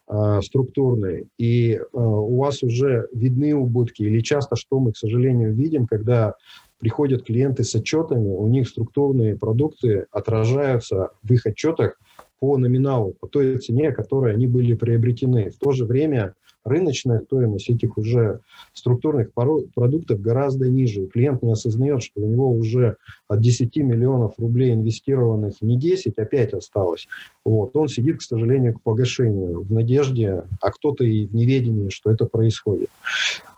а, 0.08 0.42
структурный, 0.42 1.28
и 1.38 1.80
а, 1.94 1.98
у 1.98 2.38
вас 2.38 2.64
уже 2.64 3.08
видны 3.14 3.56
убытки, 3.56 4.04
или 4.04 4.20
часто, 4.22 4.56
что 4.56 4.80
мы, 4.80 4.94
к 4.94 4.98
сожалению, 4.98 5.54
видим, 5.54 5.88
когда 5.88 6.36
приходят 6.80 7.24
клиенты 7.24 7.64
с 7.64 7.74
отчетами, 7.76 8.28
у 8.28 8.48
них 8.48 8.68
структурные 8.68 9.38
продукты 9.38 10.06
отражаются 10.12 11.10
в 11.24 11.32
их 11.32 11.46
отчетах 11.46 12.00
по 12.40 12.58
номиналу, 12.58 13.16
по 13.20 13.28
той 13.28 13.58
цене, 13.58 13.92
которой 13.92 14.34
они 14.34 14.46
были 14.46 14.74
приобретены. 14.74 15.50
В 15.50 15.58
то 15.58 15.72
же 15.72 15.86
время 15.86 16.36
рыночная 16.66 17.22
стоимость 17.22 17.70
этих 17.70 17.98
уже 17.98 18.40
структурных 18.74 19.32
продуктов 19.34 20.20
гораздо 20.20 20.68
ниже. 20.68 21.04
И 21.04 21.08
клиент 21.08 21.44
не 21.44 21.52
осознает, 21.52 22.04
что 22.04 22.22
у 22.22 22.28
него 22.28 22.52
уже 22.52 22.98
от 23.28 23.40
10 23.40 23.76
миллионов 23.78 24.34
рублей 24.38 24.74
инвестированных 24.74 25.62
не 25.62 25.78
10, 25.78 26.18
а 26.18 26.26
5 26.26 26.54
осталось. 26.56 27.08
Вот. 27.46 27.76
Он 27.76 27.88
сидит, 27.88 28.18
к 28.18 28.22
сожалению, 28.22 28.74
к 28.74 28.82
погашению 28.82 29.62
в 29.62 29.72
надежде, 29.72 30.44
а 30.60 30.72
кто-то 30.72 31.04
и 31.04 31.28
в 31.28 31.36
неведении, 31.36 31.90
что 31.90 32.12
это 32.12 32.26
происходит. 32.26 32.90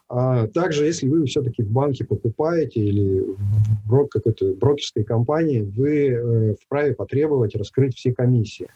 А 0.10 0.48
также, 0.48 0.86
если 0.86 1.08
вы 1.08 1.26
все-таки 1.26 1.64
в 1.64 1.70
банке 1.70 2.06
покупаете 2.06 2.80
или 2.80 3.22
в 3.22 3.90
брок, 3.90 4.10
какой-то 4.10 4.54
брокерской 4.54 5.04
компании, 5.04 5.62
вы 5.62 6.08
э, 6.08 6.56
вправе 6.64 6.94
потребовать 6.94 7.56
раскрыть 7.56 7.98
все 7.98 8.14
комиссии. 8.14 8.68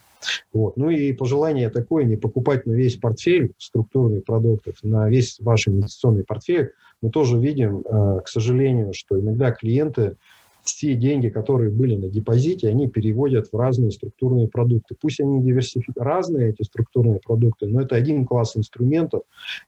Вот. 0.54 0.78
Ну 0.78 0.90
и 0.90 1.14
пожелание 1.14 1.70
такое, 1.70 2.04
не 2.04 2.16
покупать 2.16 2.66
на 2.66 2.74
весь 2.74 2.98
портфель 2.98 3.54
структурных 3.58 4.24
продуктов, 4.24 4.76
на 4.84 5.10
весь 5.10 5.38
ваш 5.40 5.68
инвестиционный 5.68 6.24
портфель. 6.24 6.72
Мы 7.02 7.10
тоже 7.10 7.38
видим, 7.38 7.80
э, 7.80 8.22
к 8.24 8.28
сожалению, 8.28 8.94
что 8.94 9.20
иногда 9.20 9.52
клиенты 9.52 10.16
все 10.64 10.94
деньги, 10.94 11.30
которые 11.30 11.72
были 11.72 11.96
на 11.96 12.08
депозите, 12.08 12.70
они 12.70 12.88
переводят 12.88 13.50
в 13.52 13.58
разные 13.58 13.92
структурные 13.92 14.48
продукты. 14.48 14.96
Пусть 15.00 15.20
они 15.20 15.42
диверсифи... 15.42 15.92
разные, 15.96 16.52
эти 16.52 16.64
структурные 16.64 17.20
продукты, 17.20 17.68
но 17.68 17.82
это 17.82 17.96
один 17.96 18.26
класс 18.26 18.56
инструментов, 18.56 19.24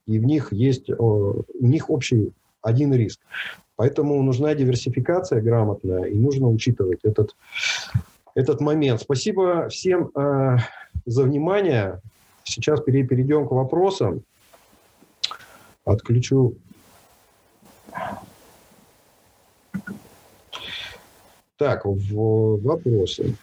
и 0.06 0.20
в 0.20 0.24
них 0.24 0.54
есть 0.54 0.89
у 0.89 1.45
них 1.60 1.89
общий 1.89 2.32
один 2.62 2.93
риск. 2.93 3.20
Поэтому 3.76 4.22
нужна 4.22 4.54
диверсификация 4.54 5.41
грамотная, 5.41 6.04
и 6.04 6.14
нужно 6.14 6.47
учитывать 6.47 6.99
этот, 7.04 7.36
этот 8.36 8.61
момент. 8.61 9.01
Спасибо 9.01 9.69
всем 9.69 10.11
э, 10.15 10.57
за 11.05 11.23
внимание. 11.23 12.01
Сейчас 12.43 12.81
перейдем 12.81 13.47
к 13.47 13.51
вопросам. 13.51 14.23
Отключу 15.86 16.55
Так, 21.57 21.86
в 21.86 22.61
вопросы. 22.61 23.38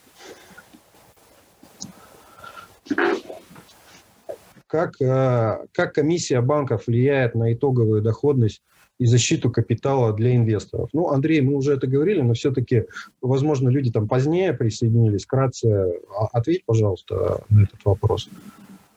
Как, 4.67 5.01
э, 5.01 5.67
как 5.73 5.95
комиссия 5.95 6.41
банков 6.41 6.87
влияет 6.87 7.35
на 7.35 7.53
итоговую 7.53 8.03
доходность 8.03 8.63
и 9.01 9.07
защиту 9.07 9.51
капитала 9.51 10.13
для 10.13 10.37
инвесторов? 10.37 10.91
Ну, 10.93 11.09
Андрей, 11.09 11.41
мы 11.41 11.55
уже 11.55 11.73
это 11.73 11.87
говорили, 11.87 12.21
но 12.21 12.35
все-таки, 12.35 12.85
возможно, 13.23 13.71
люди 13.71 13.91
там 13.91 14.07
позднее 14.07 14.53
присоединились. 14.53 15.25
Кратце 15.25 15.95
а, 16.15 16.27
ответь, 16.33 16.65
пожалуйста, 16.67 17.41
на 17.49 17.63
этот 17.63 17.83
вопрос. 17.85 18.29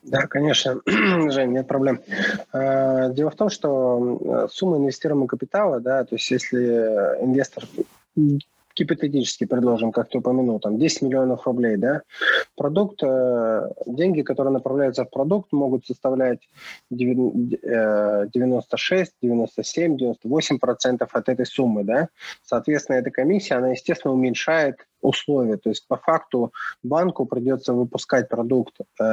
Да, 0.03 0.27
конечно, 0.27 0.81
Жень, 0.85 1.53
нет 1.53 1.67
проблем. 1.67 2.01
Э, 2.51 3.13
дело 3.13 3.31
в 3.31 3.35
том, 3.35 3.49
что 3.49 4.19
э, 4.21 4.47
сумма 4.51 4.77
инвестируемого 4.77 5.27
капитала, 5.27 5.79
да, 5.79 6.03
то 6.03 6.15
есть 6.15 6.29
если 6.29 6.57
инвестор 7.21 7.63
гипотетически 8.75 9.45
предложим, 9.45 9.91
как 9.91 10.09
ты 10.09 10.17
упомянул, 10.17 10.59
там 10.59 10.77
10 10.77 11.03
миллионов 11.03 11.45
рублей, 11.45 11.77
да, 11.77 12.01
продукт, 12.55 13.01
э, 13.03 13.69
деньги, 13.85 14.21
которые 14.21 14.53
направляются 14.53 15.05
в 15.05 15.09
продукт, 15.09 15.51
могут 15.51 15.85
составлять 15.85 16.39
96, 16.89 19.13
97, 19.21 19.97
98 19.97 20.59
процентов 20.59 21.15
от 21.15 21.29
этой 21.29 21.45
суммы, 21.45 21.83
да. 21.83 22.09
Соответственно, 22.43 22.97
эта 22.97 23.11
комиссия, 23.11 23.55
она, 23.55 23.71
естественно, 23.71 24.13
уменьшает 24.13 24.77
условия. 25.03 25.57
То 25.57 25.69
есть 25.69 25.87
по 25.87 25.97
факту 25.97 26.53
банку 26.81 27.25
придется 27.25 27.73
выпускать 27.73 28.29
продукт 28.29 28.75
э, 28.99 29.03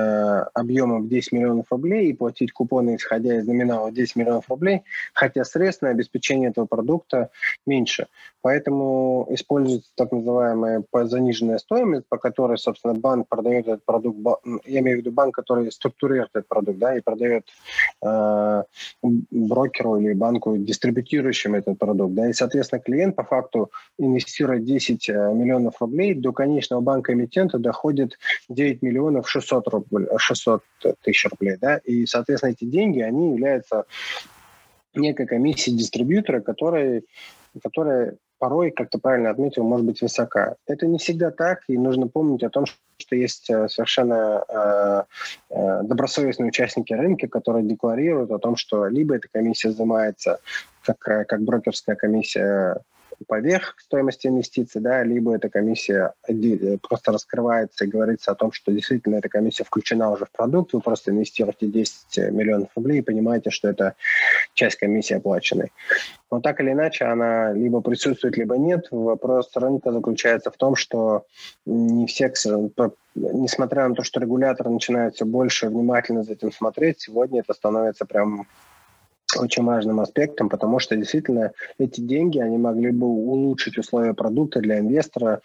объемом 0.54 1.04
в 1.04 1.08
10 1.08 1.32
миллионов 1.32 1.66
рублей 1.70 2.10
и 2.10 2.14
платить 2.14 2.52
купоны, 2.52 2.96
исходя 2.96 3.36
из 3.38 3.46
номинала 3.46 3.90
10 3.90 4.16
миллионов 4.16 4.48
рублей, 4.48 4.82
хотя 5.12 5.44
средств 5.44 5.82
на 5.82 5.90
обеспечение 5.90 6.50
этого 6.50 6.66
продукта 6.66 7.30
меньше. 7.66 8.06
Поэтому 8.42 9.26
используется 9.30 9.90
так 9.94 10.12
называемая 10.12 10.82
заниженная 10.92 11.58
стоимость, 11.58 12.06
по 12.08 12.16
которой, 12.16 12.56
собственно, 12.56 12.94
банк 12.94 13.28
продает 13.28 13.68
этот 13.68 13.84
продукт, 13.84 14.18
я 14.64 14.80
имею 14.80 14.98
в 14.98 15.00
виду 15.00 15.12
банк, 15.12 15.34
который 15.34 15.70
структурирует 15.70 16.30
этот 16.32 16.48
продукт, 16.48 16.78
да, 16.78 16.96
и 16.96 17.00
продает 17.00 17.44
э, 18.02 18.62
брокеру 19.30 19.98
или 19.98 20.14
банку, 20.14 20.56
дистрибутирующим 20.56 21.54
этот 21.54 21.78
продукт, 21.78 22.14
да, 22.14 22.30
и, 22.30 22.32
соответственно, 22.32 22.80
клиент 22.80 23.16
по 23.16 23.24
факту 23.24 23.70
инвестирует 23.98 24.64
10 24.64 25.08
э, 25.08 25.12
миллионов 25.34 25.79
рублей, 25.80 26.14
до 26.14 26.32
конечного 26.32 26.80
банка-эмитента 26.80 27.58
доходит 27.58 28.18
9 28.48 28.82
миллионов 28.82 29.28
600, 29.28 29.68
рублей, 29.68 30.08
600 30.16 30.62
тысяч 31.02 31.26
рублей, 31.30 31.56
да, 31.60 31.78
и, 31.78 32.06
соответственно, 32.06 32.52
эти 32.52 32.64
деньги, 32.64 33.00
они 33.00 33.32
являются 33.32 33.84
некой 34.94 35.26
комиссией 35.26 35.76
дистрибьютора, 35.76 36.40
который, 36.40 37.04
которая 37.62 38.16
порой, 38.40 38.70
как 38.70 38.90
ты 38.90 38.98
правильно 38.98 39.30
отметил, 39.30 39.62
может 39.62 39.86
быть 39.86 40.02
высока. 40.02 40.56
Это 40.66 40.86
не 40.86 40.98
всегда 40.98 41.30
так, 41.30 41.60
и 41.68 41.76
нужно 41.78 42.08
помнить 42.08 42.42
о 42.42 42.50
том, 42.50 42.64
что 42.66 43.14
есть 43.14 43.50
э, 43.50 43.68
совершенно 43.68 44.42
э, 44.48 45.02
э, 45.50 45.82
добросовестные 45.84 46.48
участники 46.48 46.92
рынка, 46.92 47.28
которые 47.28 47.64
декларируют 47.64 48.30
о 48.30 48.38
том, 48.38 48.56
что 48.56 48.86
либо 48.86 49.16
эта 49.16 49.28
комиссия 49.30 49.68
взимается 49.68 50.40
как, 50.82 51.06
э, 51.08 51.24
как 51.26 51.42
брокерская 51.42 51.96
комиссия 51.96 52.78
поверх 53.26 53.74
стоимости 53.78 54.26
инвестиций, 54.26 54.80
да, 54.80 55.02
либо 55.02 55.34
эта 55.34 55.48
комиссия 55.48 56.14
просто 56.88 57.12
раскрывается 57.12 57.84
и 57.84 57.88
говорится 57.88 58.32
о 58.32 58.34
том, 58.34 58.52
что 58.52 58.72
действительно 58.72 59.16
эта 59.16 59.28
комиссия 59.28 59.64
включена 59.64 60.10
уже 60.10 60.24
в 60.24 60.30
продукт, 60.30 60.72
вы 60.72 60.80
просто 60.80 61.10
инвестируете 61.10 61.66
10 61.66 62.32
миллионов 62.32 62.68
рублей 62.74 62.98
и 62.98 63.02
понимаете, 63.02 63.50
что 63.50 63.68
это 63.68 63.94
часть 64.54 64.76
комиссии 64.76 65.14
оплаченной. 65.14 65.72
Но 66.30 66.40
так 66.40 66.60
или 66.60 66.72
иначе, 66.72 67.06
она 67.06 67.52
либо 67.52 67.80
присутствует, 67.80 68.36
либо 68.36 68.56
нет. 68.56 68.86
Вопрос 68.90 69.50
рынка 69.56 69.92
заключается 69.92 70.50
в 70.50 70.56
том, 70.56 70.76
что 70.76 71.24
не 71.66 72.06
все, 72.06 72.32
несмотря 73.14 73.88
на 73.88 73.94
то, 73.94 74.02
что 74.04 74.20
регулятор 74.20 74.68
начинает 74.68 75.16
все 75.16 75.24
больше 75.24 75.68
внимательно 75.68 76.22
за 76.22 76.32
этим 76.32 76.52
смотреть, 76.52 77.00
сегодня 77.00 77.40
это 77.40 77.52
становится 77.52 78.04
прям 78.04 78.46
очень 79.36 79.64
важным 79.64 80.00
аспектом, 80.00 80.48
потому 80.48 80.78
что 80.78 80.96
действительно 80.96 81.52
эти 81.78 82.00
деньги, 82.00 82.38
они 82.38 82.58
могли 82.58 82.90
бы 82.90 83.06
улучшить 83.06 83.78
условия 83.78 84.14
продукта 84.14 84.60
для 84.60 84.78
инвестора 84.78 85.40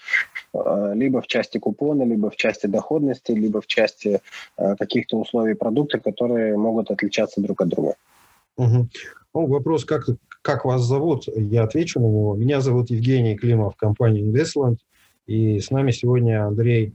э, 0.54 0.92
либо 0.96 1.22
в 1.22 1.28
части 1.28 1.58
купона, 1.58 2.04
либо 2.04 2.30
в 2.30 2.36
части 2.36 2.68
доходности, 2.68 3.32
либо 3.32 3.62
в 3.62 3.68
части 3.68 4.22
э, 4.58 4.76
каких-то 4.76 5.20
условий 5.20 5.56
продукта, 5.56 6.00
которые 6.00 6.58
могут 6.58 6.92
отличаться 6.92 7.42
друг 7.42 7.62
от 7.62 7.70
друга. 7.70 7.96
Угу. 8.58 8.88
Ну, 9.34 9.48
вопрос, 9.48 9.86
как, 9.86 10.06
как 10.42 10.66
вас 10.66 10.82
зовут, 10.82 11.28
я 11.36 11.64
отвечу 11.64 12.00
на 12.00 12.06
него. 12.06 12.36
Меня 12.36 12.62
зовут 12.62 12.90
Евгений 12.90 13.36
Климов, 13.36 13.76
компания 13.76 14.22
Investland, 14.22 14.78
и 15.28 15.60
с 15.60 15.72
нами 15.72 15.92
сегодня 15.92 16.46
Андрей 16.46 16.94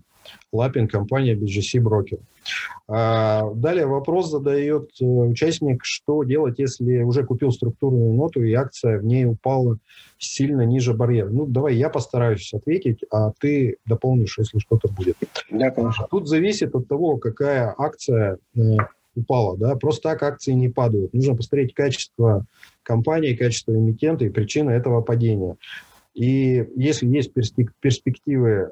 Лапин, 0.53 0.89
компания 0.89 1.35
BGC 1.35 1.81
Broker. 1.83 2.21
А, 2.89 3.53
далее 3.55 3.87
вопрос 3.87 4.31
задает 4.31 4.91
э, 5.01 5.05
участник, 5.05 5.85
что 5.85 6.25
делать, 6.25 6.59
если 6.59 7.03
уже 7.03 7.25
купил 7.25 7.53
структурную 7.53 8.13
ноту 8.15 8.43
и 8.43 8.53
акция 8.53 8.99
в 8.99 9.05
ней 9.05 9.27
упала 9.27 9.79
сильно 10.19 10.63
ниже 10.63 10.95
барьера. 10.95 11.29
Ну, 11.29 11.47
давай 11.47 11.77
я 11.77 11.89
постараюсь 11.89 12.53
ответить, 12.53 13.05
а 13.11 13.33
ты 13.39 13.77
дополнишь, 13.87 14.39
если 14.39 14.59
что-то 14.59 14.89
будет. 14.89 15.17
Да, 15.51 15.71
конечно. 15.71 16.07
Тут 16.11 16.29
зависит 16.29 16.75
от 16.75 16.89
того, 16.89 17.17
какая 17.19 17.75
акция 17.79 18.39
э, 18.57 18.61
упала. 19.15 19.57
Да? 19.57 19.77
Просто 19.77 20.11
так 20.11 20.23
акции 20.23 20.53
не 20.53 20.69
падают. 20.69 21.15
Нужно 21.15 21.37
посмотреть 21.37 21.75
качество 21.75 22.45
компании, 22.83 23.35
качество 23.35 23.73
эмитента 23.73 24.25
и 24.25 24.31
причины 24.31 24.71
этого 24.71 25.01
падения. 25.01 25.57
И 26.15 26.67
если 26.75 27.07
есть 27.07 27.33
перспективы 27.33 28.71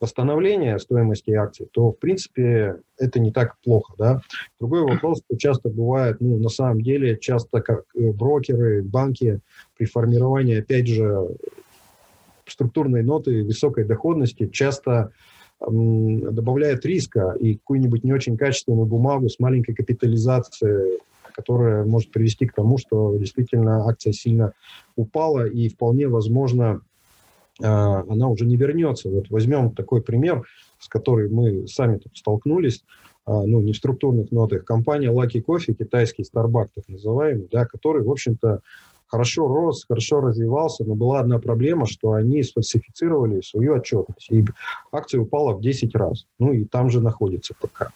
восстановления 0.00 0.78
стоимости 0.78 1.30
акций, 1.30 1.68
то, 1.72 1.90
в 1.90 1.98
принципе, 1.98 2.80
это 2.98 3.18
не 3.18 3.32
так 3.32 3.56
плохо, 3.64 3.94
да. 3.96 4.20
Другой 4.60 4.82
вопрос, 4.82 5.22
что 5.24 5.36
часто 5.38 5.68
бывает, 5.68 6.20
ну, 6.20 6.38
на 6.38 6.48
самом 6.48 6.82
деле, 6.82 7.16
часто 7.18 7.60
как 7.60 7.84
э, 7.94 8.12
брокеры, 8.12 8.82
банки 8.82 9.40
при 9.76 9.86
формировании, 9.86 10.58
опять 10.58 10.86
же, 10.86 11.28
структурной 12.46 13.02
ноты 13.02 13.42
высокой 13.42 13.84
доходности 13.84 14.48
часто 14.48 15.12
добавляют 15.58 16.84
риска 16.84 17.34
и 17.40 17.54
какую-нибудь 17.54 18.04
не 18.04 18.12
очень 18.12 18.36
качественную 18.36 18.86
бумагу 18.86 19.28
с 19.28 19.38
маленькой 19.38 19.74
капитализацией, 19.74 21.00
которая 21.34 21.84
может 21.84 22.12
привести 22.12 22.46
к 22.46 22.52
тому, 22.52 22.76
что 22.78 23.16
действительно 23.16 23.88
акция 23.88 24.12
сильно 24.12 24.52
упала 24.96 25.46
и 25.46 25.68
вполне 25.68 26.08
возможно 26.08 26.82
она 27.60 28.28
уже 28.28 28.44
не 28.46 28.56
вернется. 28.56 29.08
Вот 29.08 29.30
возьмем 29.30 29.74
такой 29.74 30.02
пример, 30.02 30.46
с 30.78 30.88
которым 30.88 31.32
мы 31.32 31.66
сами 31.66 32.00
столкнулись, 32.14 32.84
а, 33.24 33.44
ну, 33.44 33.60
не 33.60 33.72
в 33.72 33.76
структурных 33.76 34.30
нотах. 34.30 34.64
Компания 34.64 35.10
Lucky 35.10 35.42
Coffee, 35.44 35.74
китайский 35.74 36.22
Starbucks 36.22 36.68
так 36.74 36.88
называемый, 36.88 37.48
да, 37.50 37.66
который, 37.66 38.02
в 38.02 38.10
общем-то, 38.10 38.60
хорошо 39.06 39.48
рос, 39.48 39.84
хорошо 39.86 40.20
развивался, 40.20 40.84
но 40.84 40.94
была 40.94 41.20
одна 41.20 41.38
проблема, 41.38 41.86
что 41.86 42.12
они 42.12 42.42
сфальсифицировали 42.42 43.40
свою 43.40 43.74
отчетность, 43.74 44.30
и 44.30 44.44
акция 44.92 45.20
упала 45.20 45.54
в 45.54 45.60
10 45.60 45.94
раз. 45.94 46.26
Ну, 46.38 46.52
и 46.52 46.64
там 46.64 46.90
же 46.90 47.00
находится 47.00 47.54
пока. 47.60 47.90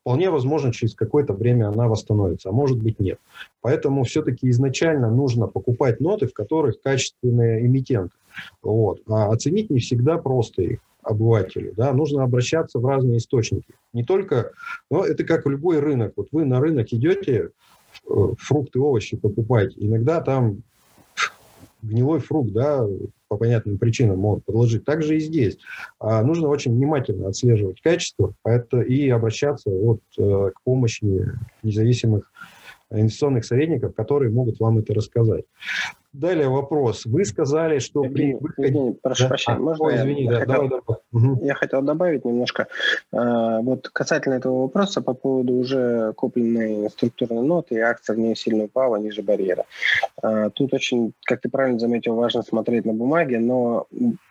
Вполне 0.00 0.30
возможно, 0.30 0.72
через 0.72 0.94
какое-то 0.94 1.34
время 1.34 1.68
она 1.68 1.86
восстановится, 1.86 2.48
а 2.48 2.52
может 2.52 2.82
быть 2.82 2.98
нет. 2.98 3.18
Поэтому 3.60 4.04
все-таки 4.04 4.48
изначально 4.48 5.10
нужно 5.10 5.46
покупать 5.46 6.00
ноты, 6.00 6.26
в 6.26 6.32
которых 6.32 6.80
качественные 6.80 7.66
эмитенты. 7.66 8.14
Вот. 8.62 9.00
А 9.08 9.30
оценить 9.32 9.70
не 9.70 9.80
всегда 9.80 10.18
просто 10.18 10.62
их 10.62 10.80
обывателю. 11.02 11.74
Да? 11.76 11.92
Нужно 11.92 12.22
обращаться 12.22 12.78
в 12.78 12.86
разные 12.86 13.18
источники. 13.18 13.74
Не 13.92 14.04
только, 14.04 14.52
но 14.90 15.04
это 15.04 15.24
как 15.24 15.46
любой 15.46 15.80
рынок. 15.80 16.12
Вот 16.16 16.28
вы 16.32 16.44
на 16.44 16.60
рынок 16.60 16.88
идете, 16.92 17.50
э, 18.08 18.28
фрукты, 18.38 18.78
овощи 18.80 19.16
покупать, 19.16 19.72
иногда 19.76 20.20
там 20.20 20.62
гнилой 21.82 22.20
фрукт, 22.20 22.52
да, 22.52 22.86
по 23.28 23.36
понятным 23.36 23.78
причинам 23.78 24.18
могут 24.18 24.44
подложить. 24.44 24.84
Так 24.84 25.02
же 25.02 25.16
и 25.16 25.20
здесь. 25.20 25.58
А 25.98 26.22
нужно 26.22 26.48
очень 26.48 26.74
внимательно 26.74 27.28
отслеживать 27.28 27.80
качество 27.80 28.34
и 28.86 29.08
обращаться 29.08 29.70
вот, 29.70 30.00
э, 30.18 30.50
к 30.54 30.60
помощи 30.64 31.04
независимых 31.62 32.30
инвестиционных 32.90 33.44
советников, 33.44 33.94
которые 33.94 34.30
могут 34.32 34.58
вам 34.60 34.78
это 34.78 34.94
рассказать. 34.94 35.44
Далее 36.12 36.48
вопрос. 36.48 37.06
Вы 37.06 37.24
сказали, 37.24 37.78
что 37.78 38.02
Евгений, 38.02 38.32
при 38.32 38.40
выходе... 38.40 38.68
Евгений, 38.68 38.98
прошу 39.00 39.22
да? 39.24 39.28
прощения, 39.28 39.58
а, 39.58 39.60
можно 39.60 39.84
ой, 39.84 39.96
извини, 39.96 40.24
я, 40.24 40.30
да, 40.30 40.38
хотел, 40.40 40.68
давай, 40.68 40.80
давай. 41.12 41.46
я 41.46 41.54
хотел 41.54 41.82
добавить 41.82 42.24
немножко. 42.24 42.66
А, 43.12 43.60
вот 43.60 43.88
касательно 43.90 44.34
этого 44.34 44.62
вопроса 44.62 45.02
по 45.02 45.14
поводу 45.14 45.54
уже 45.54 46.12
купленной 46.14 46.90
структурной 46.90 47.42
ноты, 47.42 47.76
и 47.76 47.78
акция 47.78 48.16
в 48.16 48.18
ней 48.18 48.34
сильно 48.34 48.64
упала 48.64 48.96
ниже 48.96 49.22
барьера. 49.22 49.66
А, 50.20 50.50
тут 50.50 50.74
очень, 50.74 51.12
как 51.26 51.42
ты 51.42 51.48
правильно 51.48 51.78
заметил, 51.78 52.16
важно 52.16 52.42
смотреть 52.42 52.86
на 52.86 52.92
бумаге, 52.92 53.38
но 53.38 53.86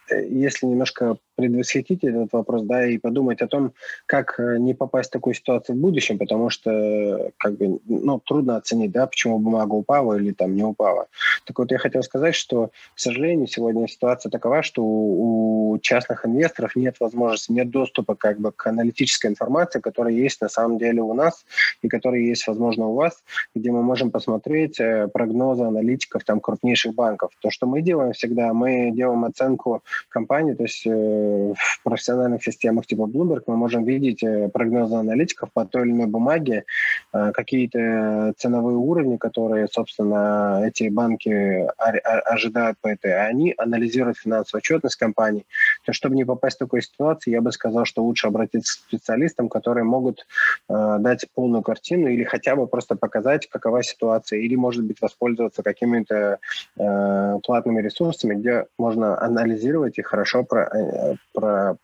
э, 0.09 0.25
если 0.27 0.65
немножко 0.65 1.15
предвосхитить 1.39 2.03
этот 2.03 2.33
вопрос, 2.33 2.63
да, 2.63 2.85
и 2.85 2.97
подумать 2.97 3.41
о 3.41 3.47
том, 3.47 3.71
как 4.05 4.37
э, 4.39 4.57
не 4.57 4.73
попасть 4.73 5.09
в 5.09 5.13
такую 5.13 5.33
ситуацию 5.33 5.77
в 5.77 5.79
будущем, 5.79 6.17
потому 6.17 6.49
что, 6.49 7.31
как 7.37 7.57
бы, 7.57 7.79
ну, 7.87 8.19
трудно 8.19 8.57
оценить, 8.57 8.91
да, 8.91 9.07
почему 9.07 9.39
бумага 9.39 9.73
упала 9.73 10.15
или 10.15 10.33
там 10.33 10.55
не 10.55 10.63
упала. 10.63 11.07
Так 11.45 11.57
вот, 11.59 11.68
я 11.71 11.79
хотел 11.79 12.03
сказать, 12.03 12.35
что, 12.35 12.67
к 12.95 12.99
сожалению, 12.99 13.47
сегодня 13.47 13.87
ситуация 13.87 14.29
такова, 14.29 14.63
что 14.63 14.83
у, 14.83 15.77
частных 15.81 16.25
инвесторов 16.25 16.75
нет 16.75 16.95
возможности, 16.99 17.51
нет 17.51 17.69
доступа 17.69 18.15
как 18.15 18.39
бы 18.39 18.51
к 18.51 18.67
аналитической 18.67 19.27
информации, 19.27 19.79
которая 19.79 20.13
есть 20.13 20.41
на 20.41 20.49
самом 20.49 20.77
деле 20.77 21.01
у 21.01 21.13
нас 21.13 21.45
и 21.81 21.87
которая 21.87 22.21
есть, 22.21 22.47
возможно, 22.47 22.87
у 22.87 22.95
вас, 22.95 23.23
где 23.55 23.71
мы 23.71 23.83
можем 23.83 24.11
посмотреть 24.11 24.79
э, 24.79 25.07
прогнозы 25.07 25.63
аналитиков 25.63 26.23
там 26.23 26.39
крупнейших 26.39 26.93
банков. 26.93 27.31
То, 27.41 27.49
что 27.49 27.67
мы 27.67 27.81
делаем 27.81 28.13
всегда, 28.13 28.53
мы 28.53 28.91
делаем 28.91 29.25
оценку 29.25 29.83
компании, 30.09 30.53
то 30.53 30.63
есть 30.63 30.85
э, 30.85 31.53
в 31.55 31.83
профессиональных 31.83 32.43
системах 32.43 32.85
типа 32.85 33.03
Bloomberg 33.03 33.43
мы 33.47 33.55
можем 33.55 33.83
видеть 33.83 34.23
э, 34.23 34.49
прогнозы 34.49 34.95
аналитиков 34.95 35.51
по 35.53 35.65
той 35.65 35.83
или 35.83 35.91
иной 35.91 36.07
бумаге, 36.07 36.65
какие-то 37.11 38.33
ценовые 38.37 38.77
уровни, 38.77 39.17
которые, 39.17 39.67
собственно, 39.67 40.63
эти 40.65 40.89
банки 40.89 41.58
ожидают 41.67 42.77
по 42.81 42.87
этой, 42.87 43.13
а 43.13 43.25
они 43.25 43.53
анализируют 43.57 44.17
финансовую 44.17 44.59
отчетность 44.59 44.95
компании. 44.95 45.45
То 45.85 45.93
чтобы 45.93 46.15
не 46.15 46.25
попасть 46.25 46.57
в 46.57 46.59
такую 46.59 46.81
ситуацию, 46.81 47.33
я 47.33 47.41
бы 47.41 47.51
сказал, 47.51 47.85
что 47.85 48.03
лучше 48.03 48.27
обратиться 48.27 48.79
к 48.79 48.87
специалистам, 48.87 49.49
которые 49.49 49.83
могут 49.83 50.25
э, 50.69 50.97
дать 50.99 51.25
полную 51.33 51.63
картину 51.63 52.07
или 52.07 52.23
хотя 52.23 52.55
бы 52.55 52.67
просто 52.67 52.95
показать, 52.95 53.47
какова 53.47 53.83
ситуация, 53.83 54.39
или, 54.39 54.55
может 54.55 54.83
быть, 54.83 55.01
воспользоваться 55.01 55.63
какими-то 55.63 56.39
э, 56.77 57.39
платными 57.43 57.81
ресурсами, 57.81 58.35
где 58.35 58.65
можно 58.77 59.19
анализировать 59.21 59.97
и 59.97 60.01
хорошо 60.01 60.43
про, 60.43 60.63
э, 60.63 61.15
про 61.33 61.77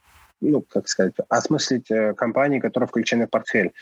ну, 0.50 0.62
как 0.62 0.88
сказать, 0.88 1.14
осмыслить 1.30 1.90
э, 1.92 2.14
компании, 2.14 2.60
которые 2.60 2.88
включены 2.88 3.28
в 3.28 3.30
портфель. 3.30 3.74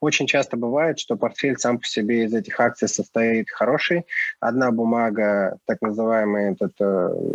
Очень 0.00 0.26
часто 0.26 0.56
бывает, 0.56 0.98
что 0.98 1.16
портфель 1.16 1.58
сам 1.58 1.78
по 1.78 1.86
себе 1.86 2.24
из 2.24 2.34
этих 2.34 2.58
акций 2.60 2.88
состоит 2.88 3.50
хороший. 3.50 4.06
Одна 4.40 4.70
бумага, 4.70 5.58
так 5.66 5.80
называемый 5.82 6.52
этот 6.52 6.72
э, 6.80 7.34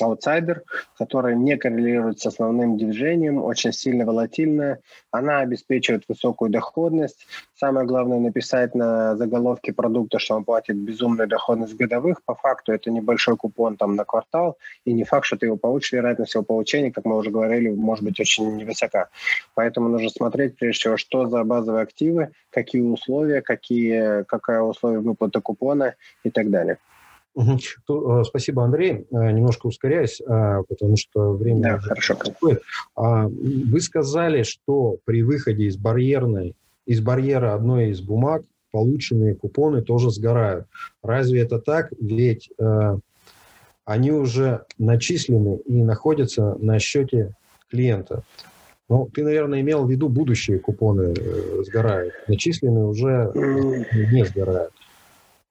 аутсайдер, 0.00 0.62
которая 0.98 1.34
не 1.34 1.56
коррелирует 1.56 2.20
с 2.20 2.26
основным 2.26 2.76
движением, 2.76 3.42
очень 3.42 3.72
сильно 3.72 4.04
волатильная. 4.04 4.80
Она 5.10 5.40
обеспечивает 5.40 6.04
высокую 6.08 6.50
доходность. 6.50 7.26
Самое 7.54 7.86
главное 7.86 8.18
написать 8.18 8.74
на 8.74 9.16
заголовке 9.16 9.72
продукта, 9.72 10.18
что 10.18 10.36
он 10.36 10.44
платит 10.44 10.76
безумную 10.76 11.28
доходность 11.28 11.76
годовых. 11.76 12.22
По 12.24 12.34
факту 12.34 12.72
это 12.72 12.90
небольшой 12.90 13.36
купон 13.36 13.76
там 13.76 13.96
на 13.96 14.04
квартал, 14.04 14.56
и 14.84 14.92
не 14.92 15.04
факт, 15.04 15.26
что 15.26 15.36
ты 15.36 15.46
его 15.46 15.56
получишь. 15.56 15.92
Вероятность 15.92 16.34
его 16.34 16.44
получения, 16.44 16.92
как 16.92 17.04
мы 17.04 17.16
уже 17.16 17.30
говорили, 17.30 17.70
может 17.70 18.04
быть 18.04 18.18
очень 18.20 18.56
невысока. 18.56 19.08
Поэтому 19.54 19.88
нужно 19.88 20.10
смотреть, 20.10 20.56
прежде 20.56 20.80
всего, 20.80 20.96
что 20.96 21.26
за 21.26 21.44
базовые 21.44 21.82
активы, 21.82 22.30
какие 22.50 22.82
условия, 22.82 23.42
какие, 23.42 24.24
какая 24.24 24.60
условия 24.60 24.98
выплаты 24.98 25.40
купона 25.40 25.94
и 26.24 26.30
так 26.30 26.50
далее. 26.50 26.78
Угу. 27.36 28.24
Спасибо, 28.24 28.64
Андрей. 28.64 29.06
Э, 29.10 29.30
немножко 29.30 29.66
ускоряюсь, 29.66 30.22
э, 30.22 30.62
потому 30.68 30.96
что 30.96 31.32
время... 31.32 31.62
Да, 31.62 31.78
хорошо. 31.78 32.16
А, 32.96 33.28
вы 33.28 33.80
сказали, 33.80 34.42
что 34.42 34.96
при 35.04 35.22
выходе 35.22 35.64
из 35.64 35.76
барьерной, 35.76 36.56
из 36.86 37.00
барьера 37.00 37.54
одной 37.54 37.90
из 37.90 38.00
бумаг 38.00 38.42
полученные 38.70 39.34
купоны 39.34 39.82
тоже 39.82 40.10
сгорают. 40.10 40.66
Разве 41.02 41.42
это 41.42 41.58
так? 41.58 41.92
Ведь 42.00 42.50
э, 42.58 42.98
они 43.84 44.12
уже 44.12 44.64
начислены 44.78 45.58
и 45.66 45.82
находятся 45.82 46.56
на 46.58 46.78
счете 46.78 47.34
клиента. 47.70 48.22
Ну, 48.88 49.10
ты, 49.12 49.24
наверное, 49.24 49.60
имел 49.60 49.84
в 49.84 49.90
виду 49.90 50.08
будущие 50.08 50.58
купоны 50.58 51.12
э, 51.14 51.62
сгорают. 51.66 52.14
Начисленные 52.28 52.86
уже 52.86 53.30
не 53.34 54.24
сгорают. 54.24 54.72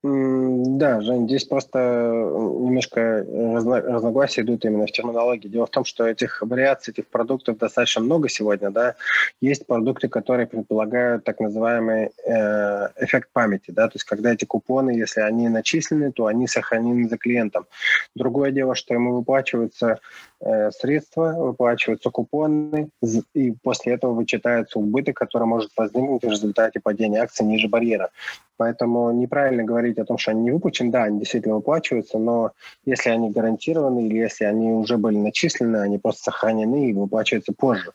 Да, 0.07 1.01
Жень, 1.01 1.27
здесь 1.27 1.45
просто 1.45 1.79
немножко 1.79 3.25
разногласия 3.25 4.41
идут 4.41 4.63
именно 4.63 4.85
в 4.85 4.91
терминологии. 4.91 5.47
Дело 5.47 5.65
в 5.65 5.71
том, 5.71 5.83
что 5.83 6.05
этих 6.05 6.43
вариаций, 6.43 6.91
этих 6.91 7.07
продуктов 7.07 7.57
достаточно 7.57 8.03
много 8.03 8.29
сегодня, 8.29 8.69
да. 8.69 8.93
Есть 9.41 9.65
продукты, 9.65 10.07
которые 10.07 10.45
предполагают 10.45 11.23
так 11.23 11.39
называемый 11.39 12.11
э, 12.23 12.87
эффект 12.97 13.29
памяти, 13.33 13.71
да, 13.71 13.87
то 13.87 13.95
есть 13.95 14.03
когда 14.03 14.31
эти 14.31 14.45
купоны, 14.45 14.91
если 14.91 15.21
они 15.21 15.49
начислены, 15.49 16.11
то 16.11 16.27
они 16.27 16.45
сохранены 16.45 17.09
за 17.09 17.17
клиентом. 17.17 17.65
Другое 18.13 18.51
дело, 18.51 18.75
что 18.75 18.93
ему 18.93 19.11
выплачиваются 19.15 19.97
э, 20.39 20.69
средства, 20.69 21.33
выплачиваются 21.35 22.11
купоны, 22.11 22.89
и 23.33 23.53
после 23.63 23.93
этого 23.93 24.13
вычитается 24.13 24.77
убыток, 24.77 25.15
который 25.15 25.47
может 25.47 25.71
возникнуть 25.75 26.23
в 26.23 26.29
результате 26.29 26.79
падения 26.79 27.23
акций 27.23 27.43
ниже 27.43 27.67
барьера. 27.67 28.11
Поэтому 28.57 29.11
неправильно 29.11 29.63
говорить 29.63 29.97
о 29.97 30.05
том, 30.05 30.17
что 30.17 30.31
они 30.31 30.41
не 30.41 30.51
выплачены. 30.51 30.91
Да, 30.91 31.03
они 31.03 31.19
действительно 31.19 31.55
выплачиваются, 31.55 32.17
но 32.17 32.51
если 32.85 33.09
они 33.09 33.31
гарантированы 33.31 34.07
или 34.07 34.17
если 34.17 34.45
они 34.45 34.71
уже 34.71 34.97
были 34.97 35.17
начислены, 35.17 35.77
они 35.77 35.97
просто 35.97 36.23
сохранены 36.23 36.89
и 36.89 36.93
выплачиваются 36.93 37.53
позже. 37.53 37.91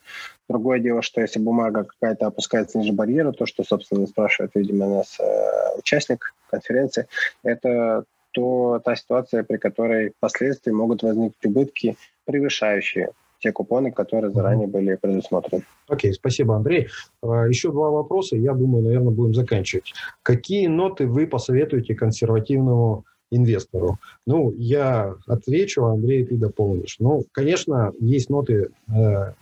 Другое 0.49 0.81
дело, 0.81 1.03
что 1.03 1.21
если 1.21 1.39
бумага 1.39 1.85
какая-то 1.85 2.27
опускается 2.27 2.79
ниже 2.79 2.93
барьера, 2.93 3.33
то, 3.33 3.47
что, 3.47 3.63
собственно, 3.65 4.07
спрашивает, 4.07 4.51
видимо, 4.55 4.87
нас 4.89 5.17
э, 5.21 5.79
участник 5.79 6.35
конференции, 6.51 7.07
это 7.43 8.05
то 8.33 8.81
та 8.85 8.97
ситуация, 8.97 9.43
при 9.43 9.57
которой 9.57 10.11
впоследствии 10.11 10.71
могут 10.71 11.03
возникнуть 11.03 11.45
убытки, 11.45 11.97
превышающие 12.25 13.11
те 13.41 13.53
купоны, 13.53 13.91
которые 13.91 14.31
заранее 14.31 14.69
были 14.69 14.95
предусмотрены. 14.97 15.65
Окей, 15.89 16.11
okay, 16.11 16.15
спасибо, 16.15 16.57
Андрей. 16.57 16.89
А, 17.23 17.47
еще 17.49 17.73
два 17.73 17.91
вопроса, 17.91 18.37
я 18.37 18.53
думаю, 18.55 18.85
наверное, 18.85 19.11
будем 19.11 19.35
заканчивать. 19.35 19.93
Какие 20.23 20.67
ноты 20.67 21.07
вы 21.07 21.27
посоветуете 21.27 21.95
консервативному 21.95 23.05
инвестору? 23.31 23.99
Ну, 24.27 24.53
я 24.57 25.15
отвечу, 25.27 25.85
Андрей, 25.85 26.25
ты 26.25 26.37
дополнишь. 26.37 26.97
Ну, 26.99 27.25
конечно, 27.33 27.93
есть 27.99 28.29
ноты 28.31 28.71
э, 28.89 29.33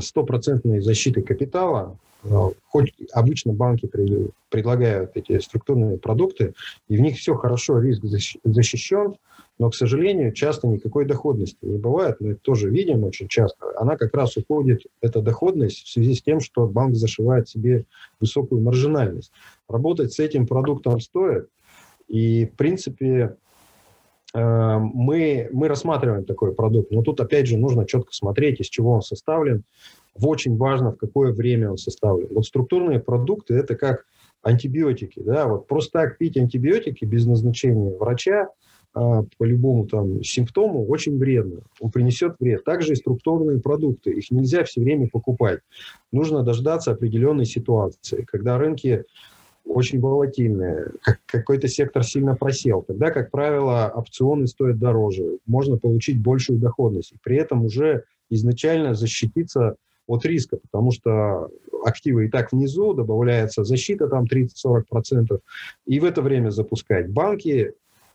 стопроцентной 0.00 0.80
защиты 0.80 1.22
капитала, 1.22 1.96
а, 2.24 2.50
хоть 2.68 2.94
обычно 3.12 3.52
банки 3.52 3.90
предлагают 4.48 5.12
эти 5.16 5.38
структурные 5.40 5.98
продукты, 5.98 6.54
и 6.88 6.96
в 6.96 7.00
них 7.00 7.18
все 7.18 7.34
хорошо, 7.34 7.80
риск 7.80 8.02
защищен, 8.44 9.16
но, 9.58 9.70
к 9.70 9.74
сожалению, 9.74 10.32
часто 10.32 10.66
никакой 10.66 11.04
доходности 11.04 11.58
не 11.62 11.78
бывает. 11.78 12.16
Мы 12.20 12.32
это 12.32 12.40
тоже 12.40 12.70
видим 12.70 13.04
очень 13.04 13.28
часто. 13.28 13.66
Она 13.76 13.96
как 13.96 14.14
раз 14.14 14.36
уходит, 14.36 14.82
эта 15.00 15.20
доходность, 15.20 15.84
в 15.84 15.92
связи 15.92 16.14
с 16.14 16.22
тем, 16.22 16.40
что 16.40 16.66
банк 16.66 16.94
зашивает 16.96 17.48
себе 17.48 17.84
высокую 18.18 18.62
маржинальность. 18.62 19.30
Работать 19.68 20.12
с 20.12 20.18
этим 20.18 20.46
продуктом 20.46 21.00
стоит. 21.00 21.48
И, 22.08 22.46
в 22.46 22.56
принципе, 22.56 23.36
э, 24.34 24.78
мы, 24.78 25.48
мы 25.52 25.68
рассматриваем 25.68 26.24
такой 26.24 26.54
продукт. 26.54 26.90
Но 26.90 27.02
тут, 27.02 27.20
опять 27.20 27.46
же, 27.46 27.56
нужно 27.56 27.86
четко 27.86 28.12
смотреть, 28.12 28.60
из 28.60 28.66
чего 28.66 28.92
он 28.92 29.02
составлен. 29.02 29.64
Очень 30.14 30.56
важно, 30.56 30.92
в 30.92 30.96
какое 30.96 31.32
время 31.32 31.70
он 31.70 31.76
составлен. 31.76 32.28
Вот 32.34 32.46
структурные 32.46 33.00
продукты– 33.00 33.54
это 33.56 33.76
как 33.76 34.06
антибиотики. 34.42 35.20
Да? 35.20 35.46
Вот 35.46 35.68
просто 35.68 36.00
так 36.00 36.18
пить 36.18 36.36
антибиотики 36.36 37.04
без 37.04 37.26
назначения 37.26 37.94
врача– 37.96 38.48
а, 38.94 39.24
по 39.38 39.44
любому 39.44 39.86
там 39.86 40.22
симптому 40.22 40.86
очень 40.86 41.18
вредно. 41.18 41.62
Он 41.80 41.90
принесет 41.90 42.36
вред. 42.38 42.64
Также 42.64 42.92
и 42.92 42.96
структурные 42.96 43.60
продукты. 43.60 44.10
Их 44.10 44.30
нельзя 44.30 44.64
все 44.64 44.80
время 44.80 45.08
покупать. 45.08 45.60
Нужно 46.12 46.42
дождаться 46.42 46.92
определенной 46.92 47.46
ситуации, 47.46 48.26
когда 48.30 48.58
рынки 48.58 49.04
очень 49.64 50.00
волатильные, 50.00 50.88
как 51.02 51.20
какой-то 51.24 51.68
сектор 51.68 52.04
сильно 52.04 52.34
просел. 52.34 52.82
Тогда, 52.82 53.10
как 53.10 53.30
правило, 53.30 53.90
опционы 53.94 54.46
стоят 54.46 54.78
дороже. 54.78 55.38
Можно 55.46 55.78
получить 55.78 56.20
большую 56.20 56.58
доходность. 56.58 57.12
И 57.12 57.16
при 57.22 57.36
этом 57.36 57.64
уже 57.64 58.04
изначально 58.28 58.94
защититься 58.94 59.76
от 60.06 60.26
риска, 60.26 60.58
потому 60.58 60.90
что 60.90 61.48
активы 61.84 62.26
и 62.26 62.28
так 62.28 62.52
внизу, 62.52 62.92
добавляется 62.92 63.64
защита 63.64 64.08
там 64.08 64.24
30-40%, 64.24 65.40
и 65.86 66.00
в 66.00 66.04
это 66.04 66.22
время 66.22 66.50
запускать. 66.50 67.08
Банки 67.08 67.72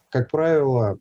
как 0.09 0.29
правило, 0.31 0.99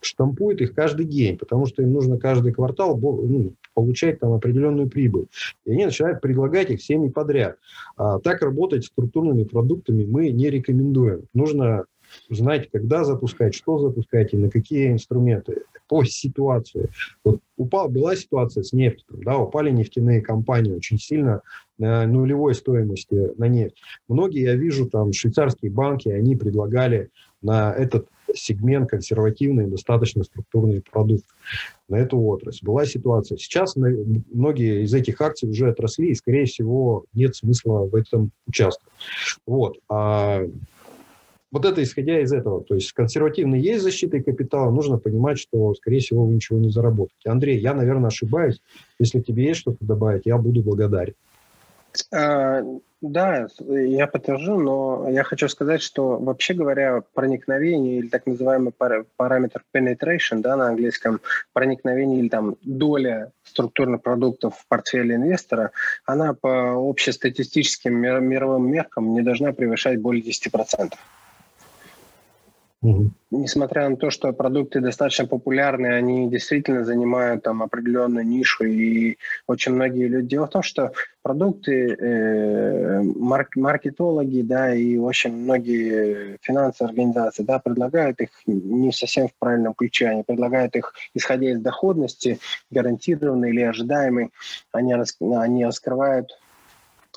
штампуют 0.00 0.60
их 0.60 0.74
каждый 0.74 1.06
день, 1.06 1.36
потому 1.36 1.66
что 1.66 1.82
им 1.82 1.92
нужно 1.92 2.18
каждый 2.18 2.52
квартал 2.52 2.96
ну, 2.98 3.54
получать 3.74 4.20
там 4.20 4.32
определенную 4.32 4.88
прибыль. 4.88 5.26
И 5.64 5.72
они 5.72 5.86
начинают 5.86 6.20
предлагать 6.20 6.70
их 6.70 6.80
всеми 6.80 7.08
подряд. 7.08 7.56
А, 7.96 8.18
так 8.20 8.42
работать 8.42 8.84
с 8.84 8.88
структурными 8.88 9.44
продуктами 9.44 10.04
мы 10.04 10.30
не 10.30 10.48
рекомендуем. 10.50 11.24
Нужно 11.34 11.84
знать, 12.30 12.70
когда 12.70 13.04
запускать, 13.04 13.54
что 13.54 13.78
запускать 13.78 14.32
и 14.32 14.36
на 14.36 14.48
какие 14.48 14.92
инструменты 14.92 15.62
по 15.88 16.04
ситуации. 16.04 16.88
Вот 17.24 17.40
упал, 17.56 17.88
была 17.88 18.16
ситуация 18.16 18.62
с 18.62 18.72
нефтью, 18.72 19.18
да, 19.24 19.38
упали 19.38 19.70
нефтяные 19.70 20.20
компании 20.20 20.72
очень 20.72 20.98
сильно 20.98 21.42
на 21.78 22.06
нулевой 22.06 22.54
стоимости 22.54 23.32
на 23.38 23.48
нефть. 23.48 23.76
Многие, 24.08 24.42
я 24.42 24.54
вижу, 24.54 24.88
там 24.88 25.12
швейцарские 25.12 25.70
банки, 25.70 26.08
они 26.08 26.36
предлагали 26.36 27.10
на 27.42 27.72
этот 27.72 28.08
сегмент 28.34 28.90
консервативный, 28.90 29.66
достаточно 29.66 30.24
структурный 30.24 30.82
продукт 30.82 31.24
на 31.88 31.96
эту 31.96 32.18
отрасль. 32.18 32.64
Была 32.64 32.84
ситуация. 32.86 33.38
Сейчас 33.38 33.76
многие 33.76 34.84
из 34.84 34.94
этих 34.94 35.20
акций 35.20 35.48
уже 35.48 35.68
отросли, 35.70 36.10
и, 36.10 36.14
скорее 36.14 36.46
всего, 36.46 37.04
нет 37.14 37.36
смысла 37.36 37.86
в 37.86 37.94
этом 37.94 38.30
участвовать. 38.46 38.92
Вот. 39.46 39.78
А 39.88 40.42
вот 41.52 41.64
это 41.64 41.82
исходя 41.82 42.20
из 42.20 42.32
этого. 42.32 42.62
То 42.64 42.74
есть 42.74 42.92
консервативный 42.92 43.60
есть 43.60 43.82
защитой 43.82 44.22
капитала, 44.22 44.70
нужно 44.70 44.98
понимать, 44.98 45.38
что, 45.38 45.74
скорее 45.74 46.00
всего, 46.00 46.26
вы 46.26 46.34
ничего 46.34 46.58
не 46.58 46.70
заработаете. 46.70 47.30
Андрей, 47.30 47.58
я, 47.58 47.72
наверное, 47.72 48.08
ошибаюсь. 48.08 48.60
Если 48.98 49.20
тебе 49.20 49.44
есть 49.44 49.60
что-то 49.60 49.78
добавить, 49.80 50.26
я 50.26 50.36
буду 50.38 50.62
благодарен. 50.62 51.14
А, 52.12 52.62
да, 53.00 53.46
я 53.68 54.06
подтвержу, 54.06 54.58
но 54.58 55.08
я 55.10 55.22
хочу 55.22 55.48
сказать, 55.48 55.82
что 55.82 56.18
вообще 56.18 56.54
говоря, 56.54 57.02
проникновение 57.14 57.98
или 57.98 58.08
так 58.08 58.26
называемый 58.26 58.72
параметр 59.16 59.62
penetration, 59.74 60.40
да, 60.40 60.56
на 60.56 60.68
английском, 60.68 61.20
проникновение 61.52 62.20
или 62.20 62.28
там 62.28 62.56
доля 62.62 63.32
структурных 63.44 64.02
продуктов 64.02 64.56
в 64.56 64.66
портфеле 64.68 65.16
инвестора, 65.16 65.72
она 66.04 66.34
по 66.34 66.72
общестатистическим 66.72 67.94
мировым 67.94 68.70
меркам 68.70 69.12
не 69.12 69.22
должна 69.22 69.52
превышать 69.52 70.00
более 70.00 70.22
10%. 70.22 70.94
Угу. 72.82 73.10
Несмотря 73.30 73.88
на 73.88 73.96
то, 73.96 74.10
что 74.10 74.32
продукты 74.32 74.80
достаточно 74.80 75.26
популярны, 75.26 75.86
они 75.86 76.28
действительно 76.30 76.84
занимают 76.84 77.42
там 77.42 77.62
определенную 77.62 78.26
нишу, 78.26 78.64
и 78.64 79.16
очень 79.46 79.72
многие 79.72 80.08
люди... 80.08 80.28
Дело 80.28 80.46
в 80.46 80.50
том, 80.50 80.62
что 80.62 80.92
продукты, 81.22 81.94
э, 81.94 83.02
марк, 83.02 83.56
маркетологи, 83.56 84.42
да, 84.42 84.74
и 84.74 84.96
очень 84.98 85.32
многие 85.32 86.36
финансовые 86.42 86.90
организации, 86.90 87.42
да, 87.42 87.58
предлагают 87.58 88.20
их 88.20 88.30
не 88.46 88.92
совсем 88.92 89.28
в 89.28 89.34
правильном 89.38 89.74
ключе, 89.74 90.08
они 90.08 90.22
предлагают 90.22 90.76
их, 90.76 90.92
исходя 91.14 91.50
из 91.50 91.60
доходности, 91.60 92.38
гарантированной 92.70 93.50
или 93.50 93.62
ожидаемой, 93.62 94.30
они, 94.72 94.94
они 95.20 95.64
раскрывают 95.64 96.30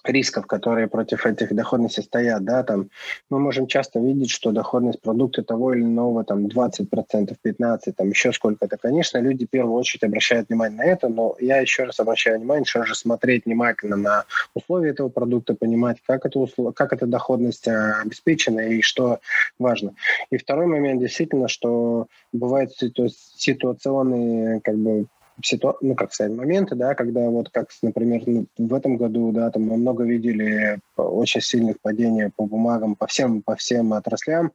рисков, 0.03 0.47
которые 0.47 0.87
против 0.87 1.25
этих 1.25 1.53
доходностей 1.53 2.01
стоят, 2.01 2.43
да, 2.43 2.63
там 2.63 2.89
мы 3.29 3.39
можем 3.39 3.67
часто 3.67 3.99
видеть, 3.99 4.29
что 4.29 4.51
доходность 4.51 5.01
продукта 5.01 5.43
того 5.43 5.73
или 5.73 5.81
иного 5.81 6.23
там 6.23 6.47
20%, 6.47 7.35
15%, 7.43 7.93
там 7.95 8.09
еще 8.09 8.31
сколько-то. 8.31 8.77
Конечно, 8.77 9.17
люди 9.19 9.45
в 9.45 9.49
первую 9.49 9.75
очередь 9.75 10.03
обращают 10.03 10.49
внимание 10.49 10.77
на 10.77 10.85
это, 10.85 11.09
но 11.09 11.35
я 11.39 11.57
еще 11.57 11.83
раз 11.83 11.99
обращаю 11.99 12.39
внимание, 12.39 12.65
что 12.65 12.83
же 12.83 12.95
смотреть 12.95 13.45
внимательно 13.45 13.95
на 13.95 14.25
условия 14.53 14.91
этого 14.91 15.09
продукта, 15.09 15.55
понимать, 15.55 15.97
как, 16.05 16.25
это, 16.25 16.45
как 16.73 16.93
эта 16.93 17.05
доходность 17.05 17.67
а, 17.67 18.01
обеспечена 18.01 18.61
и 18.61 18.81
что 18.81 19.19
важно. 19.57 19.93
И 20.31 20.37
второй 20.37 20.67
момент 20.67 21.01
действительно, 21.01 21.47
что 21.47 22.07
бывают 22.31 22.71
ситуационные 22.73 24.61
как 24.61 24.75
бы 24.75 25.07
ситу... 25.43 25.77
ну, 25.81 25.95
как 25.95 26.13
сказать, 26.13 26.35
моменты, 26.35 26.75
да, 26.75 26.95
когда 26.95 27.21
вот 27.29 27.49
как, 27.49 27.69
например, 27.81 28.21
ну, 28.25 28.45
в 28.57 28.73
этом 28.73 28.97
году, 28.97 29.31
да, 29.31 29.49
там 29.51 29.63
мы 29.63 29.77
много 29.77 30.03
видели 30.03 30.79
очень 31.03 31.41
сильных 31.41 31.79
падений 31.79 32.29
по 32.35 32.45
бумагам, 32.45 32.95
по 32.95 33.07
всем, 33.07 33.41
по 33.41 33.55
всем 33.55 33.93
отраслям, 33.93 34.51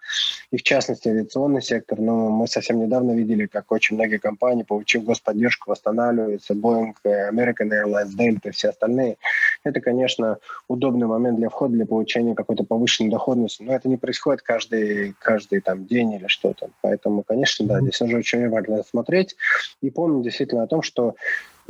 и 0.51 0.57
в 0.57 0.63
частности 0.63 1.09
авиационный 1.09 1.63
сектор, 1.63 2.01
но 2.01 2.31
мы 2.31 2.47
совсем 2.47 2.81
недавно 2.81 3.13
видели, 3.13 3.47
как 3.47 3.71
очень 3.73 3.97
многие 3.97 4.19
компании, 4.19 4.63
получив 4.63 5.05
господдержку, 5.05 5.71
восстанавливаются, 5.71 6.55
Boeing, 6.55 6.95
American 7.05 7.71
Airlines, 7.71 8.17
Delta 8.17 8.49
и 8.49 8.51
все 8.51 8.69
остальные. 8.69 9.17
Это, 9.65 9.81
конечно, 9.81 10.39
удобный 10.69 11.07
момент 11.07 11.39
для 11.39 11.49
входа, 11.49 11.75
для 11.75 11.87
получения 11.87 12.35
какой-то 12.35 12.65
повышенной 12.65 13.11
доходности, 13.11 13.63
но 13.63 13.75
это 13.75 13.89
не 13.89 13.97
происходит 13.97 14.43
каждый, 14.43 15.15
каждый 15.19 15.61
там 15.61 15.87
день 15.87 16.13
или 16.13 16.27
что-то. 16.27 16.71
Поэтому, 16.81 17.23
конечно, 17.23 17.67
да, 17.67 17.81
здесь 17.81 18.01
уже 18.01 18.19
очень 18.19 18.49
важно 18.49 18.83
смотреть 18.83 19.37
и 19.81 19.91
помнить 19.91 20.25
действительно 20.25 20.65
о 20.65 20.67
том, 20.67 20.83
что 20.83 21.15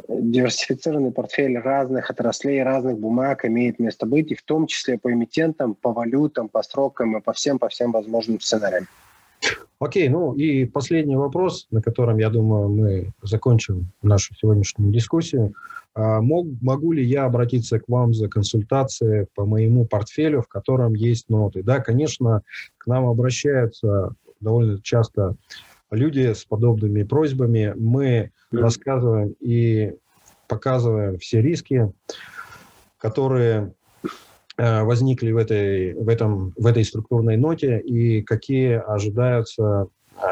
диверсифицированный 0.09 1.13
портфель 1.13 1.59
разных 1.59 2.11
отраслей, 2.11 2.63
разных 2.63 2.99
бумаг 2.99 3.45
имеет 3.45 3.79
место 3.79 4.07
быть, 4.07 4.33
и 4.33 4.35
в 4.35 4.43
том 4.43 4.67
числе 4.67 4.99
по 4.99 5.13
эмитентам, 5.13 5.75
по 5.75 5.93
валютам, 5.93 6.49
по 6.49 6.63
срокам 6.63 7.17
и 7.17 7.21
по 7.21 7.33
всем, 7.33 7.59
по 7.59 7.69
всем 7.69 7.93
возможным 7.93 8.41
сценариям. 8.41 8.87
Окей, 9.79 10.09
ну 10.09 10.33
и 10.35 10.65
последний 10.65 11.17
вопрос, 11.17 11.67
на 11.71 11.83
котором, 11.83 12.19
я 12.19 12.31
думаю, 12.31 12.69
мы 12.69 13.13
закончим 13.23 13.91
нашу 14.03 14.35
сегодняшнюю 14.35 14.93
дискуссию. 14.93 15.55
А 15.95 16.21
мог, 16.21 16.47
могу 16.61 16.93
ли 16.93 17.05
я 17.05 17.25
обратиться 17.25 17.79
к 17.79 17.89
вам 17.89 18.15
за 18.15 18.29
консультацией 18.29 19.27
по 19.35 19.45
моему 19.45 19.85
портфелю, 19.85 20.43
в 20.43 20.49
котором 20.49 20.95
есть 20.95 21.29
ноты? 21.29 21.63
Да, 21.63 21.81
конечно, 21.81 22.43
к 22.79 22.87
нам 22.87 23.07
обращаются 23.07 24.15
довольно 24.41 24.81
часто 24.83 25.37
люди 25.91 26.33
с 26.33 26.45
подобными 26.45 27.03
просьбами. 27.03 27.73
Мы 27.77 28.31
mm-hmm. 28.53 28.59
рассказываем 28.59 29.35
и 29.41 29.95
показываем 30.49 31.19
все 31.19 31.41
риски, 31.41 31.93
которые 32.99 33.73
э, 34.57 34.83
возникли 34.83 35.33
в 35.33 35.37
этой, 35.37 35.95
в, 35.95 36.09
этом, 36.09 36.53
в 36.57 36.67
этой 36.67 36.85
структурной 36.85 37.37
ноте 37.37 37.81
и 37.81 38.23
какие 38.23 38.83
ожидаются 38.87 39.89
э, 40.17 40.27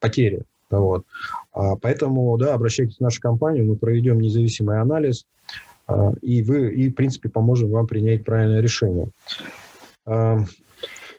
потери. 0.00 0.42
Вот. 0.70 1.04
А, 1.52 1.76
поэтому, 1.76 2.36
да, 2.36 2.54
обращайтесь 2.54 2.96
в 2.96 3.00
нашу 3.00 3.20
компанию, 3.20 3.66
мы 3.66 3.76
проведем 3.76 4.20
независимый 4.20 4.80
анализ, 4.80 5.26
э, 5.88 6.12
и 6.22 6.42
вы, 6.42 6.72
и, 6.72 6.90
в 6.90 6.94
принципе, 6.94 7.28
поможем 7.28 7.70
вам 7.70 7.86
принять 7.86 8.24
правильное 8.24 8.60
решение. 8.60 9.08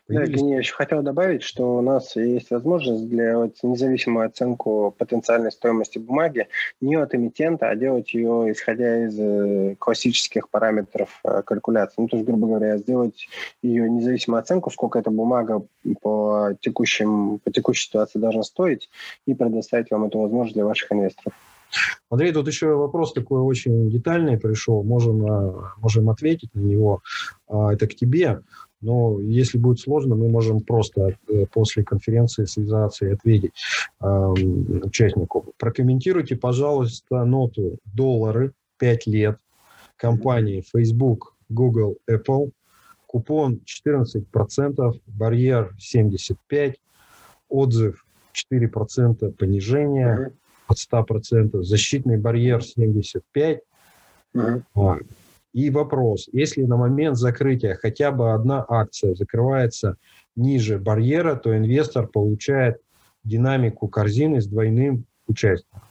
Да, 0.08 0.22
Евгений, 0.22 0.52
я 0.52 0.58
еще 0.60 0.76
хотел 0.76 1.02
добавить, 1.02 1.42
что 1.42 1.78
у 1.78 1.82
нас 1.82 2.16
есть 2.16 2.52
возможность 2.52 3.10
для 3.10 3.40
вот, 3.40 3.56
независимую 3.64 4.28
оценку 4.28 4.94
потенциальной 4.96 5.52
стоимости 5.52 5.98
бумаги 5.98 6.48
не 6.80 6.96
от 6.96 7.16
эмитента, 7.16 7.70
а 7.70 7.76
делать 7.76 8.14
ее 8.14 8.52
исходя 8.52 9.06
из 9.06 9.20
э, 9.20 9.76
классических 9.80 10.50
параметров 10.50 11.20
э, 11.24 11.42
калькуляции. 11.44 11.96
Ну, 12.04 12.08
то 12.08 12.18
есть, 12.18 12.28
грубо 12.28 12.46
говоря, 12.48 12.78
сделать 12.78 13.28
ее 13.64 13.90
независимую 13.90 14.42
оценку, 14.42 14.70
сколько 14.70 15.00
эта 15.00 15.10
бумага 15.10 15.66
по, 16.02 16.52
текущим, 16.60 17.40
по 17.40 17.52
текущей 17.52 17.88
ситуации 17.88 18.20
должна 18.20 18.44
стоить, 18.44 18.92
и 19.26 19.34
предоставить 19.34 19.90
вам 19.90 20.06
эту 20.06 20.20
возможность 20.20 20.54
для 20.54 20.66
ваших 20.66 20.92
инвесторов. 20.92 21.34
Андрей, 22.10 22.32
тут 22.32 22.48
еще 22.48 22.76
вопрос 22.76 23.14
такой 23.14 23.42
очень 23.42 23.90
детальный 23.90 24.38
пришел, 24.38 24.84
можем, 24.84 25.26
э, 25.26 25.54
можем 25.78 26.10
ответить 26.10 26.54
на 26.54 26.60
него. 26.60 27.02
А, 27.48 27.74
это 27.74 27.88
к 27.88 27.96
тебе. 27.96 28.42
Но 28.82 29.20
если 29.20 29.58
будет 29.58 29.80
сложно, 29.80 30.16
мы 30.16 30.30
можем 30.30 30.62
просто 30.62 31.18
э, 31.28 31.46
после 31.52 31.84
конференции 31.84 32.46
связаться 32.46 33.06
и 33.06 33.14
ответить 33.14 33.54
э, 34.02 34.06
участнику. 34.06 35.54
Прокомментируйте, 35.58 36.36
пожалуйста, 36.36 37.24
ноту 37.26 37.78
доллары 37.86 38.54
5 38.78 39.08
лет 39.08 39.38
компании 39.98 40.64
Facebook, 40.74 41.36
Google, 41.50 41.98
Apple. 42.10 42.52
Купон 43.08 43.62
14%, 43.66 45.00
барьер 45.08 45.74
75%, 45.80 46.76
отзыв 47.48 48.06
4% 48.52 49.32
понижения 49.32 50.34
от 50.68 50.78
100%, 50.78 51.62
защитный 51.62 52.18
барьер 52.18 52.60
75%. 52.60 53.60
Uh-huh. 54.36 55.06
И 55.56 55.70
вопрос, 55.70 56.28
если 56.34 56.64
на 56.64 56.76
момент 56.76 57.16
закрытия 57.16 57.76
хотя 57.76 58.12
бы 58.12 58.34
одна 58.34 58.66
акция 58.68 59.16
закрывается 59.16 59.96
ниже 60.36 60.78
барьера, 60.78 61.38
то 61.38 61.58
инвестор 61.58 62.08
получает 62.08 62.82
динамику 63.24 63.88
корзины 63.88 64.42
с 64.42 64.48
двойным 64.48 65.06
участием. 65.28 65.82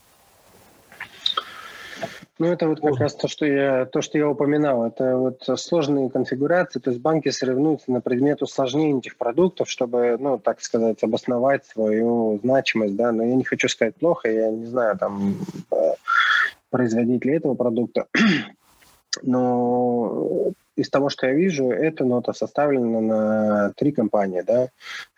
Ну, 2.38 2.48
это 2.48 2.68
вот 2.68 2.82
как 2.82 2.98
раз 2.98 3.14
то, 3.14 3.26
что 3.26 3.46
я, 3.46 3.86
то, 3.86 4.02
что 4.02 4.18
я 4.18 4.28
упоминал. 4.28 4.84
Это 4.84 5.16
вот 5.16 5.42
сложные 5.58 6.10
конфигурации, 6.10 6.78
то 6.78 6.90
есть 6.90 7.00
банки 7.00 7.30
соревнуются 7.30 7.90
на 7.90 8.02
предмет 8.02 8.42
усложнения 8.42 8.98
этих 8.98 9.16
продуктов, 9.16 9.70
чтобы, 9.70 10.18
ну, 10.20 10.36
так 10.38 10.60
сказать, 10.60 11.02
обосновать 11.02 11.64
свою 11.64 12.38
значимость, 12.42 12.96
да, 12.96 13.12
но 13.12 13.24
я 13.24 13.34
не 13.34 13.44
хочу 13.44 13.68
сказать 13.68 13.94
плохо, 13.96 14.30
я 14.30 14.50
не 14.50 14.66
знаю, 14.66 14.98
там, 14.98 15.36
э, 15.70 15.94
производитель 16.68 17.30
этого 17.30 17.54
продукта, 17.54 18.08
но 19.22 20.52
из 20.76 20.90
того, 20.90 21.08
что 21.08 21.26
я 21.26 21.34
вижу, 21.34 21.70
эта 21.70 22.04
нота 22.04 22.32
составлена 22.32 23.00
на 23.00 23.72
три 23.76 23.92
компании, 23.92 24.42
да, 24.42 24.68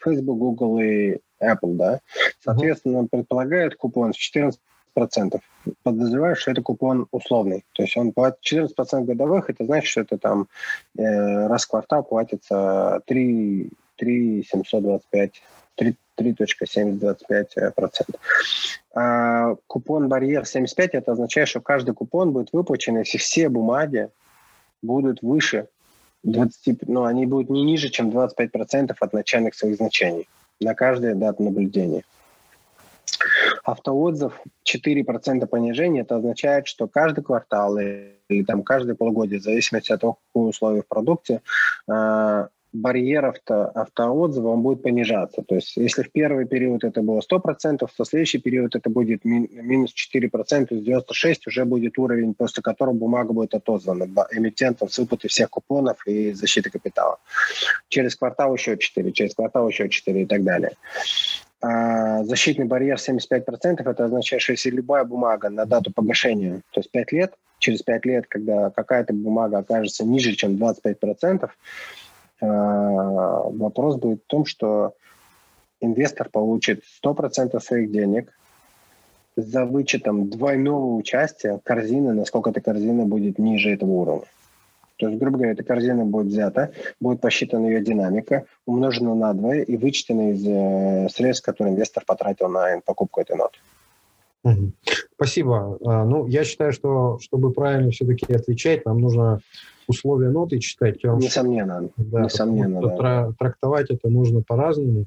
Facebook, 0.03 0.39
Google 0.39 0.81
и 0.81 1.17
Apple, 1.43 1.75
да. 1.77 2.01
Соответственно, 2.41 2.99
uh-huh. 2.99 3.09
предполагает 3.11 3.77
купон 3.77 4.13
в 4.13 4.17
14 4.17 4.61
процентов. 4.95 5.43
Подозреваю, 5.83 6.37
что 6.37 6.51
это 6.51 6.63
купон 6.63 7.07
условный. 7.11 7.65
То 7.73 7.83
есть 7.83 7.97
он 7.97 8.13
платит 8.13 8.39
14% 8.43 9.05
годовых, 9.05 9.51
это 9.51 9.65
значит, 9.67 9.91
что 9.91 10.01
это 10.01 10.17
там 10.17 10.49
э, 10.97 11.47
раз 11.47 11.65
в 11.65 11.69
квартал 11.69 12.03
платится 12.03 13.01
3, 13.07 13.71
3 13.97 14.47
725 14.51 15.43
3.725%. 16.19 18.17
А 18.95 19.55
купон 19.67 20.09
барьер 20.09 20.47
75 20.47 20.95
это 20.95 21.13
означает, 21.13 21.49
что 21.49 21.61
каждый 21.61 21.95
купон 21.95 22.33
будет 22.33 22.53
выплачен, 22.53 22.99
если 22.99 23.19
все 23.19 23.49
бумаги 23.49 24.09
будут 24.83 25.23
выше 25.23 25.69
20, 26.23 26.89
ну, 26.89 27.05
они 27.05 27.27
будут 27.27 27.51
не 27.51 27.63
ниже, 27.63 27.89
чем 27.89 28.11
25% 28.11 28.97
от 28.99 29.13
начальных 29.13 29.55
своих 29.55 29.77
значений 29.77 30.29
на 30.61 30.75
каждое 30.75 31.15
дату 31.15 31.43
наблюдения. 31.43 32.03
Автоотзыв 33.65 34.41
4% 34.65 35.47
понижения, 35.47 36.03
это 36.03 36.17
означает, 36.17 36.67
что 36.67 36.89
каждый 36.89 37.23
квартал 37.23 37.79
или, 37.79 38.45
там 38.47 38.63
каждое 38.63 38.95
полугодие, 38.95 39.41
в 39.41 39.43
зависимости 39.43 39.93
от 39.93 40.01
того, 40.01 40.19
какие 40.33 40.49
условия 40.49 40.83
в 40.83 40.87
продукте, 40.87 41.43
а, 41.89 42.49
барьер 42.77 43.25
авто, 43.27 43.71
автоотзыва 43.75 44.49
он 44.49 44.63
будет 44.63 44.83
понижаться. 44.83 45.43
То 45.43 45.55
есть 45.57 45.77
если 45.77 46.03
в 46.03 46.13
первый 46.13 46.47
период 46.47 46.85
это 46.85 47.03
было 47.03 47.21
100%, 47.21 47.79
то 47.79 47.87
в 47.87 48.07
следующий 48.07 48.39
период 48.39 48.75
это 48.77 48.91
будет 48.91 49.25
ми, 49.25 49.49
минус 49.51 49.93
4%, 50.15 50.67
то 50.67 50.75
есть 50.75 50.85
96 50.85 51.47
уже 51.47 51.65
будет 51.65 51.99
уровень, 51.99 52.35
после 52.35 52.63
которого 52.63 52.95
бумага 52.95 53.33
будет 53.33 53.55
отозвана 53.55 54.07
эмитентом 54.33 54.89
с 54.89 54.99
выплатой 54.99 55.31
всех 55.31 55.51
купонов 55.51 56.07
и 56.07 56.33
защиты 56.33 56.71
капитала. 56.71 57.19
Через 57.89 58.17
квартал 58.17 58.55
еще 58.55 58.77
4, 58.77 59.13
через 59.13 59.35
квартал 59.35 59.69
еще 59.69 59.89
4 59.89 60.23
и 60.23 60.27
так 60.27 60.45
далее. 60.45 60.73
А 61.63 62.23
защитный 62.25 62.67
барьер 62.67 62.97
75% 62.97 63.91
это 63.91 64.05
означает, 64.05 64.43
что 64.43 64.53
если 64.53 64.71
любая 64.71 65.05
бумага 65.05 65.49
на 65.49 65.65
дату 65.65 65.91
погашения, 65.93 66.61
то 66.71 66.81
есть 66.81 66.91
5 66.91 67.13
лет, 67.13 67.35
через 67.59 67.83
5 67.83 68.05
лет, 68.05 68.27
когда 68.29 68.71
какая-то 68.71 69.15
бумага 69.15 69.59
окажется 69.59 70.05
ниже, 70.05 70.33
чем 70.33 70.57
25%, 70.57 71.49
Э, 71.49 72.06
вопрос 72.41 73.97
будет 73.97 74.23
в 74.23 74.27
том, 74.27 74.45
что 74.45 74.95
инвестор 75.81 76.29
получит 76.29 76.83
100% 77.05 77.59
своих 77.61 77.91
денег 77.91 78.33
за 79.37 79.65
вычетом 79.67 80.31
двойного 80.31 80.95
участия 80.95 81.61
корзины, 81.63 82.15
насколько 82.15 82.51
эта 82.51 82.61
корзина 82.61 83.05
будет 83.05 83.39
ниже 83.39 83.71
этого 83.71 83.91
уровня. 83.91 84.27
То 84.97 85.09
есть, 85.09 85.21
грубо 85.21 85.37
говоря, 85.37 85.53
эта 85.53 85.63
корзина 85.63 86.07
будет 86.07 86.29
взята, 86.29 86.73
будет 87.01 87.21
посчитана 87.21 87.67
ее 87.67 87.83
динамика, 87.83 88.47
умножена 88.65 89.15
на 89.15 89.35
2 89.35 89.57
и 89.57 89.77
вычтена 89.77 90.31
из 90.31 90.47
э, 90.47 91.09
средств, 91.11 91.45
которые 91.45 91.75
инвестор 91.75 92.05
потратил 92.07 92.49
на 92.49 92.81
покупку 92.85 93.21
этой 93.21 93.37
ноты. 93.37 93.59
Спасибо. 95.15 95.79
А, 95.85 96.05
ну, 96.05 96.27
я 96.29 96.45
считаю, 96.45 96.73
что 96.73 97.19
чтобы 97.21 97.53
правильно 97.53 97.91
все-таки 97.91 98.33
отвечать, 98.33 98.87
нам 98.87 99.01
нужно 99.01 99.41
условия 99.89 100.31
ноты 100.31 100.59
читать. 100.59 101.03
Несомненно. 101.03 101.91
Да, 101.97 102.25
Несомненно, 102.25 102.81
да. 102.81 103.33
Трактовать 103.39 103.91
это 103.91 104.09
нужно 104.09 104.43
по-разному. 104.43 105.07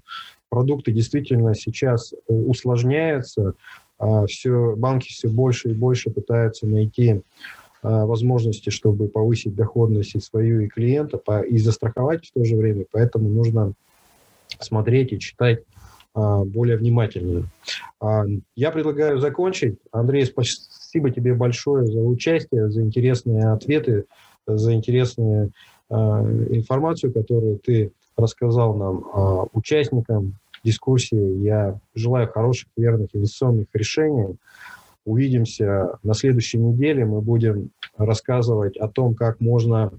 Продукты 0.49 0.91
действительно 0.91 1.53
сейчас 1.53 2.13
э, 2.13 2.33
усложняются. 2.33 3.53
А, 3.99 4.25
все, 4.25 4.75
банки 4.75 5.09
все 5.09 5.29
больше 5.29 5.69
и 5.69 5.73
больше 5.73 6.09
пытаются 6.09 6.65
найти 6.65 7.21
а, 7.83 8.05
возможности, 8.05 8.69
чтобы 8.69 9.07
повысить 9.07 9.55
доходность 9.55 10.15
и 10.15 10.19
свою, 10.19 10.61
и 10.61 10.67
клиента, 10.67 11.19
и 11.41 11.57
застраховать 11.57 12.27
в 12.27 12.31
то 12.31 12.43
же 12.43 12.55
время. 12.55 12.85
Поэтому 12.91 13.29
нужно 13.29 13.73
смотреть 14.59 15.13
и 15.13 15.19
читать 15.19 15.63
а, 16.13 16.43
более 16.43 16.77
внимательно. 16.77 17.45
А, 18.01 18.23
я 18.55 18.71
предлагаю 18.71 19.19
закончить. 19.19 19.77
Андрей, 19.91 20.25
спасибо 20.25 21.11
тебе 21.11 21.33
большое 21.33 21.85
за 21.85 21.99
участие, 21.99 22.69
за 22.69 22.81
интересные 22.81 23.51
ответы, 23.51 24.05
за 24.57 24.73
интересную 24.73 25.51
информацию, 25.89 27.11
которую 27.11 27.57
ты 27.57 27.91
рассказал 28.15 28.75
нам, 28.75 29.49
участникам 29.53 30.35
дискуссии. 30.63 31.41
Я 31.43 31.79
желаю 31.95 32.27
хороших, 32.27 32.67
верных 32.77 33.09
инвестиционных 33.13 33.67
решений. 33.73 34.35
Увидимся 35.05 35.97
на 36.03 36.13
следующей 36.13 36.59
неделе. 36.59 37.05
Мы 37.05 37.21
будем 37.21 37.71
рассказывать 37.97 38.77
о 38.77 38.87
том, 38.87 39.15
как 39.15 39.39
можно 39.39 39.91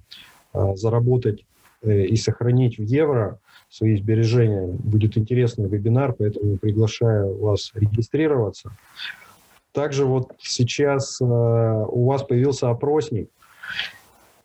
заработать 0.52 1.44
э, 1.82 2.06
и 2.06 2.16
сохранить 2.16 2.78
в 2.78 2.82
евро 2.82 3.38
свои 3.68 3.96
сбережения. 3.96 4.66
Будет 4.66 5.16
интересный 5.16 5.68
вебинар, 5.68 6.12
поэтому 6.12 6.58
приглашаю 6.58 7.38
вас 7.38 7.70
регистрироваться. 7.74 8.72
Также 9.72 10.04
вот 10.04 10.32
сейчас 10.40 11.20
э, 11.20 11.24
у 11.24 12.04
вас 12.06 12.24
появился 12.24 12.68
опросник 12.68 13.30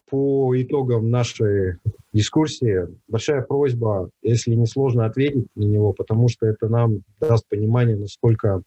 по 0.10 0.53
итогам 0.62 1.10
нашей 1.10 1.78
дискуссии. 2.14 2.88
Большая 3.08 3.41
просьба, 3.41 4.10
если 4.22 4.53
не 4.56 4.66
сложно 4.68 5.06
ответить 5.06 5.47
на 5.56 5.64
него, 5.64 5.93
потому 5.93 6.30
что 6.30 6.45
это 6.45 6.70
нам 6.70 7.01
даст 7.20 7.47
понимание, 7.49 7.97
насколько 7.97 8.62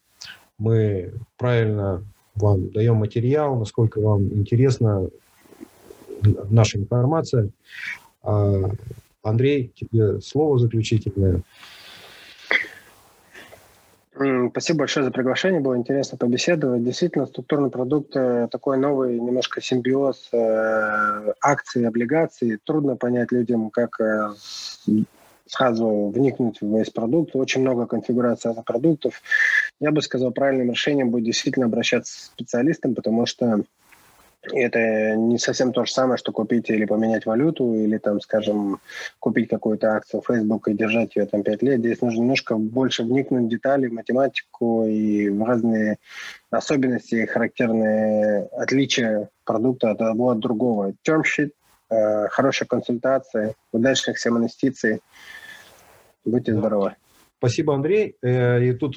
мы 0.58 1.12
правильно 1.36 2.04
вам 2.34 2.70
даем 2.70 2.96
материал, 2.96 3.58
насколько 3.58 4.00
вам 4.00 4.24
интересна 4.34 5.08
наша 6.50 6.78
информация. 6.78 7.50
А, 8.22 8.70
Андрей, 9.22 9.72
тебе 9.74 10.20
слово 10.20 10.58
заключительное. 10.58 11.42
Спасибо 14.50 14.80
большое 14.80 15.04
за 15.04 15.12
приглашение, 15.12 15.60
было 15.60 15.76
интересно 15.76 16.18
побеседовать. 16.18 16.82
Действительно, 16.82 17.26
структурный 17.26 17.70
продукт– 17.70 18.12
такой 18.50 18.76
новый 18.76 19.18
немножко 19.18 19.60
симбиоз 19.60 20.28
э, 20.32 21.32
акций, 21.40 21.86
облигаций. 21.86 22.58
Трудно 22.64 22.96
понять 22.96 23.30
людям, 23.30 23.70
как 23.70 24.00
э, 24.00 24.30
сразу 25.46 26.08
вникнуть 26.08 26.60
в 26.60 26.76
весь 26.76 26.90
продукт. 26.90 27.36
Очень 27.36 27.60
много 27.60 27.86
конфигураций 27.86 28.52
продуктов. 28.66 29.22
Я 29.78 29.92
бы 29.92 30.02
сказал, 30.02 30.32
правильным 30.32 30.72
решением 30.72 31.10
будет 31.10 31.24
действительно 31.24 31.66
обращаться 31.66 32.12
к 32.12 32.32
специалистам, 32.32 32.96
потому 32.96 33.24
что 33.24 33.62
это 34.42 35.16
не 35.16 35.38
совсем 35.38 35.72
то 35.72 35.84
же 35.84 35.92
самое, 35.92 36.16
что 36.16 36.32
купить 36.32 36.70
или 36.70 36.84
поменять 36.84 37.26
валюту, 37.26 37.74
или 37.74 37.98
там, 37.98 38.20
скажем, 38.20 38.80
купить 39.18 39.48
какую-то 39.48 39.94
акцию 39.94 40.22
Facebook 40.26 40.68
и 40.68 40.74
держать 40.74 41.16
ее 41.16 41.26
там 41.26 41.42
5 41.42 41.62
лет. 41.62 41.80
Здесь 41.80 42.00
нужно 42.00 42.20
немножко 42.20 42.56
больше 42.56 43.02
вникнуть 43.02 43.44
в 43.44 43.48
детали, 43.48 43.88
в 43.88 43.92
математику 43.92 44.84
и 44.86 45.28
в 45.28 45.42
разные 45.42 45.98
особенности, 46.50 47.26
характерные 47.26 48.44
отличия 48.52 49.28
продукта 49.44 49.90
от 49.90 50.00
одного 50.00 50.30
от 50.30 50.38
другого. 50.38 50.94
Term 51.06 51.22
sheet, 51.22 51.50
э, 51.90 52.28
хорошая 52.28 52.68
консультация, 52.68 53.54
удачных 53.72 54.16
всем 54.16 54.38
инвестиций. 54.38 55.00
Будьте 56.24 56.54
здоровы. 56.54 56.94
Спасибо, 57.38 57.74
Андрей. 57.74 58.16
Э, 58.20 58.62
и 58.64 58.72
тут 58.72 58.94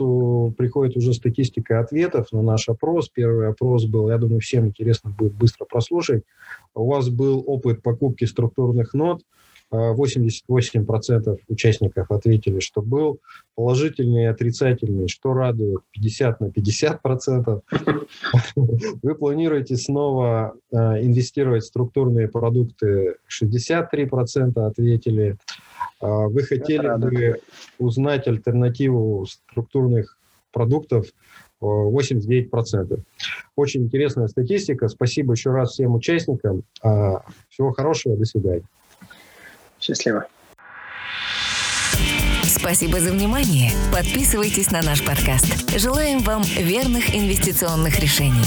приходит 0.58 0.98
уже 0.98 1.14
статистика 1.14 1.80
ответов 1.80 2.32
на 2.32 2.42
наш 2.42 2.70
опрос. 2.70 3.10
Первый 3.10 3.48
опрос 3.48 3.86
был, 3.86 4.10
я 4.10 4.18
думаю, 4.18 4.40
всем 4.40 4.68
интересно 4.68 5.12
будет 5.12 5.34
быстро 5.34 5.66
прослушать. 5.66 6.24
У 6.74 6.88
вас 6.88 7.10
был 7.10 7.44
опыт 7.46 7.84
покупки 7.84 8.26
структурных 8.26 8.94
нот. 8.94 9.22
88% 9.72 11.40
участников 11.48 12.12
ответили, 12.12 12.60
что 12.60 12.82
был 12.82 13.20
положительный 13.56 14.24
и 14.24 14.28
отрицательный, 14.28 15.08
что 15.08 15.34
радует 15.34 15.82
50 15.92 16.42
на 16.42 16.46
50%. 16.48 17.62
Вы 18.56 19.16
планируете 19.16 19.78
снова 19.78 20.56
э, 20.72 20.78
инвестировать 21.04 21.64
в 21.64 21.68
структурные 21.68 22.28
продукты, 22.28 23.16
63% 23.30 24.60
ответили. 24.66 25.38
А 26.00 26.28
вы 26.28 26.42
хотели 26.44 26.88
бы 26.98 27.40
узнать 27.78 28.28
альтернативу 28.28 29.26
структурных 29.26 30.18
продуктов 30.52 31.06
89%. 31.62 33.00
Очень 33.56 33.84
интересная 33.84 34.28
статистика. 34.28 34.88
Спасибо 34.88 35.34
еще 35.34 35.52
раз 35.52 35.72
всем 35.72 35.94
участникам. 35.94 36.64
Всего 36.82 37.72
хорошего. 37.72 38.18
До 38.18 38.26
свидания. 38.26 38.64
Счастливо. 39.82 40.28
Спасибо 42.44 43.00
за 43.00 43.12
внимание. 43.12 43.72
Подписывайтесь 43.92 44.70
на 44.70 44.82
наш 44.82 45.04
подкаст. 45.04 45.78
Желаем 45.80 46.20
вам 46.20 46.44
верных 46.44 47.16
инвестиционных 47.16 48.00
решений. 48.00 48.46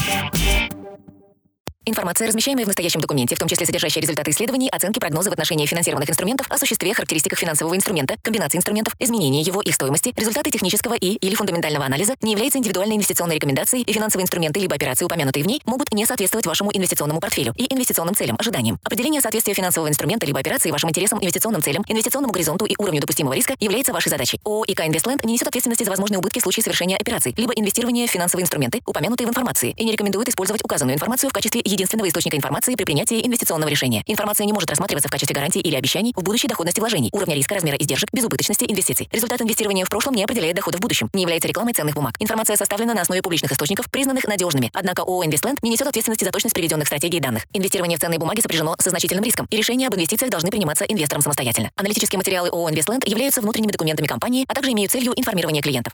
Информация, 1.87 2.27
размещаемая 2.29 2.65
в 2.65 2.69
настоящем 2.69 3.01
документе, 3.01 3.35
в 3.35 3.39
том 3.39 3.47
числе 3.47 3.67
содержащая 3.67 4.01
результаты 4.01 4.31
исследований, 4.31 4.71
оценки, 4.71 4.99
прогнозы 4.99 5.29
в 5.29 5.35
отношении 5.35 5.67
финансированных 5.67 6.09
инструментов, 6.09 6.47
о 6.49 6.57
существе, 6.57 6.95
характеристиках 6.95 7.39
финансового 7.39 7.77
инструмента, 7.77 8.17
комбинации 8.23 8.57
инструментов, 8.57 8.97
изменении 8.99 9.47
его, 9.47 9.61
их 9.61 9.75
стоимости, 9.75 10.15
результаты 10.17 10.51
технического 10.51 10.95
и 10.95 11.09
или 11.17 11.35
фундаментального 11.35 11.85
анализа, 11.85 12.15
не 12.23 12.33
является 12.33 12.59
индивидуальной 12.59 12.97
инвестиционной 12.97 13.35
рекомендацией, 13.35 13.83
и 13.83 13.93
финансовые 13.93 14.25
инструменты 14.25 14.61
либо 14.61 14.75
операции, 14.75 15.05
упомянутые 15.05 15.45
в 15.45 15.47
ней, 15.47 15.61
могут 15.67 15.93
не 15.93 16.07
соответствовать 16.07 16.47
вашему 16.47 16.71
инвестиционному 16.73 17.21
портфелю 17.21 17.53
и 17.59 17.71
инвестиционным 17.71 18.15
целям, 18.15 18.37
ожиданиям. 18.39 18.81
Определение 18.83 19.21
соответствия 19.21 19.53
финансового 19.53 19.89
инструмента 19.89 20.25
либо 20.25 20.41
операции 20.41 20.71
вашим 20.71 20.89
интересам, 20.89 21.19
инвестиционным 21.21 21.61
целям, 21.61 21.85
инвестиционному 21.87 22.33
горизонту 22.33 22.65
и 22.65 22.75
уровню 22.79 23.03
допустимого 23.03 23.35
риска 23.35 23.57
является 23.61 23.93
вашей 23.93 24.09
задачей. 24.09 24.41
ООО 24.45 24.65
ИК 24.69 24.81
Инвестленд 24.87 25.23
не 25.25 25.35
несет 25.35 25.49
ответственности 25.49 25.85
за 25.85 25.91
возможные 25.91 26.19
убытки 26.19 26.39
в 26.39 26.43
случае 26.43 26.65
совершения 26.65 26.97
операций, 26.97 27.35
либо 27.37 27.53
инвестирования 27.55 28.07
в 28.07 28.11
финансовые 28.11 28.45
инструменты, 28.45 28.81
упомянутые 28.87 29.27
в 29.27 29.31
информации, 29.31 29.75
и 29.77 29.85
не 29.85 29.93
рекомендует 29.93 30.31
использовать 30.31 30.65
указанную 30.65 30.95
информацию 30.95 31.29
в 31.29 31.33
качестве 31.35 31.61
единственного 31.75 32.09
источника 32.09 32.37
информации 32.37 32.75
при 32.75 32.85
принятии 32.85 33.25
инвестиционного 33.25 33.69
решения. 33.69 34.03
Информация 34.07 34.47
не 34.47 34.53
может 34.53 34.71
рассматриваться 34.71 35.09
в 35.09 35.13
качестве 35.13 35.35
гарантии 35.35 35.61
или 35.61 35.77
обещаний 35.77 36.13
в 36.17 36.23
будущей 36.23 36.49
доходности 36.49 36.81
вложений, 36.81 37.11
уровня 37.13 37.35
риска, 37.35 37.55
размера 37.55 37.77
издержек, 37.77 38.11
безубыточности 38.13 38.65
инвестиций. 38.65 39.09
Результат 39.13 39.43
инвестирования 39.43 39.85
в 39.85 39.89
прошлом 39.89 40.15
не 40.15 40.25
определяет 40.25 40.57
дохода 40.57 40.79
в 40.79 40.81
будущем, 40.81 41.11
не 41.13 41.23
является 41.23 41.49
рекламой 41.49 41.75
ценных 41.75 41.95
бумаг. 41.95 42.15
Информация 42.19 42.57
составлена 42.57 42.95
на 42.95 43.03
основе 43.03 43.23
публичных 43.23 43.53
источников, 43.53 43.91
признанных 43.91 44.25
надежными. 44.27 44.71
Однако 44.73 45.03
ООО 45.03 45.25
«Инвестленд» 45.27 45.63
не 45.63 45.71
несет 45.71 45.87
ответственности 45.87 46.25
за 46.25 46.31
точность 46.31 46.55
приведенных 46.55 46.87
стратегий 46.87 47.21
данных. 47.21 47.47
Инвестирование 47.53 47.99
в 47.99 48.01
ценные 48.01 48.19
бумаги 48.19 48.41
сопряжено 48.41 48.77
со 48.79 48.91
значительным 48.91 49.25
риском, 49.25 49.47
и 49.51 49.57
решения 49.57 49.89
об 49.89 49.95
инвестициях 49.95 50.31
должны 50.31 50.51
приниматься 50.51 50.85
инвестором 50.85 51.23
самостоятельно. 51.23 51.71
Аналитические 51.77 52.19
материалы 52.19 52.49
ООО 52.49 52.71
«Инвестленд» 52.71 53.07
являются 53.07 53.41
внутренними 53.41 53.73
документами 53.73 54.07
компании, 54.07 54.45
а 54.49 54.55
также 54.55 54.73
имеют 54.73 54.93
целью 54.93 55.13
информирования 55.17 55.63
клиентов. 55.63 55.93